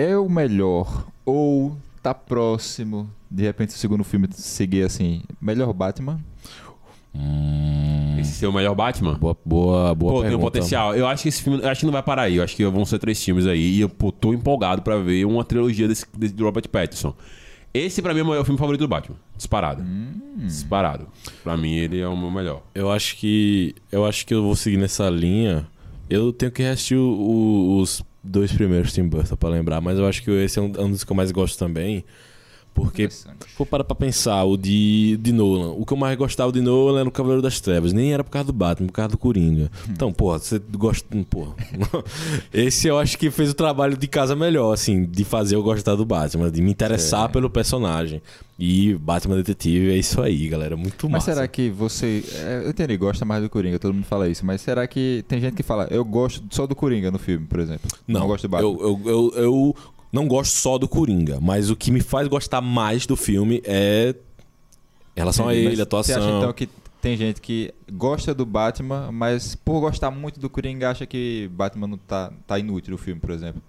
[0.00, 6.20] É o melhor ou tá próximo, de repente, o segundo filme seguir assim, melhor Batman?
[8.20, 9.14] Esse ser o melhor Batman?
[9.14, 10.38] Boa, boa, boa Pô, tem um pergunta.
[10.52, 10.94] potencial.
[10.94, 11.60] Eu acho que esse filme.
[11.62, 12.36] Eu acho que não vai parar aí.
[12.36, 13.58] Eu acho que vão ser três filmes aí.
[13.76, 17.14] E eu pô, tô empolgado pra ver uma trilogia desse, desse do Robert Pattinson.
[17.72, 19.16] Esse, pra mim, é o maior filme favorito do Batman.
[19.36, 19.82] Disparado.
[20.36, 21.06] Disparado.
[21.42, 22.62] Pra mim, ele é o meu melhor.
[22.74, 23.74] Eu acho que.
[23.90, 25.66] Eu acho que eu vou seguir nessa linha.
[26.08, 30.06] Eu tenho que assistir o- o- os dois primeiros Tim Burton pra lembrar, mas eu
[30.06, 32.04] acho que esse é um, é um dos que eu mais gosto também.
[32.72, 33.08] Porque,
[33.56, 35.72] for para pra pensar, o de, de Nolan.
[35.72, 37.92] O que eu mais gostava de Nolan era o Cavaleiro das Trevas.
[37.92, 39.70] Nem era por causa do Batman, por causa do Coringa.
[39.88, 41.04] Então, porra, você gosta.
[41.28, 41.54] Porra.
[42.52, 45.94] Esse eu acho que fez o trabalho de casa melhor, assim, de fazer eu gostar
[45.94, 47.32] do Batman, de me interessar É.
[47.32, 48.22] pelo personagem.
[48.58, 50.76] E Batman Detetive é isso aí, galera.
[50.76, 51.34] Muito Mas massa.
[51.34, 52.22] será que você.
[52.34, 54.44] é, eu entendi, gosta mais do Coringa, todo mundo fala isso.
[54.44, 57.58] Mas será que tem gente que fala, eu gosto só do Coringa no filme, por
[57.58, 57.90] exemplo?
[58.06, 58.68] Não, gosto do Batman.
[58.70, 59.76] Eu, eu, eu, eu
[60.12, 64.14] não gosto só do Coringa, mas o que me faz gostar mais do filme é
[65.16, 66.14] em relação Entendi, a ele, a atuação.
[66.14, 66.68] Você acha então que
[67.00, 71.86] tem gente que gosta do Batman, mas por gostar muito do Coringa acha que Batman
[71.86, 73.62] não tá, tá inútil o filme, por exemplo?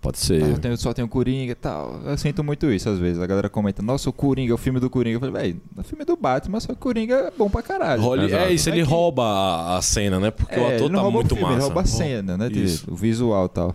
[0.00, 0.42] Pode ser.
[0.44, 2.00] Ah, eu tenho- só tem o Coringa e tal.
[2.04, 3.20] Eu sinto muito isso às vezes.
[3.20, 5.16] A galera comenta, nossa, o Coringa, o filme do Coringa.
[5.16, 8.00] Eu falei, velho, o filme do Batman, só que o Coringa é bom pra caralho.
[8.02, 10.30] Role- é isso, ele é que- rouba a, cena, né?
[10.30, 11.56] Porque o É, ator ele não tá rouba muito o filme, massa.
[11.56, 12.48] ele rouba a cena, né?
[12.52, 12.84] Isso.
[12.88, 13.74] o visual e tal.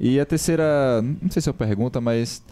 [0.00, 2.42] E a terceira, não sei se é uma pergunta, mas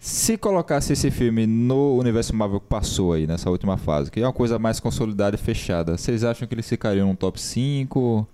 [0.00, 4.24] se colocasse esse filme no universo Marvel que passou aí, nessa última fase, que é
[4.26, 8.26] uma coisa mais consolidada e fechada, vocês acham que eles ficariam num top 5,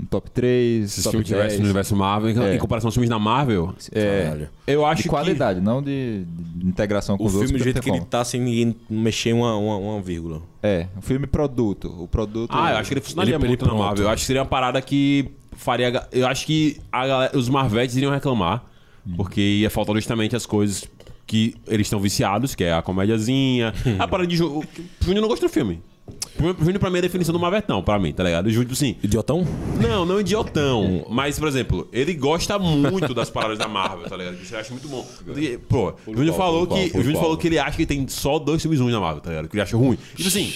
[0.00, 1.36] um top 3, Se esse top filme 10?
[1.42, 2.54] tivesse no universo Marvel, em- É.
[2.56, 4.48] em comparação aos filmes da Marvel, É, Caralho.
[4.66, 7.50] eu acho de qualidade, não de, de integração com O os outros.
[7.50, 10.38] filme, do jeito que tem ele tá, sem ninguém mexer uma, uma, uma vírgula.
[10.38, 10.48] como.
[10.62, 11.94] É, o filme produto.
[11.98, 12.50] O produto.
[12.50, 12.56] que.
[12.58, 13.82] Ah, eu acho que ele funcionaria Ele- ele muito na pronto.
[13.84, 14.04] Marvel.
[14.06, 16.06] Eu acho que seria uma parada que faria.
[16.12, 18.64] Eu acho que a os Marvetes iriam reclamar,
[19.16, 20.84] porque ia faltar justamente as coisas
[21.26, 24.64] que eles estão viciados, que é a comédiazinha, a parada de jogo.
[25.00, 25.82] O Júnior não gosta do filme.
[26.06, 28.46] O Júnior, pra mim, é a definição do Marvetão, pra mim, tá ligado?
[28.46, 29.46] O Júnior, tipo assim, Idiotão?
[29.80, 31.06] Não, não idiotão.
[31.08, 34.34] Mas, por exemplo, ele gosta muito das paradas da Marvel, tá ligado?
[34.42, 35.06] Isso eu acho muito bom.
[35.24, 36.90] Porque, Pô, o Júnior falou que.
[36.98, 39.30] O Júnior falou que ele acha que tem só dois filmes ruins na Marvel, tá
[39.30, 39.48] ligado?
[39.48, 39.96] Que ele acha ruim.
[40.14, 40.52] Tipo assim.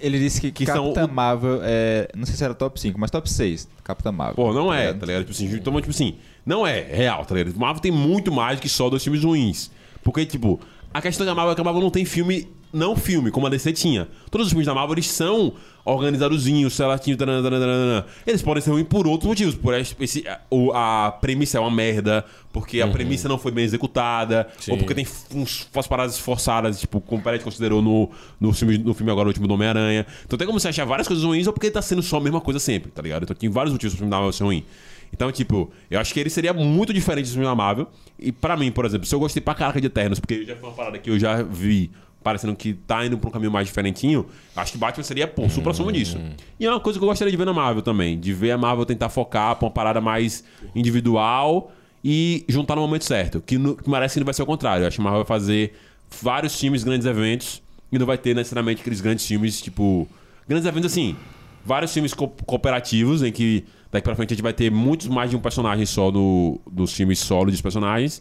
[0.00, 2.08] Ele disse que, Que são Capitã o- Marvel é.
[2.16, 3.68] Não sei se era top 5, mas top 6.
[3.82, 4.36] Capitã Marvel.
[4.36, 5.00] Pô, não é, ligado?
[5.00, 5.20] tá ligado?
[5.22, 6.14] Tipo assim, então, tipo assim,
[6.46, 7.54] não é real, tá ligado?
[7.58, 9.70] Marvel tem muito mais que só dois filmes ruins.
[10.02, 10.58] Porque, tipo,
[10.94, 13.50] a questão da Marvel é que a Marvel não tem filme, não filme, como a
[13.50, 14.08] DC tinha.
[14.30, 15.54] Todos os filmes da Marvel, eles são
[15.84, 18.04] organizadozinhos, taranã.
[18.26, 19.54] Eles podem ser ruins por outros motivos.
[19.54, 24.48] Por esse, o- a premissa é uma merda, porque a premissa não foi bem executada,
[24.58, 24.72] Sim.
[24.72, 28.10] ou porque tem uns, umas paradas forçadas, tipo, como o Peretti considerou no,
[28.40, 30.06] no, filme, no filme agora, o último do Homem-Aranha.
[30.24, 32.40] Então tem como você achar várias coisas ruins, ou porque tá sendo só a mesma
[32.40, 33.24] coisa sempre, tá ligado?
[33.24, 34.64] Então tem vários motivos pro filme da Marvel ser ruim.
[35.12, 37.86] Então, tipo, eu acho que ele seria muito diferente do filme da Marvel.
[38.18, 40.68] E pra mim, por exemplo, se eu gostei pra caraca de Eternos, porque já foi
[40.68, 41.90] uma parada que eu já vi
[42.24, 45.72] parecendo que tá indo pra um caminho mais diferentinho, acho que Batman seria, pô, supra
[45.74, 46.18] soma disso.
[46.58, 48.58] E é uma coisa que eu gostaria de ver na Marvel também, de ver a
[48.58, 50.42] Marvel tentar focar pra uma parada mais
[50.74, 51.70] individual
[52.04, 53.40] e juntar no momento certo.
[53.40, 54.82] Que, no, que parece que não vai ser o contrário.
[54.84, 55.74] Eu acho que a Marvel vai fazer
[56.22, 57.62] vários filmes, grandes eventos,
[57.92, 60.08] e não vai ter necessariamente aqueles grandes filmes, tipo.
[60.48, 61.16] Grandes eventos assim.
[61.64, 65.30] Vários filmes co- cooperativos, em que daqui pra frente a gente vai ter muitos mais
[65.30, 68.20] de um personagem só no, nos filmes solo dos personagens.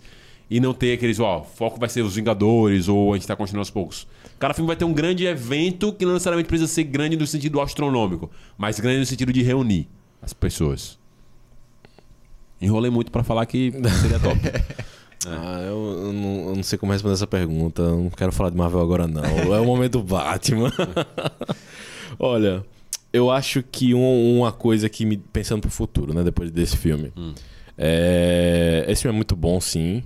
[0.49, 3.61] E não ter aqueles, ó, foco vai ser os Vingadores, ou a gente tá continuando
[3.61, 4.07] aos poucos.
[4.37, 7.59] Cada filme vai ter um grande evento que não necessariamente precisa ser grande no sentido
[7.61, 9.87] astronômico, mas grande no sentido de reunir
[10.21, 10.99] as pessoas.
[12.61, 13.71] Enrolei muito pra falar que
[14.01, 14.39] seria top.
[15.25, 17.81] Ah, eu, eu não, eu não sei como responder essa pergunta.
[17.81, 19.23] Eu não quero falar de Marvel agora, não.
[19.23, 20.69] É o momento Batman.
[22.19, 22.61] Olha,
[23.13, 25.15] eu acho que um- uma coisa que me.
[25.15, 26.25] Pensando pro futuro, né?
[26.25, 27.13] Depois desse filme.
[27.77, 30.03] É, esse filme é muito bom, sim.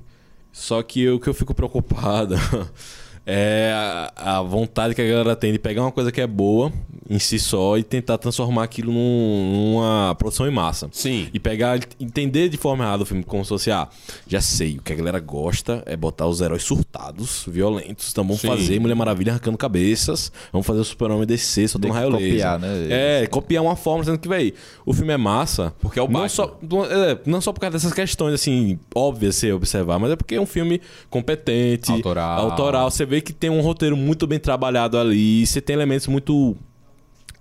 [0.58, 2.34] Só que o que eu fico preocupado
[3.30, 3.74] é
[4.16, 6.72] a, a vontade que a galera tem de pegar uma coisa que é boa
[7.10, 10.90] em si só e tentar transformar aquilo num- numa produção em massa.
[10.92, 11.28] Sim.
[11.34, 13.88] E pegar, entender de forma errada o filme, como se fosse, ah,
[14.28, 18.10] já sei, o que a galera gosta é botar os heróis surtados, violentos.
[18.12, 18.48] Então vamos Sim.
[18.48, 22.32] fazer Mulher Maravilha arrancando cabeças, vamos fazer o Super-Homem descer, soltando Meio raio que laser.
[22.34, 22.88] copiar, né?
[23.24, 24.54] É, copiar uma forma, sendo que, véi,
[24.86, 25.74] o filme é massa.
[25.80, 26.30] Porque é o não Batman.
[26.30, 26.60] só,
[26.90, 30.42] é, não só por causa dessas questões, assim, óbvias você observar, mas é porque é
[30.42, 31.92] um filme competente.
[31.92, 32.40] Autoral.
[32.52, 32.92] Autoral.
[32.92, 36.56] Você vê que tem um roteiro muito bem trabalhado ali, você tem elementos muito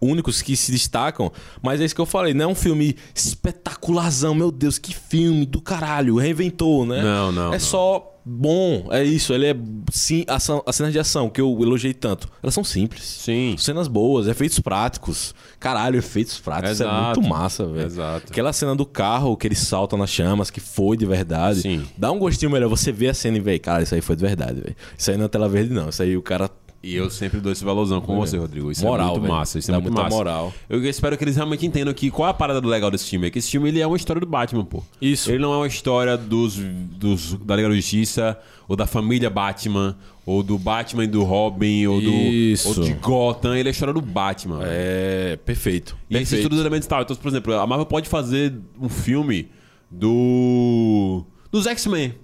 [0.00, 4.34] únicos que se destacam, mas é isso que eu falei, não é um filme espetacularzão,
[4.34, 7.02] meu Deus, que filme do caralho, reinventou, né?
[7.02, 7.60] Não, não, É não.
[7.60, 9.56] só bom, é isso, ele é
[9.92, 13.04] sim, ação, as cenas de ação que eu elogiei tanto, elas são simples.
[13.04, 13.54] Sim.
[13.56, 15.32] Cenas boas, efeitos práticos.
[15.60, 17.20] Caralho, efeitos práticos Exato.
[17.20, 17.86] é muito massa, velho.
[17.86, 18.26] Exato.
[18.28, 21.62] Aquela cena do carro que ele salta nas chamas, que foi de verdade.
[21.62, 21.86] Sim.
[21.96, 22.68] Dá um gostinho melhor.
[22.68, 24.76] Você vê a cena e vê, cara, isso aí foi de verdade, velho.
[24.98, 25.88] Isso aí não é tela verde, não.
[25.88, 26.50] Isso aí o cara.
[26.86, 28.70] E eu sempre dou esse valorzão com você, Rodrigo.
[28.70, 29.34] Isso Moral, é muito velho.
[29.34, 29.58] massa.
[29.58, 30.16] Isso é Dá muito muita massa.
[30.16, 30.54] moral.
[30.70, 33.26] Eu espero que eles realmente entendam que qual é a parada do legal desse filme.
[33.26, 34.84] É que esse filme ele é uma história do Batman, pô.
[35.02, 35.28] Isso.
[35.28, 39.98] Ele não é uma história dos, dos da Liga da Justiça, ou da família Batman,
[40.24, 42.68] ou do Batman e do Robin, ou, do, Isso.
[42.68, 43.56] ou de Gotham.
[43.56, 44.60] Ele é a história do Batman.
[44.62, 45.36] É.
[45.44, 45.96] Perfeito.
[46.08, 46.42] E esses perfeito.
[46.44, 47.02] todos os elementos tal.
[47.02, 49.48] Então, por exemplo, a Marvel pode fazer um filme
[49.90, 51.24] do.
[51.50, 52.14] dos X-Men.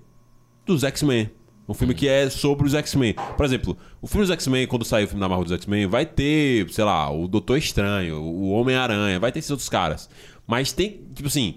[0.65, 1.31] Dos X-Men.
[1.69, 3.15] Um filme que é sobre os X-Men.
[3.37, 6.05] Por exemplo, o filme dos X-Men, quando sair o filme da Marvel dos X-Men, vai
[6.05, 10.09] ter, sei lá, o Doutor Estranho, o Homem-Aranha, vai ter esses outros caras.
[10.47, 11.57] Mas tem, tipo assim.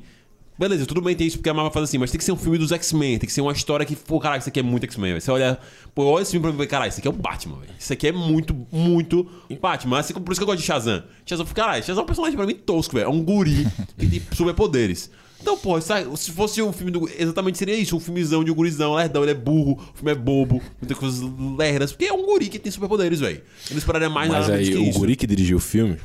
[0.58, 2.38] Beleza, tudo bem ter isso porque a Marvel faz assim, mas tem que ser um
[2.38, 4.86] filme dos X-Men, tem que ser uma história que, pô, caralho, isso aqui é muito
[4.86, 5.20] X-Men.
[5.20, 5.60] Você olha,
[5.94, 7.74] pô, olha esse filme pra mim e caralho, isso aqui é o Batman, velho.
[7.78, 9.30] Isso aqui é muito, muito
[9.60, 10.00] Batman.
[10.00, 11.04] Assim, por isso que eu gosto de Shazam.
[11.26, 13.08] Shazam, caralho, Shazam é um personagem pra mim tosco, velho.
[13.08, 15.12] É um guri que tem superpoderes.
[15.46, 17.08] Então, pô, se fosse um filme do.
[17.20, 20.16] Exatamente seria isso, um filmezão de um gurizão, lerdão, ele é burro, o filme é
[20.16, 21.22] bobo, muitas coisas
[21.56, 23.38] lerdas, porque é um guri que tem superpoderes, velho.
[23.38, 24.98] Eu não esperaria mais Mas nada aí, que o isso.
[24.98, 25.98] Guri que dirigiu o filme.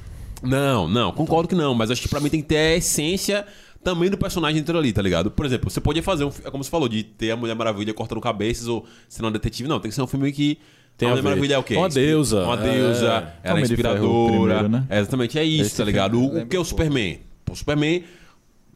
[0.43, 3.47] Não, não, concordo que não, mas acho que pra mim tem que ter a essência
[3.83, 5.31] também do personagem dentro ali, tá ligado?
[5.31, 6.33] Por exemplo, você podia fazer um.
[6.45, 9.67] É como você falou, de ter a Mulher Maravilha cortando cabeças ou sendo um detetive.
[9.67, 10.59] Não, tem que ser um filme que.
[10.99, 11.29] Tem a Mulher ver.
[11.31, 11.77] Maravilha é o quê?
[11.77, 12.45] Uma deusa.
[12.45, 12.73] Uma É.
[12.75, 14.29] deusa, ela é Ferro, o inspiradora.
[14.45, 14.85] primeiro, né?
[14.91, 16.21] É, exatamente, é isso, Esse tá ligado?
[16.21, 16.65] O, o que é o.
[16.65, 17.21] Superman?
[17.51, 18.05] O Superman.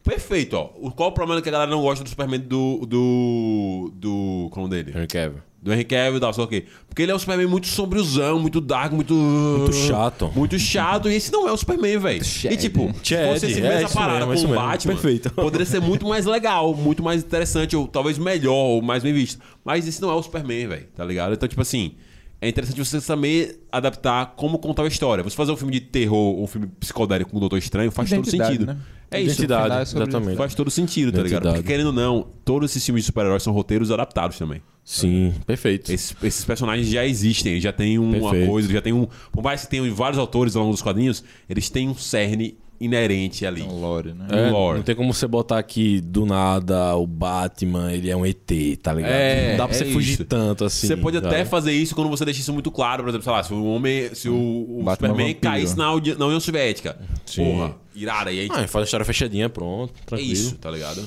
[0.05, 0.69] Perfeito, ó.
[0.79, 2.85] O- Qual o problema que a galera não gosta do Superman do.
[2.85, 3.91] do.
[3.95, 4.47] do.
[4.51, 4.91] Como é dele?
[4.95, 5.39] Henry Cavill.
[5.61, 6.65] Do Henry Cavill e tal, só o quê?
[6.87, 9.15] Porque ele é um Superman muito sombriozão, muito dark, muito...
[9.15, 10.31] Muito chato.
[10.35, 12.21] Muito chato, e esse não é o Superman, velho.
[12.23, 14.53] E tipo, se fosse esse é parada mesmo, com é isso o.
[14.55, 15.31] Batman, Perfeito.
[15.31, 19.41] poderia ser muito mais legal, muito mais interessante, ou talvez melhor, ou mais bem visto.
[19.63, 21.33] Mas esse não é o Superman, velho, tá ligado?
[21.33, 21.93] Então, tipo assim,
[22.39, 25.23] é interessante você saber adaptar como contar a história.
[25.23, 28.19] Você fazer um filme de terror, um filme psicodélico com o Doutor Estranho, faz todo
[28.19, 28.67] Identidade, sentido.
[28.67, 28.77] né?
[29.15, 29.35] É isso.
[29.35, 30.37] Identidade, é exatamente.
[30.37, 31.41] Faz todo sentido, tá ligado?
[31.41, 31.55] Identidade.
[31.57, 34.61] Porque querendo ou não, todos esses filmes de super-heróis são roteiros adaptados também.
[34.83, 35.91] Sim, perfeito.
[35.91, 38.47] Esses, esses personagens já existem, eles já têm uma Perfeito.
[38.47, 39.07] coisa, já tem um.
[39.31, 43.45] Por mais que tenham vários autores ao longo dos quadrinhos, eles têm um cerne inerente
[43.45, 43.61] ali.
[43.61, 44.27] Um lore, né?
[44.31, 44.77] um É, lore.
[44.77, 48.37] Não tem como você botar aqui do nada o Batman, ele é um ET,
[48.81, 49.11] tá ligado?
[49.11, 50.25] É, não dá pra é você fugir isso.
[50.25, 50.87] tanto assim.
[50.87, 53.43] Você pode até fazer isso quando você deixa isso muito claro, por exemplo, sei lá,
[53.43, 54.13] se o homem.
[54.13, 55.51] Se o, o Batman Superman vampiro.
[55.53, 56.99] caísse na, na União Soviética.
[57.25, 57.45] Sim.
[57.45, 58.31] Porra, irada.
[58.31, 60.31] E aí, Ah, faz a história fechadinha, pronto, é tranquilo.
[60.33, 61.01] isso, tá ligado?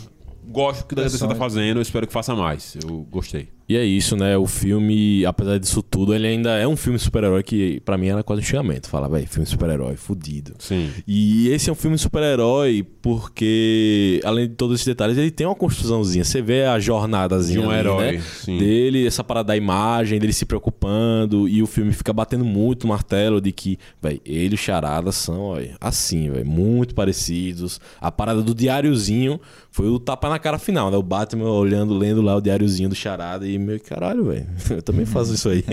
[0.51, 2.77] Gosto do que a DC tá fazendo, eu espero que faça mais.
[2.83, 3.49] Eu gostei.
[3.69, 4.37] E é isso, né?
[4.37, 8.23] O filme, apesar disso tudo, ele ainda é um filme super-herói que pra mim era
[8.23, 8.89] quase um xingamento.
[8.89, 10.55] Fala, velho, filme super-herói, fudido.
[10.59, 10.91] Sim.
[11.07, 15.55] E esse é um filme super-herói porque, além de todos esses detalhes, ele tem uma
[15.55, 16.25] construçãozinha.
[16.25, 18.23] Você vê a jornadazinha De um ali, herói, né?
[18.23, 18.57] sim.
[18.57, 21.47] dele, essa parada da imagem, dele se preocupando.
[21.47, 25.12] E o filme fica batendo muito o martelo de que, velho, ele e o Charada
[25.12, 27.79] são, ó, assim, velho, muito parecidos.
[28.01, 29.39] A parada do diáriozinho
[29.71, 30.97] foi o tapa na cara final, né?
[30.97, 35.04] O Batman olhando, lendo lá o diáriozinho do Charada e meio caralho, velho, eu também
[35.06, 35.64] faço isso aí.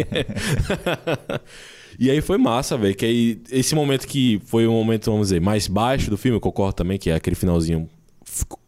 [1.98, 2.94] E aí foi massa, velho.
[2.94, 6.42] Que aí, esse momento que foi o momento, vamos dizer, mais baixo do filme, eu
[6.42, 7.90] concordo também, que é aquele finalzinho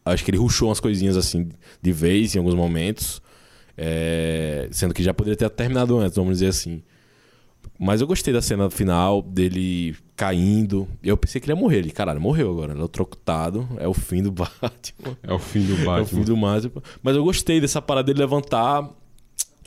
[0.06, 1.50] acho que ele rushou umas coisinhas assim
[1.82, 3.22] de vez em alguns momentos.
[3.76, 6.82] é, sendo que já poderia ter terminado antes, vamos dizer assim.
[7.80, 10.88] Mas eu gostei da cena final dele caindo.
[11.04, 11.78] Eu pensei que ele ia morrer.
[11.80, 12.74] Ele, caralho, morreu agora.
[12.74, 13.68] Eletrocutado.
[13.78, 15.18] É o fim do Batman.
[15.22, 16.06] É o fim do É o Batman.
[16.06, 16.82] fim do Batman.
[17.04, 18.90] Mas eu gostei dessa parada dele levantar.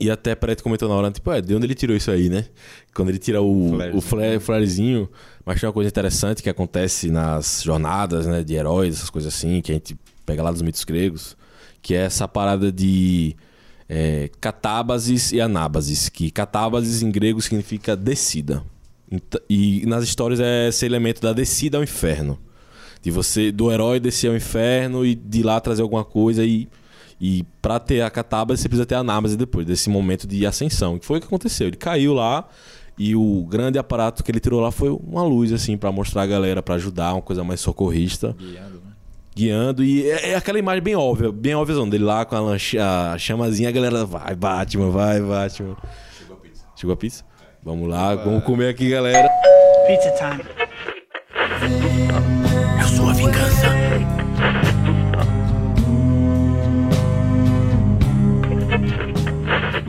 [0.01, 2.47] E até Preto comentou na hora, tipo, é, de onde ele tirou isso aí, né?
[2.95, 3.99] Quando ele tira o, Flarezinho.
[3.99, 5.11] o flare, flarezinho.
[5.45, 8.43] Mas tem uma coisa interessante que acontece nas jornadas, né?
[8.43, 9.95] De heróis, essas coisas assim, que a gente
[10.25, 11.37] pega lá dos mitos gregos.
[11.83, 13.37] Que é essa parada de
[13.89, 16.09] é, catábases e anábases.
[16.09, 18.65] Que catábases em grego significa descida.
[19.51, 22.39] E nas histórias é esse elemento da descida ao inferno.
[23.03, 26.69] De você, do herói descer ao inferno e de lá trazer alguma coisa e.
[27.21, 30.99] E pra ter a catábase, você precisa ter a anábase depois, desse momento de ascensão.
[30.99, 31.67] Que foi o que aconteceu.
[31.67, 32.49] Ele caiu lá
[32.99, 36.27] e o grande aparato que ele tirou lá foi uma luz, assim, pra mostrar a
[36.27, 38.93] galera, pra ajudar, uma coisa mais socorrista Guiando, né?
[39.35, 42.79] guiando e é, é aquela imagem bem óbvia, bem óbvia dele lá com a, lanche-
[42.79, 45.77] a chamazinha, a galera vai Batman, vai Batman.
[46.19, 46.65] Chegou a pizza.
[46.77, 47.25] Chegou a pizza?
[47.63, 49.29] Vamos lá, vamos comer aqui, galera.
[49.87, 51.90] Pizza time.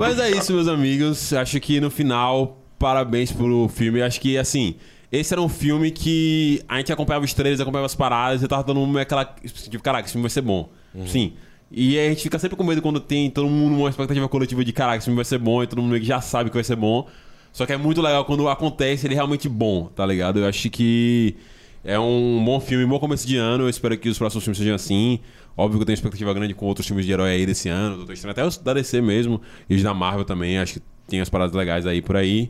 [0.02, 1.32] Mas é isso, meus amigos.
[1.32, 4.02] Acho que no final, parabéns pro filme.
[4.02, 4.76] Acho que, assim,
[5.12, 8.64] esse era um filme que a gente acompanhava os trailers, acompanhava as paradas, e tava
[8.64, 9.26] dando uma aquela.
[9.26, 10.70] Tipo, caraca, esse filme vai ser bom.
[11.06, 11.34] Sim.
[11.72, 14.74] E a gente fica sempre com medo quando tem todo mundo uma expectativa coletiva de
[14.74, 16.64] caraca, esse filme vai ser bom, e todo mundo meio que já sabe que vai
[16.64, 17.08] ser bom.
[17.54, 20.40] Só que é muito legal quando acontece ele é realmente bom, tá ligado?
[20.40, 21.36] Eu acho que
[21.84, 23.66] é um bom filme, um bom começo de ano.
[23.66, 25.20] Eu espero que os próximos filmes sejam assim.
[25.62, 28.14] Óbvio que eu tenho expectativa grande com outros filmes de herói aí desse ano, Doutor
[28.14, 29.40] Estranho, até os da DC mesmo,
[29.70, 30.58] e os da Marvel também.
[30.58, 32.50] Acho que tem as paradas legais aí por aí.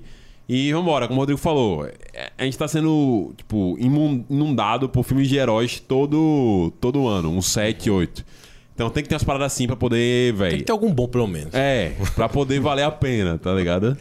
[0.49, 5.29] E vambora, como o Rodrigo falou, é- a gente tá sendo, tipo, inundado por filmes
[5.29, 8.25] de heróis todo, todo ano, uns 7, 8.
[8.73, 10.57] Então tem que ter umas paradas assim pra poder, Tem velho.
[10.57, 11.53] que ter algum bom, pelo menos.
[11.53, 13.95] É, pra poder valer a pena, tá ligado?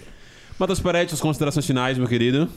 [0.58, 2.48] Matheus Peretti, as considerações finais, meu querido.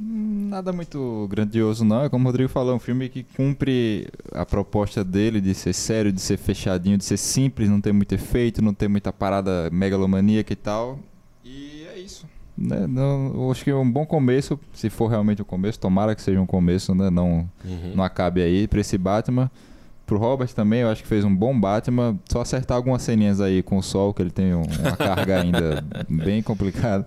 [0.00, 2.04] Nada muito grandioso, não.
[2.04, 5.72] É como o Rodrigo falou, é um filme que cumpre a proposta dele de ser
[5.72, 9.68] sério, de ser fechadinho, de ser simples, não ter muito efeito, não ter muita parada
[9.72, 11.00] megalomaníaca e tal.
[11.44, 12.26] E é isso.
[12.56, 12.86] Né?
[12.86, 16.22] Não, eu acho que é um bom começo, se for realmente um começo, tomara que
[16.22, 17.10] seja um começo, né?
[17.10, 17.92] Não, Uhum.
[17.96, 19.50] não acabe aí pra esse Batman.
[20.06, 22.18] Pro Robert também, eu acho que fez um bom Batman.
[22.30, 25.84] Só acertar algumas ceninhas aí com o sol, que ele tem um- uma carga ainda
[26.08, 27.04] bem complicada.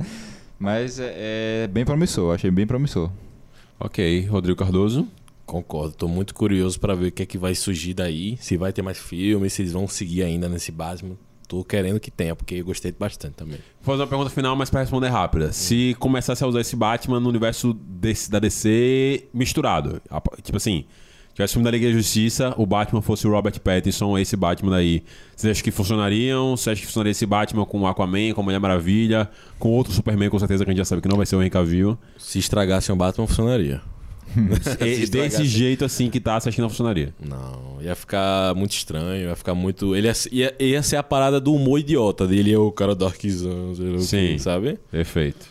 [0.61, 3.09] Mas é, é bem promissor, achei bem promissor.
[3.79, 5.07] Ok, Rodrigo Cardoso.
[5.45, 8.37] Concordo, tô muito curioso pra ver o que é que vai surgir daí.
[8.39, 11.15] Se vai ter mais filmes, se eles vão seguir ainda nesse Batman.
[11.47, 13.57] Tô querendo que tenha, porque eu gostei bastante também.
[13.81, 15.51] Vou fazer uma pergunta final, mas pra responder rápida.
[15.51, 20.85] Se começasse a usar esse Batman no universo desse- da DC misturado, a- tipo assim,
[21.33, 25.03] tivesse filme da Liga da Justiça, o Batman fosse o Robert Pattinson, esse Batman daí,
[25.35, 26.55] você acha que funcionariam?
[26.55, 29.93] Você acha que funcionaria esse Batman com o Aquaman, com a Mulher Maravilha, com outro
[29.93, 31.97] Superman, com certeza que a gente já sabe que não vai ser o Henry Cavill?
[32.17, 33.81] Se estragasse um Batman, funcionaria.
[34.79, 37.13] E, desse jeito assim que tá, você acha que não funcionaria?
[37.19, 39.95] Não, ia ficar muito estranho, ia ficar muito.
[39.95, 43.11] Ele ia, ia, ia ser a parada do humor idiota dele, é o cara o
[43.11, 43.29] quê,
[43.99, 44.37] Sim.
[44.37, 44.79] sabe?
[44.89, 45.50] Perfeito.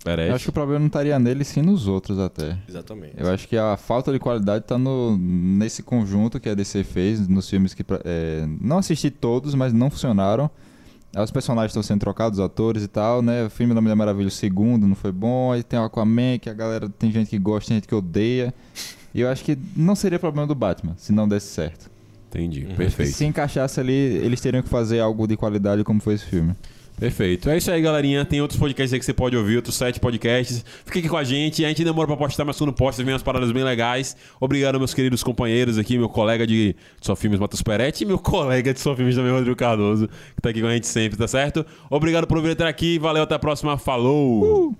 [0.00, 0.32] Eu Peretti.
[0.32, 2.56] acho que o problema não estaria nele, sim nos outros até.
[2.68, 3.14] Exatamente.
[3.18, 7.28] Eu acho que a falta de qualidade tá no, nesse conjunto que a DC fez,
[7.28, 7.84] nos filmes que.
[8.04, 10.50] é, não assisti todos, mas não funcionaram.
[11.16, 13.44] Os personagens estão sendo trocados, os atores e tal, né?
[13.44, 15.52] O filme da Mulher Maravilha, o segundo, não foi bom.
[15.52, 18.54] Aí tem o Aquaman, que a galera tem gente que gosta, tem gente que odeia.
[19.12, 21.90] E eu acho que não seria problema do Batman, se não desse certo.
[22.28, 22.76] Entendi, Uhum.
[22.76, 23.12] perfeito.
[23.12, 26.54] Se encaixasse ali, eles teriam que fazer algo de qualidade como foi esse filme.
[27.00, 27.48] Perfeito.
[27.48, 28.26] É isso aí, galerinha.
[28.26, 30.62] Tem outros podcasts aí que você pode ouvir, outros sete podcasts.
[30.84, 31.64] Fica aqui com a gente.
[31.64, 34.14] A gente demora pra postar, mas quando posta, vem umas paradas bem legais.
[34.38, 38.74] Obrigado, meus queridos companheiros aqui, meu colega de Só Filmes, Matheus Peretti, e meu colega
[38.74, 41.64] de Só Filmes também, Rodrigo Cardoso, que tá aqui com a gente sempre, tá certo?
[41.88, 42.98] Obrigado por vir até aqui.
[42.98, 43.78] Valeu, até a próxima.
[43.78, 44.76] Falou!